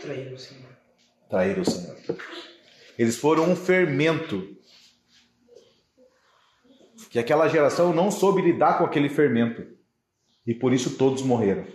Traíram 0.00 0.34
o 0.34 0.38
Senhor. 0.38 0.70
Traíram 1.28 1.62
o 1.62 1.70
Senhor. 1.70 1.96
Eles 2.98 3.16
foram 3.16 3.50
um 3.50 3.56
fermento. 3.56 4.56
Que 7.10 7.18
aquela 7.18 7.46
geração 7.48 7.92
não 7.92 8.10
soube 8.10 8.40
lidar 8.40 8.78
com 8.78 8.84
aquele 8.84 9.08
fermento. 9.08 9.66
E 10.46 10.54
por 10.54 10.72
isso 10.72 10.96
todos 10.96 11.22
morreram. 11.22 11.66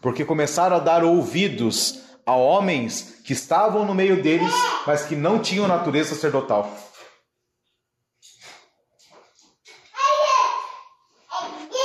Porque 0.00 0.24
começaram 0.24 0.76
a 0.76 0.80
dar 0.80 1.04
ouvidos 1.04 2.03
a 2.26 2.34
homens 2.34 3.20
que 3.24 3.32
estavam 3.32 3.84
no 3.84 3.94
meio 3.94 4.22
deles, 4.22 4.52
mas 4.86 5.04
que 5.04 5.14
não 5.16 5.38
tinham 5.38 5.68
natureza 5.68 6.14
sacerdotal. 6.14 6.70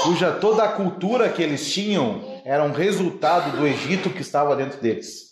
Cuja 0.04 0.32
toda 0.32 0.64
a 0.64 0.72
cultura 0.72 1.30
que 1.30 1.44
eles 1.44 1.72
tinham 1.72 2.42
era 2.46 2.64
um 2.64 2.72
resultado 2.72 3.58
do 3.58 3.68
Egito 3.68 4.10
que 4.10 4.22
estava 4.22 4.56
dentro 4.56 4.80
deles. 4.80 5.30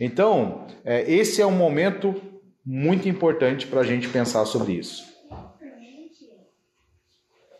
Então, 0.00 0.66
é, 0.84 1.10
esse 1.10 1.42
é 1.42 1.46
um 1.46 1.52
momento 1.52 2.14
muito 2.64 3.08
importante 3.08 3.66
para 3.66 3.80
a 3.80 3.84
gente 3.84 4.08
pensar 4.08 4.44
sobre 4.46 4.72
isso. 4.72 5.06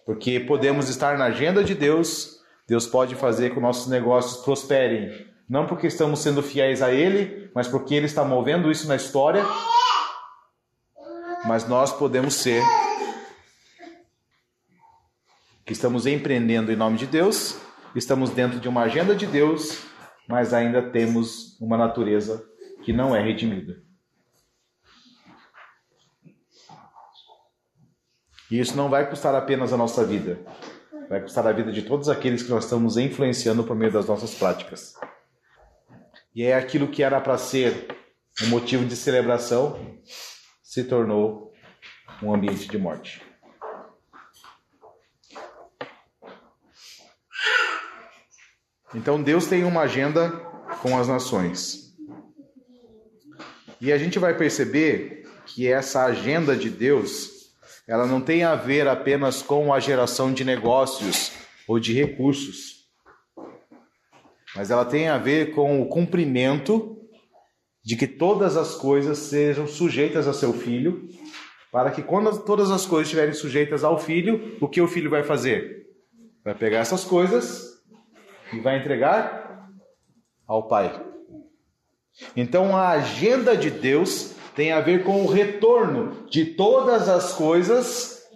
Porque 0.07 0.41
podemos 0.41 0.89
estar 0.89 1.19
na 1.19 1.27
agenda 1.27 1.63
de 1.63 1.75
Deus, 1.75 2.38
Deus 2.69 2.87
pode 2.87 3.15
fazer 3.15 3.55
que 3.55 3.59
nossos 3.59 3.87
negócios 3.87 4.45
prosperem, 4.45 5.27
não 5.49 5.67
porque 5.67 5.87
estamos 5.87 6.21
sendo 6.21 6.43
fiéis 6.43 6.83
a 6.83 6.93
Ele, 6.93 7.51
mas 7.55 7.67
porque 7.67 7.95
Ele 7.95 8.05
está 8.05 8.23
movendo 8.23 8.71
isso 8.71 8.87
na 8.87 8.95
história. 8.95 9.43
Mas 11.47 11.67
nós 11.67 11.91
podemos 11.91 12.35
ser 12.35 12.63
que 15.65 15.73
estamos 15.73 16.05
empreendendo 16.07 16.71
em 16.71 16.77
nome 16.77 16.99
de 16.99 17.07
Deus, 17.07 17.59
estamos 17.95 18.31
dentro 18.31 18.61
de 18.61 18.69
uma 18.69 18.83
agenda 18.83 19.15
de 19.15 19.27
Deus, 19.27 19.79
mas 20.29 20.53
ainda 20.53 20.83
temos 20.91 21.59
uma 21.61 21.79
natureza 21.79 22.45
que 22.85 22.93
não 22.93 23.17
é 23.17 23.23
redimida. 23.23 23.83
E 28.51 28.59
isso 28.59 28.77
não 28.77 28.91
vai 28.91 29.09
custar 29.09 29.35
apenas 29.35 29.73
a 29.73 29.77
nossa 29.77 30.05
vida, 30.05 30.39
vai 31.09 31.21
custar 31.21 31.47
a 31.47 31.53
vida 31.53 31.73
de 31.73 31.83
todos 31.83 32.09
aqueles 32.09 32.43
que 32.43 32.51
nós 32.51 32.65
estamos 32.65 32.97
influenciando 32.97 33.65
por 33.65 33.75
meio 33.75 33.93
das 33.93 34.07
nossas 34.07 34.35
práticas. 34.35 34.95
E 36.35 36.45
é 36.45 36.55
aquilo 36.55 36.89
que 36.89 37.03
era 37.03 37.21
para 37.21 37.39
ser 37.39 37.89
um 38.43 38.49
motivo 38.49 38.85
de 38.85 38.95
celebração 38.95 39.99
se 40.63 40.85
tornou 40.85 41.53
um 42.23 42.33
ambiente 42.33 42.69
de 42.69 42.79
morte. 42.79 43.23
Então 48.95 49.23
Deus 49.23 49.47
tem 49.47 49.65
uma 49.65 49.83
agenda 49.83 50.31
com 50.83 50.99
as 50.99 51.09
nações. 51.09 51.97
E 53.81 53.93
a 53.93 53.99
gente 53.99 54.19
vai 54.19 54.37
perceber 54.37 55.29
que 55.47 55.67
essa 55.67 56.05
agenda 56.05 56.57
de 56.57 56.69
Deus, 56.69 57.38
ela 57.89 58.07
não 58.07 58.21
tem 58.21 58.45
a 58.45 58.55
ver 58.55 58.87
apenas 58.87 59.41
com 59.41 59.73
a 59.73 59.81
geração 59.81 60.31
de 60.31 60.45
negócios 60.45 61.33
ou 61.67 61.81
de 61.81 61.95
recursos, 61.95 62.87
mas 64.55 64.71
ela 64.71 64.85
tem 64.85 65.09
a 65.09 65.17
ver 65.17 65.55
com 65.55 65.81
o 65.81 65.89
cumprimento 65.89 66.99
de 67.83 67.97
que 67.97 68.07
todas 68.07 68.57
as 68.59 68.75
coisas 68.75 69.17
sejam 69.17 69.67
sujeitas 69.67 70.29
a 70.29 70.35
seu 70.35 70.53
filho, 70.53 71.09
para 71.73 71.91
que 71.91 72.03
quando 72.03 72.45
todas 72.45 72.71
as 72.71 72.85
coisas 72.85 73.07
estiverem 73.07 73.33
sujeitas 73.33 73.83
ao 73.83 73.99
filho, 73.99 74.59
o 74.61 74.69
que 74.69 74.81
o 74.81 74.89
filho 74.89 75.09
vai 75.09 75.23
fazer? 75.23 75.87
Vai 76.45 76.55
pegar 76.55 76.79
essas 76.79 77.05
coisas 77.05 77.83
e 78.53 78.61
vai 78.61 78.79
entregar 78.79 79.71
ao 80.47 80.69
Pai. 80.69 81.03
Então 82.37 82.77
a 82.77 82.91
agenda 82.91 83.57
de 83.57 83.71
Deus 83.71 84.35
tem 84.59 84.73
a 84.73 84.81
ver 84.81 85.05
com 85.05 85.23
o 85.23 85.31
retorno 85.31 86.27
de 86.29 86.45
todas 86.45 87.09
as 87.09 87.33
coisas 87.33 88.29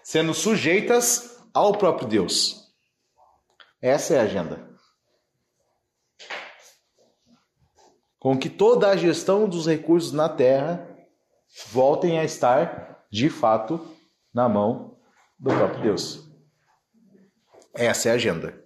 sendo 0.00 0.32
sujeitas 0.32 1.42
ao 1.52 1.72
próprio 1.72 2.06
Deus. 2.06 2.72
Essa 3.80 4.14
é 4.14 4.20
a 4.20 4.22
agenda. 4.22 4.64
Com 8.16 8.38
que 8.38 8.48
toda 8.48 8.90
a 8.90 8.96
gestão 8.96 9.48
dos 9.48 9.66
recursos 9.66 10.12
na 10.12 10.28
terra 10.28 10.88
voltem 11.72 12.20
a 12.20 12.24
estar, 12.24 13.04
de 13.10 13.28
fato, 13.28 13.84
na 14.32 14.48
mão 14.48 14.98
do 15.36 15.50
próprio 15.52 15.82
Deus. 15.82 16.30
Essa 17.74 18.08
é 18.08 18.12
a 18.12 18.14
agenda. 18.14 18.62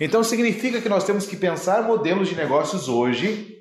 Então 0.00 0.24
significa 0.24 0.80
que 0.80 0.88
nós 0.88 1.04
temos 1.04 1.26
que 1.26 1.36
pensar 1.36 1.82
modelos 1.82 2.26
de 2.26 2.34
negócios 2.34 2.88
hoje 2.88 3.55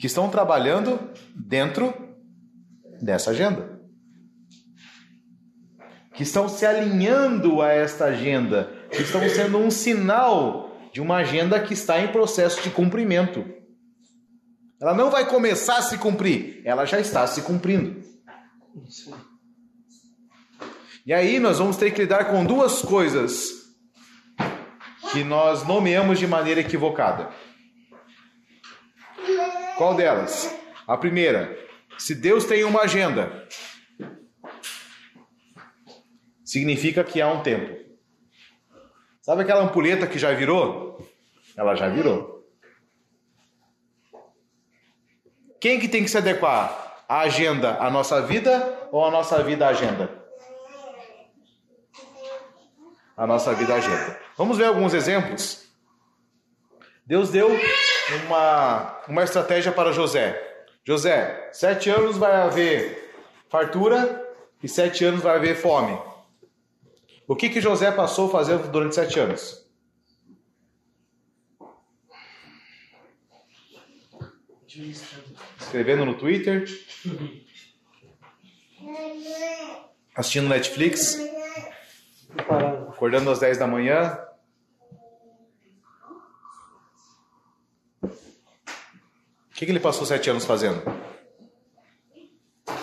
que 0.00 0.06
estão 0.06 0.30
trabalhando 0.30 0.98
dentro 1.36 1.92
dessa 3.02 3.32
agenda. 3.32 3.78
Que 6.14 6.22
estão 6.22 6.48
se 6.48 6.64
alinhando 6.64 7.60
a 7.60 7.68
esta 7.68 8.06
agenda, 8.06 8.72
que 8.90 9.02
estão 9.02 9.20
sendo 9.28 9.58
um 9.58 9.70
sinal 9.70 10.74
de 10.90 11.02
uma 11.02 11.16
agenda 11.16 11.60
que 11.60 11.74
está 11.74 12.00
em 12.00 12.08
processo 12.08 12.62
de 12.62 12.70
cumprimento. 12.70 13.44
Ela 14.80 14.94
não 14.94 15.10
vai 15.10 15.28
começar 15.28 15.76
a 15.76 15.82
se 15.82 15.98
cumprir, 15.98 16.62
ela 16.64 16.86
já 16.86 16.98
está 16.98 17.26
se 17.26 17.42
cumprindo. 17.42 18.02
E 21.04 21.12
aí 21.12 21.38
nós 21.38 21.58
vamos 21.58 21.76
ter 21.76 21.90
que 21.90 22.00
lidar 22.00 22.24
com 22.30 22.42
duas 22.46 22.80
coisas 22.80 23.50
que 25.12 25.22
nós 25.22 25.66
nomeamos 25.66 26.18
de 26.18 26.26
maneira 26.26 26.60
equivocada. 26.60 27.28
Qual 29.80 29.94
delas? 29.94 30.54
A 30.86 30.94
primeira, 30.94 31.58
se 31.96 32.14
Deus 32.14 32.44
tem 32.44 32.64
uma 32.64 32.82
agenda, 32.82 33.48
significa 36.44 37.02
que 37.02 37.18
há 37.18 37.26
um 37.26 37.42
tempo. 37.42 37.82
Sabe 39.22 39.40
aquela 39.40 39.62
ampulheta 39.62 40.06
que 40.06 40.18
já 40.18 40.34
virou? 40.34 41.02
Ela 41.56 41.74
já 41.76 41.88
virou. 41.88 42.46
Quem 45.58 45.80
que 45.80 45.88
tem 45.88 46.04
que 46.04 46.10
se 46.10 46.18
adequar? 46.18 47.06
A 47.08 47.20
agenda 47.20 47.78
à 47.78 47.90
nossa 47.90 48.20
vida 48.20 48.86
ou 48.92 49.02
a 49.02 49.10
nossa 49.10 49.42
vida 49.42 49.66
à 49.66 49.70
agenda? 49.70 50.10
A 53.16 53.26
nossa 53.26 53.54
vida 53.54 53.72
à 53.72 53.76
agenda. 53.78 54.20
Vamos 54.36 54.58
ver 54.58 54.66
alguns 54.66 54.92
exemplos? 54.92 55.72
Deus 57.06 57.30
deu 57.30 57.48
uma, 58.26 59.00
uma 59.08 59.24
estratégia 59.24 59.72
para 59.72 59.92
José. 59.92 60.40
José, 60.84 61.50
sete 61.52 61.90
anos 61.90 62.16
vai 62.16 62.32
haver 62.32 63.12
fartura 63.48 64.28
e 64.62 64.68
sete 64.68 65.04
anos 65.04 65.22
vai 65.22 65.36
haver 65.36 65.56
fome. 65.56 65.98
O 67.26 67.36
que, 67.36 67.48
que 67.48 67.60
José 67.60 67.92
passou 67.92 68.28
fazendo 68.28 68.70
durante 68.70 68.94
sete 68.94 69.20
anos? 69.20 69.60
Escrevendo 75.58 76.04
no 76.04 76.14
Twitter, 76.16 76.64
assistindo 80.14 80.48
Netflix, 80.48 81.18
acordando 82.88 83.30
às 83.30 83.40
10 83.40 83.58
da 83.58 83.66
manhã. 83.66 84.18
Que, 89.60 89.66
que 89.66 89.72
ele 89.72 89.78
passou 89.78 90.06
sete 90.06 90.30
anos 90.30 90.46
fazendo? 90.46 90.80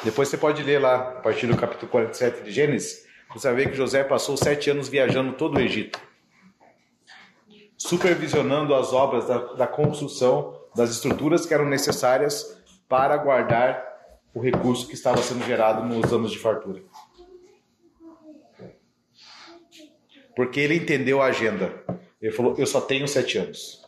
Depois 0.04 0.28
você 0.28 0.38
pode 0.38 0.62
ler 0.62 0.80
lá, 0.80 0.96
a 0.96 1.22
partir 1.22 1.48
do 1.48 1.58
capítulo 1.58 1.90
47 1.90 2.44
de 2.44 2.52
Gênesis, 2.52 3.04
você 3.34 3.48
vai 3.48 3.66
ver 3.66 3.72
que 3.72 3.76
José 3.76 4.04
passou 4.04 4.38
sete 4.38 4.70
anos 4.70 4.88
viajando 4.88 5.34
todo 5.34 5.58
o 5.58 5.60
Egito, 5.60 6.00
supervisionando 7.76 8.76
as 8.76 8.94
obras 8.94 9.28
da, 9.28 9.38
da 9.56 9.66
construção 9.66 10.68
das 10.76 10.92
estruturas 10.92 11.48
que 11.48 11.54
eram 11.54 11.66
necessárias 11.66 12.62
para 12.88 13.18
guardar 13.18 13.84
o 14.32 14.40
recurso 14.40 14.88
que 14.88 14.94
estava 14.94 15.18
sendo 15.24 15.44
gerado 15.48 15.84
nos 15.84 16.14
anos 16.14 16.32
de 16.32 16.38
fartura. 16.38 16.84
Porque 20.36 20.60
ele 20.60 20.76
entendeu 20.76 21.24
a 21.24 21.26
agenda. 21.26 21.74
Ele 22.22 22.32
falou: 22.32 22.54
Eu 22.56 22.68
só 22.68 22.80
tenho 22.80 23.08
sete 23.08 23.40
anos. 23.40 23.87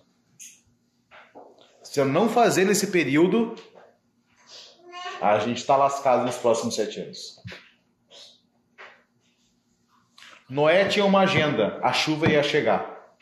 Se 1.90 2.00
eu 2.00 2.06
não 2.06 2.30
fazer 2.30 2.66
nesse 2.66 2.92
período, 2.92 3.56
a 5.20 5.40
gente 5.40 5.58
está 5.58 5.76
lascado 5.76 6.24
nos 6.24 6.38
próximos 6.38 6.76
sete 6.76 7.00
anos. 7.00 7.42
Noé 10.48 10.88
tinha 10.88 11.04
uma 11.04 11.22
agenda, 11.22 11.80
a 11.82 11.92
chuva 11.92 12.28
ia 12.28 12.44
chegar. 12.44 13.18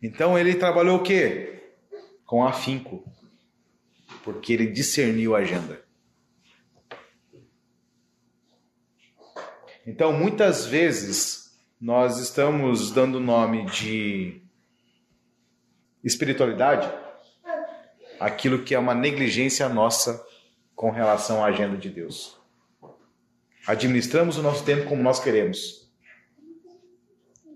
Então 0.00 0.38
ele 0.38 0.54
trabalhou 0.54 0.98
o 0.98 1.02
quê? 1.02 1.74
Com 2.24 2.46
afinco, 2.46 3.04
porque 4.22 4.52
ele 4.52 4.68
discerniu 4.68 5.34
a 5.34 5.40
agenda. 5.40 5.84
Então, 9.84 10.12
muitas 10.12 10.64
vezes, 10.64 11.58
nós 11.80 12.18
estamos 12.20 12.92
dando 12.92 13.18
nome 13.18 13.66
de 13.66 14.48
espiritualidade 16.02 16.90
aquilo 18.20 18.62
que 18.62 18.74
é 18.74 18.78
uma 18.78 18.94
negligência 18.94 19.66
nossa 19.68 20.22
com 20.76 20.90
relação 20.90 21.42
à 21.42 21.48
agenda 21.48 21.76
de 21.78 21.88
Deus. 21.88 22.38
Administramos 23.66 24.36
o 24.36 24.42
nosso 24.42 24.62
tempo 24.62 24.88
como 24.88 25.02
nós 25.02 25.18
queremos, 25.18 25.90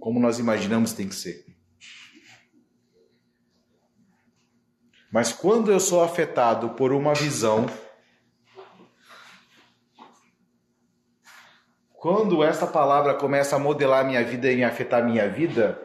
como 0.01 0.18
nós 0.18 0.38
imaginamos 0.38 0.95
tem 0.95 1.09
que 1.09 1.14
ser. 1.14 1.45
Mas 5.12 5.32
quando 5.32 5.70
eu 5.70 5.78
sou 5.78 6.03
afetado 6.03 6.70
por 6.70 6.92
uma 6.92 7.14
visão, 7.14 7.66
quando 11.92 12.42
essa 12.42 12.66
palavra 12.66 13.14
começa 13.14 13.57
a 13.57 13.59
modelar 13.59 14.05
minha 14.05 14.24
vida 14.24 14.51
e 14.51 14.64
afetar 14.64 15.05
minha 15.05 15.28
vida, 15.28 15.80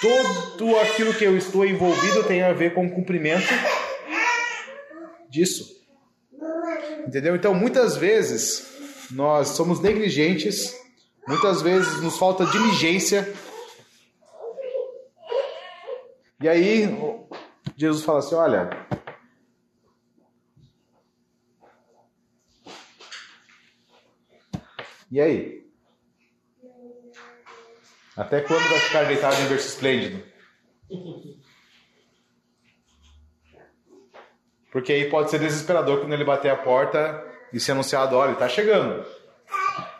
tudo 0.00 0.78
aquilo 0.78 1.12
que 1.14 1.24
eu 1.24 1.36
estou 1.36 1.66
envolvido 1.66 2.22
tem 2.24 2.42
a 2.42 2.52
ver 2.52 2.74
com 2.74 2.86
o 2.86 2.90
cumprimento 2.90 3.48
disso. 5.28 5.76
Entendeu? 7.06 7.34
Então, 7.34 7.54
muitas 7.54 7.96
vezes 7.96 8.66
nós 9.10 9.48
somos 9.48 9.80
negligentes, 9.80 10.74
muitas 11.26 11.62
vezes 11.62 12.00
nos 12.00 12.16
falta 12.16 12.46
diligência. 12.46 13.32
E 16.40 16.48
aí 16.48 16.86
Jesus 17.76 18.04
fala 18.04 18.20
assim: 18.20 18.34
olha, 18.34 18.70
e 25.10 25.20
aí? 25.20 25.57
Até 28.18 28.40
quando 28.40 28.68
vai 28.68 28.80
ficar 28.80 29.04
deitado 29.04 29.36
em 29.40 29.46
berço 29.46 29.68
esplêndido? 29.68 30.24
Porque 34.72 34.92
aí 34.92 35.08
pode 35.08 35.30
ser 35.30 35.38
desesperador 35.38 36.00
quando 36.00 36.12
ele 36.12 36.24
bater 36.24 36.50
a 36.50 36.56
porta 36.56 37.24
e 37.52 37.60
ser 37.60 37.72
anunciado: 37.72 38.16
olha, 38.16 38.32
está 38.32 38.48
chegando. 38.48 39.06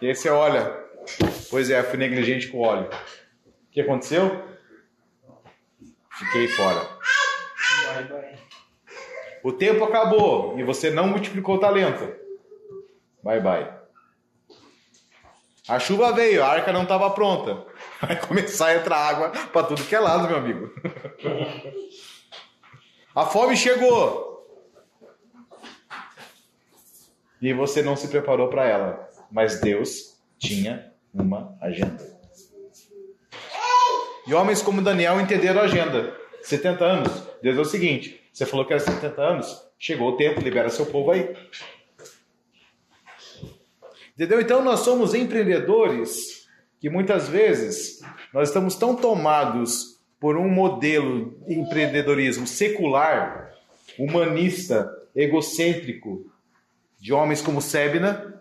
E 0.03 0.09
aí 0.09 0.15
você 0.17 0.29
olha, 0.31 0.65
pois 1.49 1.71
é, 1.71 1.81
fui 1.85 1.97
negligente 1.97 2.49
com 2.49 2.59
o 2.59 2.63
óleo. 2.63 2.91
O 3.47 3.71
que 3.71 3.81
aconteceu? 3.81 4.45
Fiquei 6.11 6.49
fora. 6.49 6.89
O 9.45 9.53
tempo 9.53 9.85
acabou 9.85 10.59
e 10.59 10.65
você 10.65 10.91
não 10.91 11.07
multiplicou 11.07 11.55
o 11.55 11.61
talento. 11.61 12.13
Bye 13.23 13.41
bye. 13.41 13.79
A 15.69 15.79
chuva 15.79 16.13
veio, 16.13 16.43
a 16.43 16.49
arca 16.49 16.73
não 16.73 16.83
estava 16.83 17.11
pronta. 17.11 17.65
Vai 18.01 18.21
começar 18.21 18.69
a 18.69 18.77
entrar 18.77 18.97
água 18.97 19.31
para 19.53 19.67
tudo 19.67 19.85
que 19.85 19.95
é 19.95 20.01
lado, 20.01 20.29
meu 20.29 20.37
amigo. 20.37 20.73
A 23.15 23.27
fome 23.27 23.57
chegou. 23.57 24.29
E 27.41 27.53
você 27.53 27.83
não 27.83 27.97
se 27.97 28.09
preparou 28.09 28.49
para 28.49 28.67
ela. 28.67 29.09
Mas 29.31 29.61
Deus 29.61 30.17
tinha 30.39 30.93
uma 31.13 31.57
agenda. 31.61 32.19
E 34.27 34.35
homens 34.35 34.63
como 34.63 34.83
Daniel 34.83 35.21
entenderam 35.21 35.61
a 35.61 35.65
agenda. 35.65 36.17
70 36.43 36.85
anos. 36.85 37.23
Deus 37.43 37.59
é 37.59 37.61
o 37.61 37.65
seguinte: 37.65 38.23
você 38.33 38.47
falou 38.47 38.65
que 38.65 38.73
era 38.73 38.81
70 38.81 39.21
anos. 39.21 39.69
Chegou 39.79 40.11
o 40.11 40.17
tempo, 40.17 40.41
libera 40.41 40.69
seu 40.69 40.87
povo 40.87 41.11
aí. 41.11 41.35
Entendeu? 44.15 44.41
Então 44.41 44.63
nós 44.63 44.81
somos 44.81 45.15
empreendedores 45.15 46.38
que 46.81 46.89
muitas 46.89 47.29
vezes 47.29 48.01
nós 48.33 48.49
estamos 48.49 48.77
tão 48.77 48.95
tomados 48.95 49.99
por 50.21 50.37
um 50.37 50.49
modelo 50.49 51.39
de 51.47 51.55
empreendedorismo 51.55 52.47
secular, 52.47 53.53
humanista, 53.99 54.91
egocêntrico, 55.15 56.31
de 57.01 57.13
homens 57.13 57.41
como 57.41 57.63
Sebna. 57.63 58.35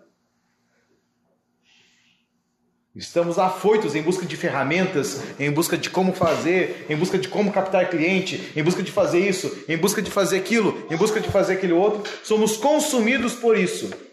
Estamos 2.94 3.38
afoitos 3.38 3.94
em 3.94 4.02
busca 4.02 4.26
de 4.26 4.36
ferramentas, 4.36 5.22
em 5.38 5.52
busca 5.52 5.78
de 5.78 5.88
como 5.88 6.12
fazer, 6.12 6.86
em 6.90 6.96
busca 6.96 7.16
de 7.16 7.28
como 7.28 7.52
captar 7.52 7.88
cliente, 7.88 8.52
em 8.56 8.62
busca 8.62 8.82
de 8.82 8.90
fazer 8.90 9.20
isso, 9.20 9.64
em 9.68 9.76
busca 9.76 10.02
de 10.02 10.10
fazer 10.10 10.38
aquilo, 10.38 10.84
em 10.90 10.96
busca 10.96 11.20
de 11.20 11.28
fazer 11.28 11.54
aquele 11.54 11.72
outro. 11.72 12.12
Somos 12.24 12.56
consumidos 12.56 13.34
por 13.34 13.56
isso. 13.56 14.07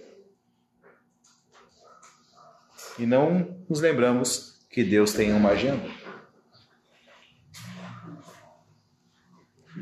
E 2.97 3.05
não 3.05 3.57
nos 3.69 3.81
lembramos 3.81 4.55
que 4.69 4.83
Deus 4.83 5.13
tem 5.13 5.31
uma 5.31 5.49
agenda. 5.49 5.89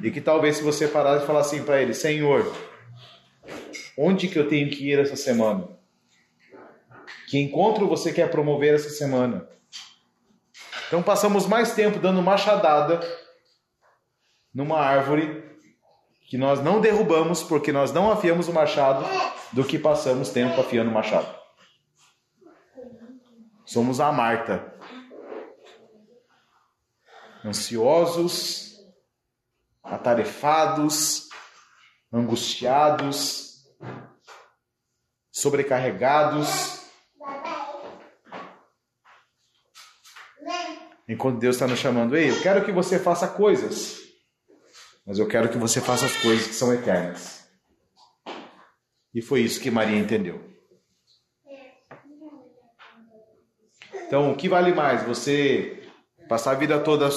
E 0.01 0.11
que 0.11 0.19
talvez 0.19 0.57
se 0.57 0.63
você 0.63 0.87
parar 0.87 1.21
e 1.21 1.25
falar 1.25 1.41
assim 1.41 1.63
para 1.63 1.81
ele, 1.81 1.93
Senhor, 1.93 2.51
onde 3.97 4.27
que 4.27 4.37
eu 4.37 4.47
tenho 4.47 4.69
que 4.69 4.89
ir 4.89 4.99
essa 4.99 5.15
semana? 5.15 5.67
Que 7.29 7.39
encontro 7.39 7.87
você 7.87 8.11
quer 8.11 8.29
promover 8.29 8.73
essa 8.73 8.89
semana? 8.89 9.47
Então 10.87 11.01
passamos 11.01 11.47
mais 11.47 11.73
tempo 11.73 11.99
dando 11.99 12.21
machadada 12.21 12.99
numa 14.53 14.79
árvore 14.79 15.43
que 16.27 16.37
nós 16.37 16.61
não 16.61 16.81
derrubamos 16.81 17.41
porque 17.41 17.71
nós 17.71 17.91
não 17.91 18.11
afiamos 18.11 18.47
o 18.47 18.53
machado 18.53 19.05
do 19.51 19.63
que 19.63 19.79
passamos 19.79 20.29
tempo 20.29 20.59
afiando 20.59 20.91
o 20.91 20.93
machado. 20.93 21.42
Somos 23.73 23.99
a 23.99 24.11
Marta. 24.11 24.71
Ansiosos, 27.43 28.77
atarefados, 29.81 31.27
angustiados, 32.13 33.65
sobrecarregados. 35.31 36.83
Enquanto 41.09 41.39
Deus 41.39 41.55
está 41.55 41.65
nos 41.65 41.79
chamando, 41.79 42.15
ei, 42.15 42.29
eu 42.29 42.39
quero 42.43 42.63
que 42.63 42.71
você 42.71 42.99
faça 42.99 43.27
coisas, 43.27 43.97
mas 45.03 45.17
eu 45.17 45.27
quero 45.27 45.49
que 45.49 45.57
você 45.57 45.81
faça 45.81 46.05
as 46.05 46.15
coisas 46.17 46.45
que 46.45 46.53
são 46.53 46.71
eternas. 46.71 47.49
E 49.15 49.19
foi 49.19 49.41
isso 49.41 49.59
que 49.59 49.71
Maria 49.71 49.97
entendeu. 49.97 50.52
Então, 54.07 54.31
o 54.31 54.35
que 54.35 54.49
vale 54.49 54.73
mais? 54.73 55.03
Você 55.03 55.83
passar 56.27 56.51
a 56.51 56.55
vida 56.55 56.79
toda 56.79 57.09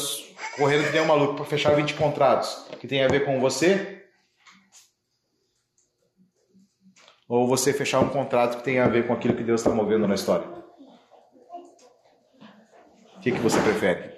correndo 0.57 0.87
que 0.87 0.93
nem 0.93 1.03
um 1.03 1.07
maluco 1.07 1.35
para 1.35 1.45
fechar 1.45 1.75
20 1.75 1.95
contratos 1.95 2.67
que 2.81 2.87
tem 2.87 3.05
a 3.05 3.09
ver 3.09 3.25
com 3.25 3.41
você? 3.41 4.05
Ou 7.29 7.47
você 7.47 7.73
fechar 7.73 8.01
um 8.01 8.09
contrato 8.09 8.59
que 8.59 8.65
tem 8.65 8.79
a 8.79 8.89
ver 8.89 9.07
com 9.07 9.13
aquilo 9.13 9.37
que 9.37 9.43
Deus 9.43 9.61
está 9.61 9.71
movendo 9.71 10.07
na 10.07 10.15
história? 10.15 10.47
O 13.17 13.21
que, 13.21 13.33
que 13.33 13.41
você 13.41 13.61
prefere? 13.61 14.16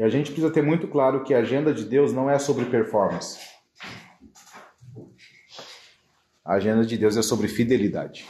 E 0.00 0.02
a 0.02 0.08
gente 0.08 0.32
precisa 0.32 0.50
ter 0.50 0.62
muito 0.62 0.88
claro 0.88 1.22
que 1.24 1.34
a 1.34 1.40
agenda 1.40 1.74
de 1.74 1.84
Deus 1.84 2.10
não 2.10 2.30
é 2.30 2.38
sobre 2.38 2.64
performance. 2.64 3.38
A 6.42 6.54
agenda 6.54 6.86
de 6.86 6.96
Deus 6.96 7.18
é 7.18 7.22
sobre 7.22 7.48
fidelidade. 7.48 8.26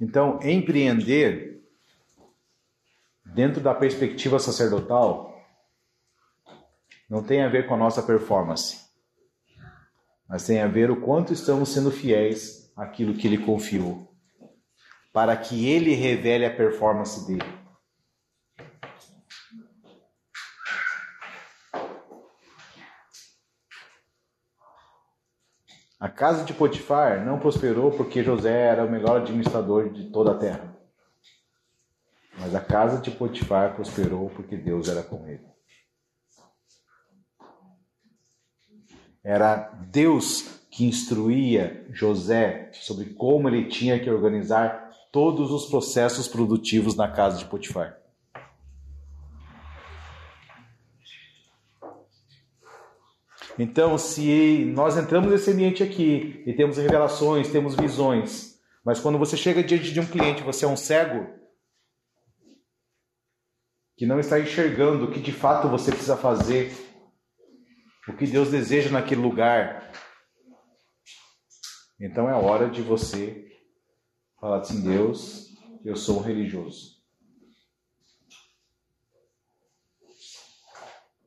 Então, 0.00 0.38
empreender 0.40 1.60
dentro 3.26 3.60
da 3.60 3.74
perspectiva 3.74 4.38
sacerdotal 4.38 5.36
não 7.10 7.24
tem 7.24 7.42
a 7.42 7.48
ver 7.48 7.66
com 7.66 7.74
a 7.74 7.78
nossa 7.78 8.04
performance, 8.04 8.88
mas 10.28 10.46
tem 10.46 10.60
a 10.60 10.68
ver 10.68 10.92
o 10.92 11.00
quanto 11.00 11.32
estamos 11.32 11.70
sendo 11.70 11.90
fiéis 11.90 12.72
àquilo 12.76 13.14
que 13.14 13.26
ele 13.26 13.38
confiou, 13.38 14.13
para 15.14 15.36
que 15.36 15.68
ele 15.68 15.94
revele 15.94 16.44
a 16.44 16.52
performance 16.52 17.24
dele. 17.24 17.44
A 26.00 26.08
casa 26.08 26.44
de 26.44 26.52
Potifar 26.52 27.24
não 27.24 27.38
prosperou 27.38 27.92
porque 27.92 28.24
José 28.24 28.60
era 28.66 28.84
o 28.84 28.90
melhor 28.90 29.20
administrador 29.20 29.88
de 29.90 30.10
toda 30.10 30.32
a 30.32 30.36
terra. 30.36 30.76
Mas 32.36 32.52
a 32.52 32.60
casa 32.60 33.00
de 33.00 33.12
Potifar 33.12 33.76
prosperou 33.76 34.28
porque 34.30 34.56
Deus 34.56 34.88
era 34.88 35.04
com 35.04 35.28
ele. 35.28 35.46
Era 39.22 39.70
Deus 39.92 40.66
que 40.72 40.84
instruía 40.84 41.86
José 41.92 42.72
sobre 42.72 43.14
como 43.14 43.48
ele 43.48 43.68
tinha 43.68 44.00
que 44.00 44.10
organizar 44.10 44.83
todos 45.14 45.52
os 45.52 45.66
processos 45.66 46.26
produtivos 46.26 46.96
na 46.96 47.08
casa 47.08 47.38
de 47.38 47.44
Potifar. 47.44 47.96
Então, 53.56 53.96
se 53.96 54.64
nós 54.74 54.96
entramos 54.96 55.30
nesse 55.30 55.52
ambiente 55.52 55.84
aqui 55.84 56.42
e 56.44 56.52
temos 56.52 56.78
revelações, 56.78 57.48
temos 57.48 57.76
visões, 57.76 58.58
mas 58.84 58.98
quando 58.98 59.16
você 59.16 59.36
chega 59.36 59.62
diante 59.62 59.92
de 59.92 60.00
um 60.00 60.06
cliente, 60.06 60.42
você 60.42 60.64
é 60.64 60.68
um 60.68 60.76
cego 60.76 61.32
que 63.96 64.06
não 64.06 64.18
está 64.18 64.40
enxergando 64.40 65.04
o 65.04 65.12
que 65.12 65.20
de 65.20 65.30
fato 65.30 65.68
você 65.68 65.92
precisa 65.92 66.16
fazer, 66.16 66.72
o 68.08 68.14
que 68.14 68.26
Deus 68.26 68.50
deseja 68.50 68.90
naquele 68.90 69.20
lugar, 69.20 69.92
então 72.00 72.28
é 72.28 72.34
hora 72.34 72.68
de 72.68 72.82
você 72.82 73.43
falar 74.44 74.58
assim: 74.58 74.82
Deus, 74.82 75.54
eu 75.82 75.96
sou 75.96 76.18
um 76.18 76.22
religioso. 76.22 77.02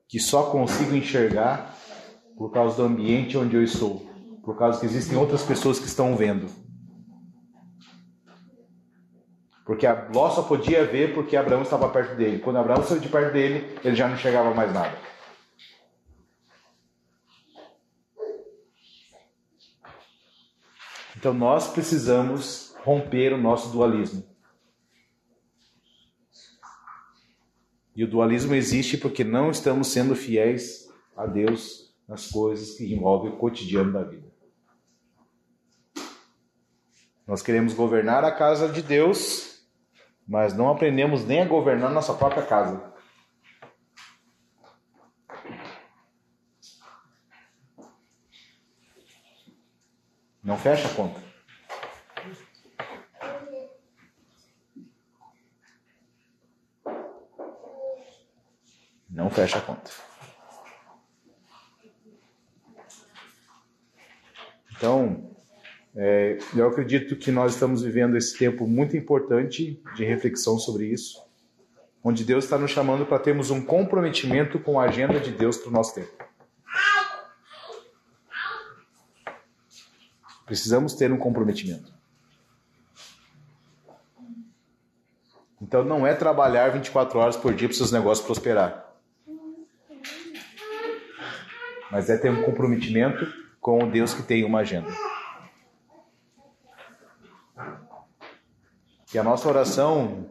Que 0.08 0.20
só 0.20 0.52
consigo 0.52 0.96
enxergar 0.96 1.76
por 2.38 2.52
causa 2.52 2.78
do 2.78 2.84
ambiente 2.84 3.36
onde 3.36 3.56
eu 3.56 3.64
estou, 3.64 4.08
por 4.44 4.56
causa 4.56 4.80
que 4.80 4.86
existem 4.86 5.18
outras 5.18 5.42
pessoas 5.42 5.80
que 5.80 5.88
estão 5.88 6.16
vendo. 6.16 6.48
Porque 9.66 9.86
Ló 10.14 10.30
só 10.30 10.44
podia 10.44 10.86
ver 10.86 11.14
porque 11.16 11.36
Abraão 11.36 11.64
estava 11.64 11.90
perto 11.90 12.16
dele. 12.16 12.40
Quando 12.40 12.58
Abraão 12.58 12.84
saiu 12.84 13.02
de 13.02 13.10
perto 13.10 13.34
dele, 13.34 13.78
ele 13.84 13.96
já 13.96 14.08
não 14.08 14.16
enxergava 14.16 14.54
mais 14.54 14.72
nada. 14.72 14.96
Então 21.18 21.34
nós 21.34 21.68
precisamos 21.68 22.67
romper 22.88 23.34
o 23.34 23.38
nosso 23.38 23.70
dualismo. 23.70 24.24
E 27.94 28.02
o 28.02 28.08
dualismo 28.10 28.56
existe 28.56 28.98
porque 28.98 29.26
não 29.26 29.52
estamos 29.52 29.90
sendo 29.90 30.16
fiéis 30.16 30.90
a 31.14 31.26
Deus 31.26 31.94
nas 32.08 32.32
coisas 32.32 32.78
que 32.78 32.94
envolvem 32.94 33.34
o 33.34 33.36
cotidiano 33.36 33.92
da 33.92 34.04
vida. 34.04 34.32
Nós 37.28 37.42
queremos 37.42 37.74
governar 37.74 38.24
a 38.24 38.32
casa 38.32 38.70
de 38.70 38.82
Deus, 38.82 39.68
mas 40.26 40.54
não 40.54 40.70
aprendemos 40.70 41.26
nem 41.26 41.42
a 41.42 41.46
governar 41.46 41.92
nossa 41.92 42.14
própria 42.14 42.46
casa. 42.46 42.94
Não 50.42 50.58
fecha 50.58 50.88
a 50.88 50.94
conta. 50.94 51.27
Não 59.18 59.32
fecha 59.32 59.58
a 59.58 59.62
conta. 59.62 59.90
Então, 64.74 65.36
é, 65.96 66.38
eu 66.56 66.68
acredito 66.68 67.16
que 67.16 67.32
nós 67.32 67.56
estamos 67.56 67.82
vivendo 67.82 68.16
esse 68.16 68.38
tempo 68.38 68.68
muito 68.68 68.96
importante 68.96 69.82
de 69.96 70.06
reflexão 70.06 70.60
sobre 70.60 70.86
isso, 70.86 71.20
onde 72.04 72.24
Deus 72.24 72.44
está 72.44 72.60
nos 72.60 72.70
chamando 72.70 73.08
para 73.08 73.18
termos 73.18 73.50
um 73.50 73.60
comprometimento 73.60 74.60
com 74.60 74.80
a 74.80 74.84
agenda 74.84 75.20
de 75.20 75.32
Deus 75.32 75.58
para 75.58 75.70
o 75.70 75.74
nosso 75.74 75.96
tempo. 75.96 76.24
Precisamos 80.46 80.94
ter 80.94 81.12
um 81.12 81.18
comprometimento. 81.18 81.92
Então 85.60 85.84
não 85.84 86.06
é 86.06 86.14
trabalhar 86.14 86.70
24 86.70 87.18
horas 87.18 87.36
por 87.36 87.56
dia 87.56 87.68
para 87.68 87.72
os 87.72 87.78
seus 87.78 87.92
negócios 87.92 88.24
prosperar. 88.24 88.87
Mas 91.98 92.12
é 92.12 92.16
ter 92.16 92.30
um 92.30 92.44
comprometimento 92.44 93.26
com 93.60 93.84
o 93.84 93.90
Deus 93.90 94.14
que 94.14 94.22
tem 94.22 94.44
uma 94.44 94.60
agenda. 94.60 94.88
Que 99.08 99.18
a 99.18 99.24
nossa 99.24 99.50
oração 99.50 100.30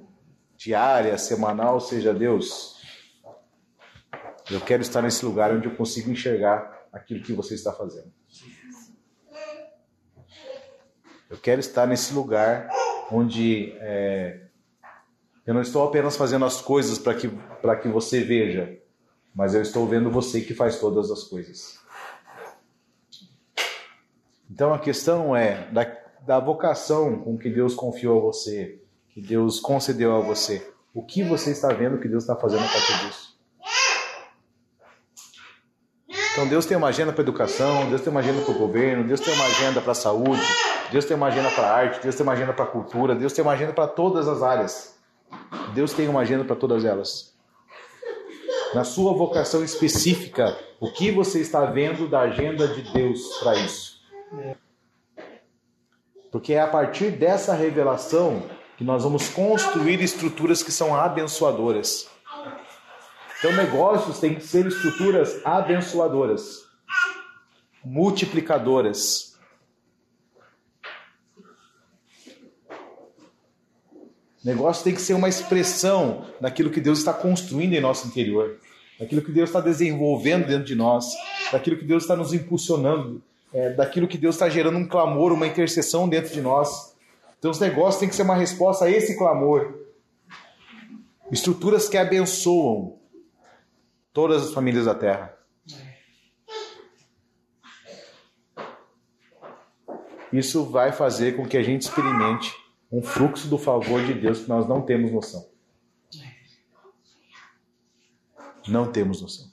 diária, 0.56 1.18
semanal, 1.18 1.80
seja 1.80 2.14
Deus, 2.14 2.80
eu 4.48 4.60
quero 4.60 4.80
estar 4.80 5.02
nesse 5.02 5.26
lugar 5.26 5.52
onde 5.52 5.66
eu 5.66 5.74
consigo 5.74 6.08
enxergar 6.08 6.86
aquilo 6.92 7.20
que 7.20 7.32
você 7.32 7.54
está 7.54 7.72
fazendo. 7.72 8.12
Eu 11.28 11.36
quero 11.36 11.58
estar 11.58 11.84
nesse 11.84 12.14
lugar 12.14 12.68
onde 13.10 13.72
é, 13.80 14.40
eu 15.44 15.52
não 15.52 15.62
estou 15.62 15.82
apenas 15.82 16.16
fazendo 16.16 16.44
as 16.44 16.60
coisas 16.60 16.96
para 16.96 17.16
que, 17.16 17.28
que 17.82 17.88
você 17.88 18.20
veja, 18.20 18.85
mas 19.36 19.54
eu 19.54 19.60
estou 19.60 19.86
vendo 19.86 20.10
você 20.10 20.40
que 20.40 20.54
faz 20.54 20.80
todas 20.80 21.10
as 21.10 21.22
coisas. 21.24 21.78
Então 24.50 24.72
a 24.72 24.78
questão 24.78 25.36
é 25.36 25.70
da, 25.70 25.84
da 26.22 26.40
vocação 26.40 27.18
com 27.18 27.36
que 27.36 27.50
Deus 27.50 27.74
confiou 27.74 28.16
a 28.18 28.22
você, 28.22 28.80
que 29.10 29.20
Deus 29.20 29.60
concedeu 29.60 30.16
a 30.16 30.20
você. 30.20 30.72
O 30.94 31.04
que 31.04 31.22
você 31.22 31.50
está 31.50 31.68
vendo 31.68 31.98
que 31.98 32.08
Deus 32.08 32.22
está 32.22 32.34
fazendo 32.34 32.64
a 32.64 32.68
partir 32.68 33.06
disso? 33.06 33.36
Então 36.32 36.48
Deus 36.48 36.64
tem 36.64 36.76
uma 36.76 36.88
agenda 36.88 37.12
para 37.12 37.22
educação, 37.22 37.90
Deus 37.90 38.00
tem 38.00 38.10
uma 38.10 38.20
agenda 38.20 38.40
para 38.42 38.54
o 38.54 38.58
governo, 38.58 39.06
Deus 39.06 39.20
tem 39.20 39.34
uma 39.34 39.44
agenda 39.44 39.82
para 39.82 39.92
a 39.92 39.94
saúde, 39.94 40.42
Deus 40.90 41.04
tem 41.04 41.16
uma 41.16 41.26
agenda 41.26 41.50
para 41.50 41.66
a 41.66 41.74
arte, 41.74 42.00
Deus 42.02 42.14
tem 42.14 42.22
uma 42.22 42.32
agenda 42.32 42.54
para 42.54 42.64
a 42.64 42.68
cultura, 42.68 43.14
Deus 43.14 43.34
tem 43.34 43.42
uma 43.42 43.52
agenda 43.52 43.74
para 43.74 43.86
todas 43.86 44.28
as 44.28 44.42
áreas. 44.42 44.98
Deus 45.74 45.92
tem 45.92 46.08
uma 46.08 46.20
agenda 46.20 46.44
para 46.44 46.56
todas 46.56 46.84
elas. 46.84 47.35
Na 48.74 48.84
sua 48.84 49.12
vocação 49.12 49.64
específica, 49.64 50.56
o 50.80 50.90
que 50.90 51.10
você 51.10 51.40
está 51.40 51.64
vendo 51.64 52.08
da 52.08 52.20
agenda 52.20 52.68
de 52.68 52.82
Deus 52.92 53.20
para 53.38 53.54
isso? 53.56 54.00
Porque 56.30 56.52
é 56.52 56.60
a 56.60 56.66
partir 56.66 57.10
dessa 57.12 57.54
revelação 57.54 58.42
que 58.76 58.84
nós 58.84 59.04
vamos 59.04 59.28
construir 59.28 60.02
estruturas 60.02 60.62
que 60.62 60.70
são 60.70 60.94
abençoadoras. 60.94 62.08
Então, 63.38 63.52
negócios 63.52 64.18
têm 64.18 64.34
que 64.34 64.42
ser 64.42 64.66
estruturas 64.66 65.40
abençoadoras, 65.44 66.64
multiplicadoras. 67.84 69.35
Negócio 74.46 74.84
tem 74.84 74.94
que 74.94 75.02
ser 75.02 75.14
uma 75.14 75.28
expressão 75.28 76.24
daquilo 76.40 76.70
que 76.70 76.80
Deus 76.80 76.98
está 76.98 77.12
construindo 77.12 77.74
em 77.74 77.80
nosso 77.80 78.06
interior, 78.06 78.58
daquilo 78.98 79.20
que 79.20 79.32
Deus 79.32 79.50
está 79.50 79.60
desenvolvendo 79.60 80.46
dentro 80.46 80.64
de 80.64 80.74
nós, 80.74 81.04
daquilo 81.50 81.76
que 81.76 81.84
Deus 81.84 82.04
está 82.04 82.14
nos 82.14 82.32
impulsionando 82.32 83.20
é, 83.52 83.70
daquilo 83.70 84.06
que 84.06 84.18
Deus 84.18 84.34
está 84.34 84.48
gerando 84.48 84.76
um 84.76 84.86
clamor, 84.86 85.32
uma 85.32 85.46
intercessão 85.46 86.08
dentro 86.08 86.32
de 86.32 86.40
nós. 86.40 86.94
Então 87.38 87.50
os 87.50 87.58
negócios 87.58 87.98
têm 87.98 88.08
que 88.08 88.14
ser 88.14 88.22
uma 88.22 88.36
resposta 88.36 88.84
a 88.84 88.90
esse 88.90 89.16
clamor. 89.16 89.80
Estruturas 91.32 91.88
que 91.88 91.96
abençoam 91.96 92.98
todas 94.12 94.44
as 94.44 94.52
famílias 94.52 94.84
da 94.84 94.94
terra. 94.94 95.34
Isso 100.32 100.66
vai 100.66 100.92
fazer 100.92 101.36
com 101.36 101.46
que 101.46 101.56
a 101.56 101.62
gente 101.62 101.82
experimente 101.82 102.54
um 102.90 103.02
fluxo 103.02 103.48
do 103.48 103.58
favor 103.58 104.04
de 104.04 104.14
Deus 104.14 104.40
que 104.40 104.48
nós 104.48 104.68
não 104.68 104.82
temos 104.82 105.10
noção. 105.10 105.48
Não 108.68 108.90
temos 108.90 109.20
noção. 109.22 109.46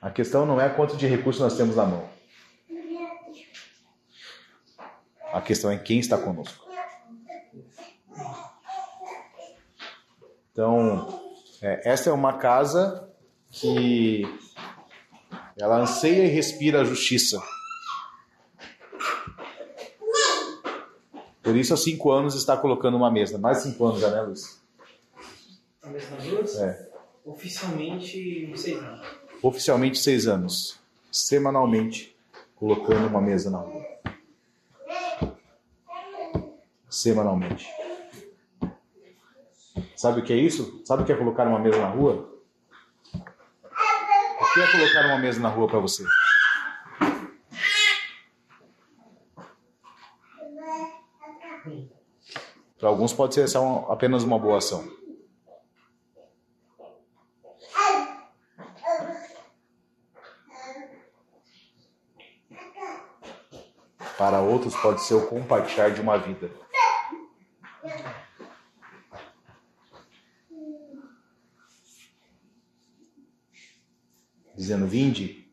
A 0.00 0.10
questão 0.10 0.44
não 0.44 0.60
é 0.60 0.68
quanto 0.68 0.96
de 0.96 1.06
recursos 1.06 1.40
nós 1.40 1.56
temos 1.56 1.76
na 1.76 1.86
mão. 1.86 2.08
A 5.32 5.40
questão 5.40 5.70
é 5.70 5.78
quem 5.78 5.98
está 5.98 6.18
conosco. 6.18 6.64
Então, 10.52 11.20
é, 11.60 11.90
esta 11.90 12.10
é 12.10 12.12
uma 12.12 12.38
casa 12.38 13.10
que 13.50 14.22
ela 15.56 15.78
anseia 15.78 16.24
e 16.24 16.28
respira 16.28 16.82
a 16.82 16.84
justiça. 16.84 17.42
Por 21.44 21.54
isso, 21.54 21.74
há 21.74 21.76
cinco 21.76 22.10
anos 22.10 22.34
está 22.34 22.56
colocando 22.56 22.96
uma 22.96 23.10
mesa. 23.10 23.36
Mais 23.36 23.58
cinco 23.58 23.84
anos 23.84 24.00
já, 24.00 24.10
né, 24.10 24.22
Luiz? 24.22 24.62
A 25.82 25.90
mesma 25.90 26.16
duas? 26.16 26.58
É. 26.58 26.90
Oficialmente, 27.22 28.50
seis 28.56 28.78
anos. 28.78 29.06
Oficialmente 29.42 29.98
seis 29.98 30.26
anos. 30.26 30.80
Semanalmente 31.12 32.16
colocando 32.56 33.06
uma 33.06 33.20
mesa 33.20 33.50
na 33.50 33.58
rua. 33.58 33.84
Semanalmente. 36.88 37.68
Sabe 39.94 40.20
o 40.20 40.24
que 40.24 40.32
é 40.32 40.36
isso? 40.36 40.80
Sabe 40.86 41.02
o 41.02 41.06
que 41.06 41.12
é 41.12 41.16
colocar 41.16 41.46
uma 41.46 41.58
mesa 41.58 41.78
na 41.78 41.88
rua? 41.88 42.26
O 43.12 44.54
que 44.54 44.60
é 44.60 44.72
colocar 44.72 45.06
uma 45.06 45.18
mesa 45.18 45.40
na 45.40 45.48
rua 45.50 45.68
para 45.68 45.78
você? 45.78 46.04
Para 52.84 52.90
alguns 52.90 53.14
pode 53.14 53.32
ser 53.32 53.48
só 53.48 53.86
apenas 53.88 54.24
uma 54.24 54.38
boa 54.38 54.58
ação. 54.58 54.86
Para 64.18 64.42
outros 64.42 64.76
pode 64.76 65.00
ser 65.02 65.14
o 65.14 65.26
compartilhar 65.26 65.94
de 65.94 66.02
uma 66.02 66.18
vida. 66.18 66.50
Dizendo, 74.54 74.86
vinde, 74.86 75.50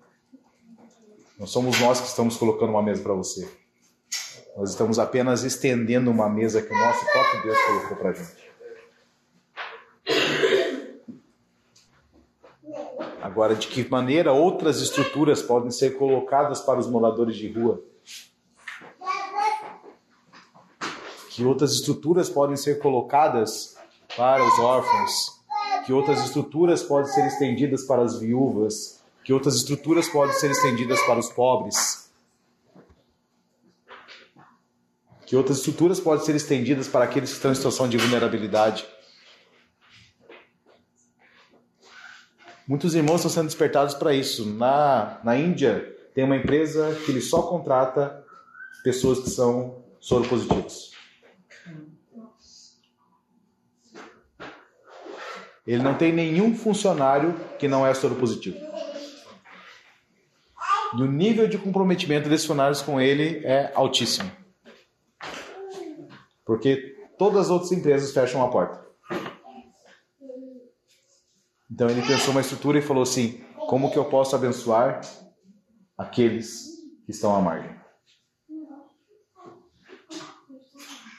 não 1.40 1.48
somos 1.48 1.80
nós 1.80 2.02
que 2.02 2.08
estamos 2.08 2.36
colocando 2.36 2.72
uma 2.72 2.84
mesa 2.84 3.02
para 3.02 3.14
você. 3.14 3.61
Nós 4.56 4.72
estamos 4.72 5.00
apenas 5.00 5.44
estendendo 5.44 6.12
uma 6.12 6.30
mesa 6.30 6.62
que 6.62 6.74
o 6.74 6.78
nosso 6.78 7.06
próprio 7.12 7.44
Deus 7.44 7.58
colocou 7.66 7.98
para 7.98 8.10
a 8.10 8.14
gente. 8.14 8.52
Agora, 13.22 13.56
de 13.56 13.68
que 13.68 13.90
maneira 13.90 14.34
outras 14.34 14.82
estruturas 14.82 15.42
podem 15.42 15.72
ser 15.72 15.98
colocadas 15.98 16.60
para 16.60 16.80
os 16.80 16.88
moradores 16.88 17.38
de 17.38 17.52
rua? 17.52 17.82
Que 21.30 21.46
outras 21.46 21.72
estruturas 21.72 22.30
podem 22.30 22.58
ser 22.58 22.80
colocadas 22.80 23.78
para 24.18 24.44
os 24.44 24.60
órfãos? 24.60 25.42
Que 25.86 25.94
outras 25.94 26.20
estruturas 26.26 26.84
podem 26.84 27.12
ser 27.12 27.26
estendidas 27.28 27.84
para 27.86 28.02
as 28.02 28.20
viúvas? 28.20 29.02
Que 29.24 29.32
outras 29.32 29.56
estruturas 29.56 30.10
podem 30.10 30.34
ser 30.36 30.52
estendidas 30.52 31.00
para 31.04 31.20
os 31.20 31.30
pobres? 31.30 32.01
Que 35.32 35.36
outras 35.38 35.60
estruturas 35.60 35.98
podem 35.98 36.26
ser 36.26 36.36
estendidas 36.36 36.90
para 36.90 37.06
aqueles 37.06 37.30
que 37.30 37.38
estão 37.38 37.54
em 37.54 37.56
situação 37.56 37.88
de 37.88 37.98
vulnerabilidade? 37.98 38.86
Muitos 42.68 42.94
irmãos 42.96 43.16
estão 43.20 43.32
sendo 43.32 43.46
despertados 43.46 43.94
para 43.94 44.14
isso. 44.14 44.46
Na, 44.46 45.22
na 45.24 45.38
Índia, 45.38 45.96
tem 46.14 46.26
uma 46.26 46.36
empresa 46.36 46.94
que 47.06 47.12
ele 47.12 47.22
só 47.22 47.44
contrata 47.44 48.26
pessoas 48.84 49.22
que 49.22 49.30
são 49.30 49.82
soropositivos. 50.02 50.92
Ele 55.66 55.82
não 55.82 55.94
tem 55.94 56.12
nenhum 56.12 56.54
funcionário 56.54 57.40
que 57.58 57.70
não 57.70 57.88
é 57.88 57.94
soropositivo. 57.94 58.58
E 60.98 61.02
o 61.02 61.10
nível 61.10 61.48
de 61.48 61.58
comprometimento 61.58 62.28
desses 62.28 62.46
funcionários 62.46 62.82
com 62.82 63.00
ele 63.00 63.46
é 63.46 63.72
altíssimo. 63.74 64.41
Porque 66.46 66.96
todas 67.18 67.46
as 67.46 67.50
outras 67.50 67.72
empresas 67.72 68.14
fecham 68.14 68.44
a 68.44 68.50
porta. 68.50 68.84
Então 71.72 71.90
ele 71.90 72.02
pensou 72.02 72.32
uma 72.32 72.42
estrutura 72.42 72.80
e 72.80 72.82
falou 72.82 73.04
assim: 73.04 73.42
como 73.70 73.92
que 73.92 73.98
eu 73.98 74.06
posso 74.06 74.36
abençoar 74.36 75.02
aqueles 75.98 76.66
que 77.06 77.12
estão 77.12 77.36
à 77.36 77.42
margem? 77.42 77.80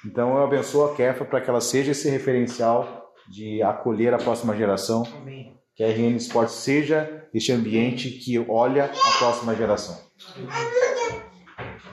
Então 0.04 0.36
eu 0.36 0.42
abençoo 0.42 0.84
a 0.84 0.94
Kefa 0.94 1.24
para 1.24 1.40
que 1.40 1.48
ela 1.48 1.60
seja 1.60 1.92
esse 1.92 2.10
referencial 2.10 3.12
de 3.30 3.62
acolher 3.62 4.12
a 4.12 4.18
próxima 4.18 4.54
geração. 4.56 5.04
Amém. 5.16 5.56
Que 5.74 5.82
a 5.82 5.88
RN 5.88 6.16
Sport 6.16 6.50
seja 6.50 7.28
este 7.32 7.50
ambiente 7.52 8.10
que 8.10 8.38
olha 8.38 8.86
a 8.86 9.18
próxima 9.18 9.54
geração. 9.54 9.98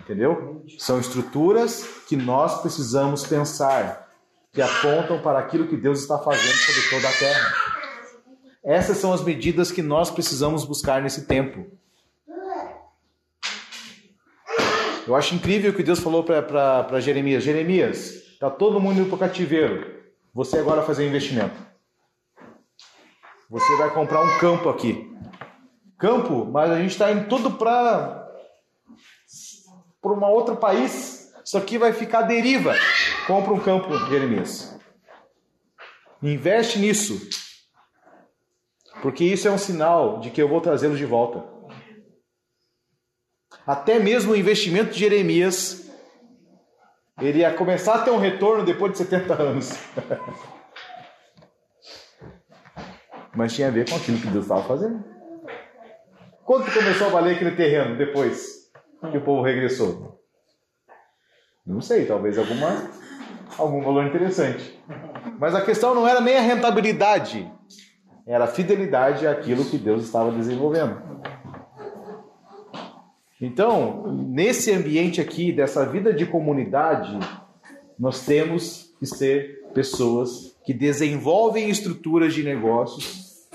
Entendeu? 0.10 0.66
São 0.80 0.99
estruturas 0.99 1.84
que 2.07 2.16
nós 2.16 2.64
precisamos 2.64 3.28
pensar, 3.28 4.10
que 4.51 4.60
apontam 4.60 5.22
para 5.22 5.38
aquilo 5.38 5.68
que 5.68 5.78
Deus 5.78 5.99
está 5.99 6.18
fazendo 6.18 6.51
sobre 6.51 6.89
toda 6.89 7.07
a 7.07 7.14
terra. 7.14 7.53
Essas 8.64 8.97
são 8.97 9.14
as 9.14 9.24
medidas 9.24 9.72
que 9.72 9.84
nós 9.84 10.10
precisamos 10.10 10.66
buscar 10.66 10.99
nesse 10.99 11.28
tempo. 11.28 11.64
Eu 15.07 15.16
acho 15.16 15.36
incrível 15.36 15.70
o 15.70 15.76
que 15.76 15.84
Deus 15.84 15.99
falou 15.99 16.24
para 16.24 16.99
Jeremias: 16.99 17.43
Jeremias, 17.43 18.16
está 18.32 18.49
todo 18.49 18.80
mundo 18.80 19.01
indo 19.01 19.10
para 19.10 19.16
o 19.16 19.20
cativeiro. 19.20 19.95
Você 20.34 20.57
agora 20.57 20.82
fazer 20.82 21.07
investimento. 21.07 21.53
Você 23.47 23.76
vai 23.76 23.93
comprar 23.93 24.24
um 24.24 24.39
campo 24.39 24.70
aqui. 24.70 25.16
Campo, 25.99 26.45
mas 26.45 26.72
a 26.72 26.78
gente 26.78 26.91
está 26.93 27.12
indo 27.12 27.28
tudo 27.28 27.51
para 27.51 28.28
para 30.02 30.12
um 30.12 30.24
outro 30.26 30.56
país. 30.56 31.34
Isso 31.43 31.58
aqui 31.58 31.78
vai 31.78 31.93
ficar 31.93 32.24
deriva. 32.24 32.74
Compra 33.28 33.54
um 33.54 33.59
campo, 33.59 33.97
Jeremias. 34.08 34.78
Investe 36.21 36.80
nisso. 36.80 37.30
Porque 39.01 39.24
isso 39.24 39.47
é 39.47 39.51
um 39.51 39.58
sinal 39.58 40.20
de 40.20 40.30
que 40.30 40.42
eu 40.42 40.47
vou 40.47 40.62
trazê-los 40.62 40.97
de 40.97 41.05
volta. 41.05 41.43
Até 43.66 44.00
mesmo 44.00 44.34
o 44.34 44.36
investimento 44.36 44.92
de 44.92 45.00
Jeremias, 45.00 45.89
ele 47.21 47.39
ia 47.39 47.54
começar 47.54 47.96
a 47.96 48.04
ter 48.04 48.12
um 48.12 48.17
retorno 48.17 48.66
depois 48.66 48.92
de 48.92 48.97
70 49.00 49.42
anos. 49.42 49.71
Mas 53.36 53.54
tinha 53.54 53.67
a 53.67 53.71
ver 53.71 53.89
com 53.89 53.96
aquilo 53.96 54.20
que 54.20 54.28
Deus 54.28 54.46
estava 54.46 54.63
fazendo. 54.63 55.04
Quanto 56.43 56.71
começou 56.71 57.08
a 57.08 57.12
valer 57.12 57.36
aquele 57.36 57.55
terreno 57.55 57.96
depois 57.96 58.59
que 59.12 59.17
o 59.17 59.21
povo 59.21 59.42
regressou? 59.42 60.20
Não 61.66 61.82
sei, 61.82 62.05
talvez 62.05 62.38
alguma, 62.38 62.89
algum 63.58 63.82
valor 63.82 64.05
interessante. 64.05 64.78
Mas 65.39 65.54
a 65.54 65.62
questão 65.62 65.93
não 65.93 66.08
era 66.08 66.20
nem 66.20 66.36
a 66.36 66.42
rentabilidade, 66.42 67.51
era 68.26 68.46
a 68.46 68.47
fidelidade 68.47 69.26
àquilo 69.28 69.66
que 69.66 69.78
Deus 69.78 70.04
estava 70.04 70.32
desenvolvendo. 70.32 71.01
Então, 73.42 74.12
nesse 74.12 74.71
ambiente 74.71 75.21
aqui, 75.21 75.51
dessa 75.51 75.86
vida 75.86 76.13
de 76.13 76.26
comunidade, 76.26 77.17
nós 77.97 78.26
temos 78.26 78.93
que 79.00 79.05
ser 79.05 79.70
pessoas 79.74 80.58
que 80.66 80.74
desenvolvem 80.74 81.70
estruturas 81.70 82.34
de 82.34 82.43
negócios, 82.43 83.47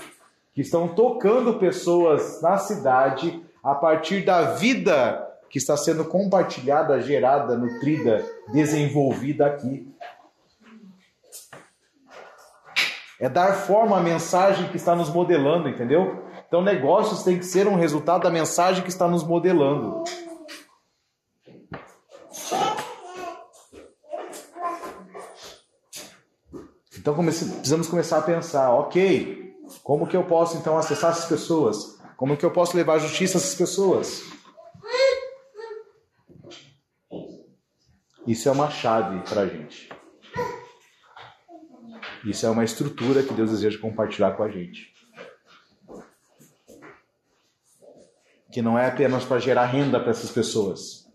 que 0.53 0.61
estão 0.61 0.87
tocando 0.87 1.59
pessoas 1.59 2.41
na 2.41 2.57
cidade 2.57 3.43
a 3.63 3.75
partir 3.75 4.25
da 4.25 4.53
vida 4.53 5.24
que 5.55 5.59
está 5.59 5.77
sendo 5.77 6.03
compartilhada, 6.03 6.99
gerada, 6.99 7.57
nutrida, 7.57 8.29
desenvolvida 8.51 9.45
aqui. 9.45 9.89
É 13.17 13.29
dar 13.29 13.53
forma 13.53 13.97
à 13.97 14.01
mensagem 14.01 14.67
que 14.67 14.75
está 14.75 14.93
nos 14.93 15.09
modelando, 15.09 15.69
entendeu? 15.69 16.25
Então, 16.45 16.61
negócios 16.61 17.23
tem 17.23 17.39
que 17.39 17.45
ser 17.45 17.69
um 17.69 17.75
resultado 17.77 18.23
da 18.23 18.29
mensagem 18.29 18.83
que 18.83 18.89
está 18.89 19.07
nos 19.07 19.23
modelando. 19.23 20.03
Então, 26.97 27.15
precisamos 27.15 27.87
começar 27.87 28.17
a 28.17 28.23
pensar, 28.23 28.73
ok, 28.73 29.55
como 29.81 30.05
que 30.05 30.17
eu 30.17 30.25
posso 30.25 30.57
então 30.57 30.77
acessar 30.77 31.11
essas 31.11 31.27
pessoas? 31.27 31.97
Como 32.17 32.35
que 32.35 32.45
eu 32.45 32.51
posso 32.51 32.75
levar 32.75 32.99
justiça 32.99 33.37
a 33.37 33.39
essas 33.39 33.55
pessoas? 33.55 34.34
Isso 38.27 38.49
é 38.49 38.51
uma 38.51 38.71
chave 38.71 39.21
para 39.29 39.41
a 39.41 39.47
gente. 39.47 39.89
Isso 42.25 42.45
é 42.45 42.49
uma 42.49 42.63
estrutura 42.63 43.21
que 43.21 43.33
Deus 43.33 43.51
deseja 43.51 43.79
compartilhar 43.79 44.31
com 44.31 44.41
a 44.41 44.49
gente. 44.49 44.93
Que 48.51 48.63
não 48.63 48.79
é 48.79 48.87
apenas 48.87 49.23
para 49.23 49.39
gerar 49.39 49.65
renda 49.65 49.99
para 49.99 50.09
essas 50.09 50.31
pessoas, 50.31 51.05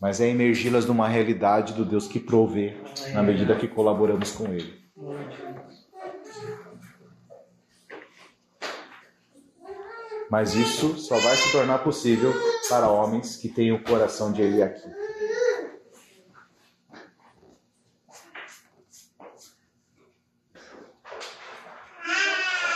mas 0.00 0.20
é 0.20 0.28
emergi-las 0.28 0.86
numa 0.86 1.08
realidade 1.08 1.72
do 1.72 1.84
Deus 1.84 2.06
que 2.06 2.20
provê 2.20 2.76
na 3.12 3.22
medida 3.22 3.56
que 3.56 3.66
colaboramos 3.66 4.30
com 4.30 4.52
Ele. 4.52 4.80
Mas 10.30 10.54
isso 10.54 10.96
só 10.98 11.18
vai 11.18 11.34
se 11.36 11.50
tornar 11.50 11.78
possível 11.78 12.32
para 12.68 12.88
homens 12.88 13.36
que 13.36 13.48
têm 13.48 13.72
o 13.72 13.82
coração 13.82 14.32
de 14.32 14.40
Ele 14.40 14.62
aqui. 14.62 15.01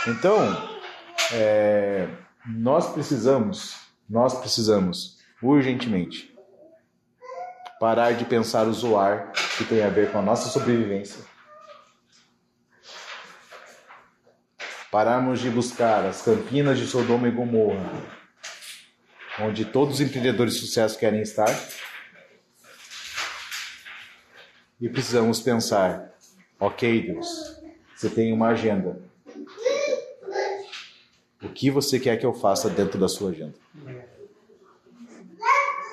Então, 0.07 0.39
é, 1.33 2.07
nós 2.45 2.93
precisamos, 2.93 3.75
nós 4.09 4.39
precisamos 4.39 5.17
urgentemente 5.43 6.33
parar 7.77 8.13
de 8.13 8.23
pensar 8.23 8.67
o 8.67 8.73
zoar 8.73 9.33
que 9.57 9.65
tem 9.65 9.83
a 9.83 9.89
ver 9.89 10.09
com 10.09 10.19
a 10.19 10.21
nossa 10.21 10.47
sobrevivência. 10.47 11.21
Pararmos 14.89 15.41
de 15.41 15.49
buscar 15.49 16.05
as 16.05 16.21
campinas 16.21 16.79
de 16.79 16.87
Sodoma 16.87 17.27
e 17.27 17.31
Gomorra, 17.31 17.91
onde 19.41 19.65
todos 19.65 19.95
os 19.95 20.01
empreendedores 20.01 20.53
de 20.53 20.61
sucesso 20.61 20.97
querem 20.97 21.21
estar. 21.21 21.53
E 24.79 24.87
precisamos 24.87 25.41
pensar: 25.41 26.13
ok, 26.57 27.11
Deus, 27.11 27.61
você 27.93 28.09
tem 28.09 28.31
uma 28.31 28.47
agenda 28.47 29.05
o 31.41 31.49
que 31.49 31.69
você 31.69 31.99
quer 31.99 32.17
que 32.17 32.25
eu 32.25 32.33
faça 32.33 32.69
dentro 32.69 32.99
da 32.99 33.07
sua 33.07 33.29
agenda? 33.29 33.53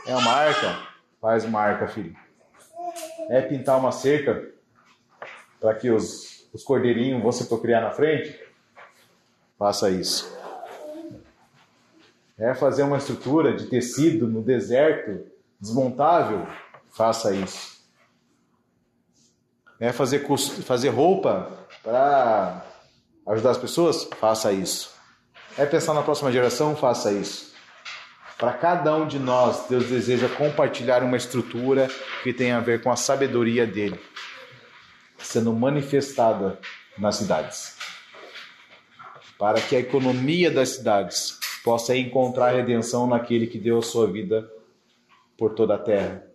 É 0.06 0.14
uma 0.16 0.32
arca? 0.32 0.88
Faz 1.20 1.44
uma 1.44 1.60
arca, 1.60 1.86
filho. 1.86 2.16
É 3.28 3.42
pintar 3.42 3.78
uma 3.78 3.92
cerca 3.92 4.50
para 5.60 5.74
que 5.74 5.90
os, 5.90 6.48
os 6.52 6.62
cordeirinhos 6.62 7.22
vão 7.22 7.32
se 7.32 7.46
procriar 7.46 7.82
na 7.82 7.90
frente? 7.90 8.38
Faça 9.58 9.90
isso. 9.90 10.34
É 12.38 12.54
fazer 12.54 12.82
uma 12.82 12.98
estrutura 12.98 13.54
de 13.54 13.66
tecido 13.66 14.26
no 14.26 14.42
deserto 14.42 15.26
desmontável? 15.60 16.46
Faça 16.90 17.34
isso. 17.34 17.84
É 19.78 19.92
fazer, 19.92 20.26
fazer 20.62 20.88
roupa 20.88 21.66
para 21.82 22.64
ajudar 23.26 23.50
as 23.50 23.58
pessoas? 23.58 24.04
Faça 24.04 24.52
isso 24.52 24.93
é 25.56 25.64
pensar 25.66 25.94
na 25.94 26.02
próxima 26.02 26.32
geração, 26.32 26.74
faça 26.74 27.12
isso. 27.12 27.54
Para 28.38 28.52
cada 28.52 28.94
um 28.96 29.06
de 29.06 29.18
nós, 29.18 29.66
Deus 29.68 29.86
deseja 29.86 30.28
compartilhar 30.28 31.02
uma 31.02 31.16
estrutura 31.16 31.88
que 32.22 32.32
tem 32.32 32.52
a 32.52 32.60
ver 32.60 32.82
com 32.82 32.90
a 32.90 32.96
sabedoria 32.96 33.66
dele, 33.66 33.98
sendo 35.18 35.52
manifestada 35.52 36.58
nas 36.98 37.16
cidades. 37.16 37.76
Para 39.38 39.60
que 39.60 39.76
a 39.76 39.80
economia 39.80 40.50
das 40.50 40.70
cidades 40.70 41.38
possa 41.64 41.96
encontrar 41.96 42.50
redenção 42.50 43.06
naquele 43.06 43.46
que 43.46 43.58
deu 43.58 43.78
a 43.78 43.82
sua 43.82 44.06
vida 44.06 44.50
por 45.38 45.54
toda 45.54 45.76
a 45.76 45.78
terra, 45.78 46.26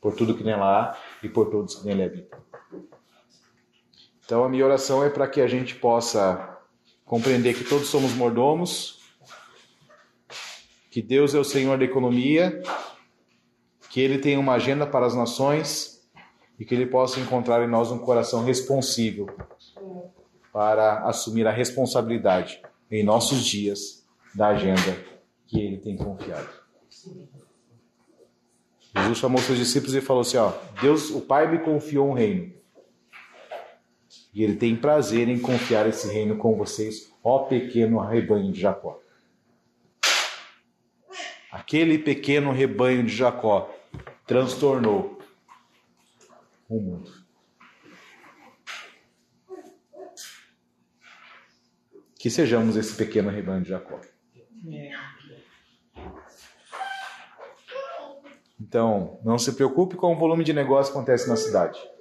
por 0.00 0.14
tudo 0.14 0.34
que 0.34 0.44
nela 0.44 0.80
há 0.80 0.96
e 1.22 1.28
por 1.28 1.46
todos 1.50 1.76
que 1.76 1.86
nele 1.86 2.02
habitam. 2.02 2.38
Então 4.24 4.44
a 4.44 4.48
minha 4.48 4.64
oração 4.64 5.04
é 5.04 5.08
para 5.08 5.28
que 5.28 5.40
a 5.40 5.46
gente 5.46 5.76
possa 5.76 6.55
compreender 7.06 7.54
que 7.54 7.64
todos 7.64 7.86
somos 7.86 8.12
mordomos, 8.12 8.98
que 10.90 11.00
Deus 11.00 11.34
é 11.34 11.38
o 11.38 11.44
Senhor 11.44 11.78
da 11.78 11.84
economia, 11.84 12.60
que 13.88 14.00
Ele 14.00 14.18
tem 14.18 14.36
uma 14.36 14.54
agenda 14.54 14.86
para 14.86 15.06
as 15.06 15.14
nações 15.14 16.04
e 16.58 16.64
que 16.64 16.74
Ele 16.74 16.86
possa 16.86 17.20
encontrar 17.20 17.64
em 17.64 17.70
nós 17.70 17.90
um 17.92 17.98
coração 17.98 18.44
responsível 18.44 19.28
para 20.52 21.04
assumir 21.04 21.46
a 21.46 21.52
responsabilidade 21.52 22.60
em 22.90 23.04
nossos 23.04 23.44
dias 23.44 24.04
da 24.34 24.48
agenda 24.48 24.96
que 25.46 25.60
Ele 25.60 25.78
tem 25.78 25.96
confiado. 25.96 26.48
Jesus 28.96 29.18
chamou 29.18 29.40
seus 29.40 29.58
discípulos 29.58 29.94
e 29.94 30.00
falou 30.00 30.22
assim: 30.22 30.38
ó, 30.38 30.52
Deus, 30.80 31.10
o 31.10 31.20
Pai 31.20 31.50
me 31.50 31.58
confiou 31.58 32.08
um 32.08 32.14
reino. 32.14 32.55
E 34.36 34.44
ele 34.44 34.54
tem 34.54 34.76
prazer 34.76 35.30
em 35.30 35.40
confiar 35.40 35.88
esse 35.88 36.12
reino 36.12 36.36
com 36.36 36.54
vocês, 36.58 37.10
ó 37.24 37.44
pequeno 37.44 37.98
rebanho 38.00 38.52
de 38.52 38.60
Jacó. 38.60 39.00
Aquele 41.50 41.96
pequeno 41.96 42.52
rebanho 42.52 43.02
de 43.02 43.16
Jacó 43.16 43.74
transtornou 44.26 45.18
o 46.68 46.78
mundo. 46.78 47.10
Que 52.18 52.28
sejamos 52.28 52.76
esse 52.76 52.94
pequeno 52.94 53.30
rebanho 53.30 53.62
de 53.62 53.70
Jacó. 53.70 53.98
Então, 58.60 59.18
não 59.24 59.38
se 59.38 59.54
preocupe 59.54 59.96
com 59.96 60.12
o 60.12 60.18
volume 60.18 60.44
de 60.44 60.52
negócio 60.52 60.92
que 60.92 60.98
acontece 60.98 61.26
na 61.26 61.36
cidade 61.36 61.95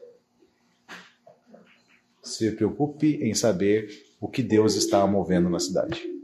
se 2.26 2.52
preocupe 2.52 3.18
em 3.22 3.34
saber 3.34 3.88
o 4.20 4.28
que 4.28 4.42
Deus 4.42 4.76
está 4.76 5.06
movendo 5.06 5.50
na 5.50 5.60
cidade. 5.60 6.16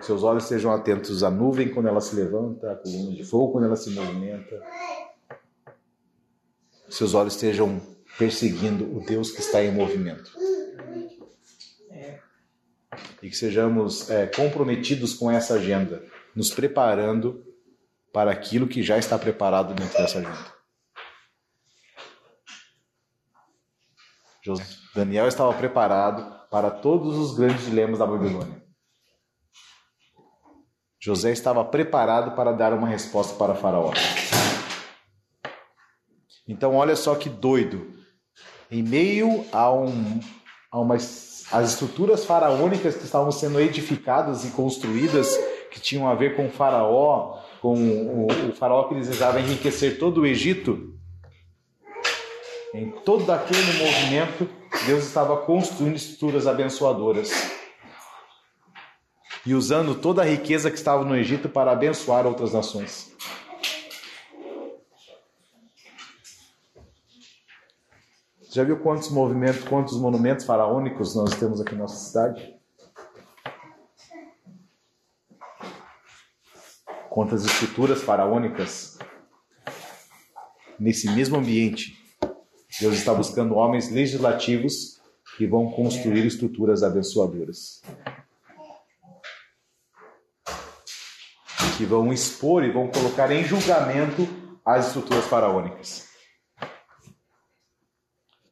Seus 0.00 0.22
olhos 0.22 0.44
sejam 0.44 0.72
atentos 0.72 1.22
à 1.22 1.30
nuvem 1.30 1.68
quando 1.68 1.88
ela 1.88 2.00
se 2.00 2.16
levanta, 2.16 2.72
à 2.72 2.76
coluna 2.76 3.12
de 3.12 3.22
fogo 3.22 3.52
quando 3.52 3.66
ela 3.66 3.76
se 3.76 3.90
movimenta. 3.90 4.60
Seus 6.88 7.14
olhos 7.14 7.34
estejam 7.34 7.80
perseguindo 8.18 8.84
o 8.96 9.04
Deus 9.04 9.30
que 9.30 9.40
está 9.40 9.62
em 9.62 9.72
movimento. 9.72 10.32
E 13.22 13.30
que 13.30 13.36
sejamos 13.36 14.10
é, 14.10 14.26
comprometidos 14.26 15.14
com 15.14 15.30
essa 15.30 15.54
agenda, 15.54 16.02
nos 16.34 16.50
preparando 16.50 17.46
para 18.12 18.32
aquilo 18.32 18.66
que 18.66 18.82
já 18.82 18.98
está 18.98 19.16
preparado 19.18 19.74
dentro 19.74 19.96
dessa 19.96 20.18
agenda. 20.18 20.61
Daniel 24.94 25.28
estava 25.28 25.52
preparado 25.54 26.48
para 26.50 26.70
todos 26.70 27.16
os 27.16 27.34
grandes 27.36 27.64
dilemas 27.64 27.98
da 27.98 28.06
Babilônia. 28.06 28.62
José 31.00 31.32
estava 31.32 31.64
preparado 31.64 32.36
para 32.36 32.52
dar 32.52 32.72
uma 32.72 32.86
resposta 32.86 33.34
para 33.36 33.54
Faraó. 33.54 33.92
Então, 36.46 36.76
olha 36.76 36.94
só 36.94 37.14
que 37.14 37.28
doido. 37.28 37.92
Em 38.70 38.82
meio 38.82 39.44
a, 39.52 39.72
um, 39.72 40.20
a 40.70 40.80
umas, 40.80 41.44
as 41.52 41.70
estruturas 41.70 42.24
faraônicas 42.24 42.96
que 42.96 43.04
estavam 43.04 43.32
sendo 43.32 43.60
edificadas 43.60 44.44
e 44.44 44.50
construídas, 44.50 45.36
que 45.70 45.80
tinham 45.80 46.08
a 46.08 46.14
ver 46.14 46.36
com 46.36 46.46
o 46.46 46.50
Faraó, 46.50 47.40
com 47.60 47.74
o, 47.74 48.26
o 48.26 48.52
Faraó 48.52 48.84
que 48.84 48.94
desejava 48.94 49.40
enriquecer 49.40 49.98
todo 49.98 50.20
o 50.22 50.26
Egito, 50.26 50.94
em 52.74 52.90
todo 52.90 53.30
aquele 53.30 53.72
movimento, 53.74 54.48
Deus 54.86 55.04
estava 55.04 55.36
construindo 55.36 55.96
estruturas 55.96 56.46
abençoadoras 56.46 57.30
e 59.44 59.54
usando 59.54 59.94
toda 59.94 60.22
a 60.22 60.24
riqueza 60.24 60.70
que 60.70 60.78
estava 60.78 61.04
no 61.04 61.16
Egito 61.16 61.48
para 61.48 61.72
abençoar 61.72 62.26
outras 62.26 62.52
nações. 62.52 63.12
Já 68.50 68.64
viu 68.64 68.78
quantos 68.80 69.10
movimentos, 69.10 69.64
quantos 69.64 69.98
monumentos 69.98 70.44
faraônicos 70.44 71.14
nós 71.14 71.34
temos 71.34 71.60
aqui 71.60 71.72
na 71.72 71.82
nossa 71.82 71.96
cidade? 71.96 72.54
Quantas 77.08 77.44
estruturas 77.44 78.02
faraônicas 78.02 78.98
nesse 80.78 81.10
mesmo 81.10 81.36
ambiente 81.36 82.01
Deus 82.80 82.94
está 82.94 83.12
buscando 83.12 83.54
homens 83.54 83.90
legislativos 83.90 85.00
que 85.36 85.46
vão 85.46 85.70
construir 85.70 86.26
estruturas 86.26 86.82
abençoadoras. 86.82 87.82
Que 91.76 91.84
vão 91.84 92.12
expor 92.12 92.64
e 92.64 92.70
vão 92.70 92.88
colocar 92.88 93.30
em 93.30 93.44
julgamento 93.44 94.28
as 94.64 94.88
estruturas 94.88 95.24
faraônicas. 95.26 96.08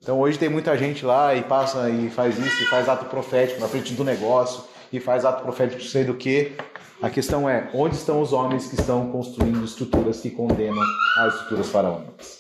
Então 0.03 0.19
hoje 0.19 0.39
tem 0.39 0.49
muita 0.49 0.77
gente 0.77 1.05
lá 1.05 1.35
e 1.35 1.43
passa 1.43 1.91
e 1.91 2.09
faz 2.11 2.39
isso, 2.39 2.63
e 2.63 2.67
faz 2.67 2.89
ato 2.89 3.05
profético 3.07 3.61
na 3.61 3.69
frente 3.69 3.93
do 3.95 4.03
negócio, 4.03 4.65
e 4.93 4.99
faz 4.99 5.25
ato 5.25 5.43
profético 5.43 5.83
sei 5.83 6.05
do 6.05 6.15
que, 6.15 6.57
A 7.03 7.09
questão 7.09 7.49
é: 7.49 7.71
onde 7.73 7.97
estão 7.97 8.21
os 8.21 8.33
homens 8.33 8.67
que 8.67 8.79
estão 8.79 9.11
construindo 9.11 9.65
estruturas 9.65 10.21
que 10.21 10.31
condenam 10.31 10.83
as 11.19 11.33
estruturas 11.33 11.69
faraônicas? 11.71 12.40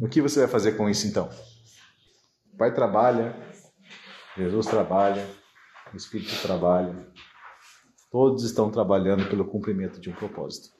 O 0.00 0.08
que 0.08 0.20
você 0.20 0.40
vai 0.40 0.48
fazer 0.48 0.72
com 0.72 0.90
isso 0.90 1.06
então? 1.06 1.30
O 2.52 2.56
Pai 2.58 2.74
trabalha, 2.74 3.34
Jesus 4.36 4.66
trabalha, 4.66 5.26
o 5.92 5.96
Espírito 5.96 6.40
trabalha, 6.42 7.10
todos 8.10 8.44
estão 8.44 8.70
trabalhando 8.70 9.28
pelo 9.30 9.46
cumprimento 9.46 9.98
de 9.98 10.10
um 10.10 10.14
propósito. 10.14 10.76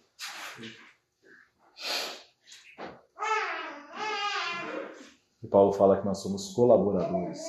E 5.43 5.48
Paulo 5.48 5.72
fala 5.72 5.98
que 5.98 6.05
nós 6.05 6.18
somos 6.18 6.52
colaboradores, 6.52 7.40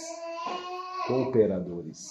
cooperadores. 1.07 2.10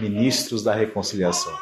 Ministros 0.00 0.62
da 0.62 0.74
reconciliação. 0.74 1.56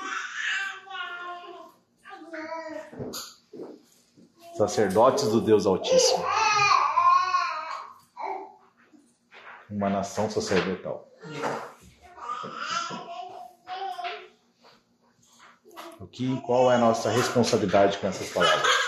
Sacerdotes 4.56 5.28
do 5.28 5.40
Deus 5.40 5.66
Altíssimo. 5.66 6.24
Uma 9.70 9.90
nação 9.90 10.30
sacerdotal. 10.30 11.06
O 16.00 16.06
que, 16.06 16.40
qual 16.40 16.72
é 16.72 16.76
a 16.76 16.78
nossa 16.78 17.10
responsabilidade 17.10 17.98
com 17.98 18.06
essas 18.06 18.30
palavras? 18.30 18.87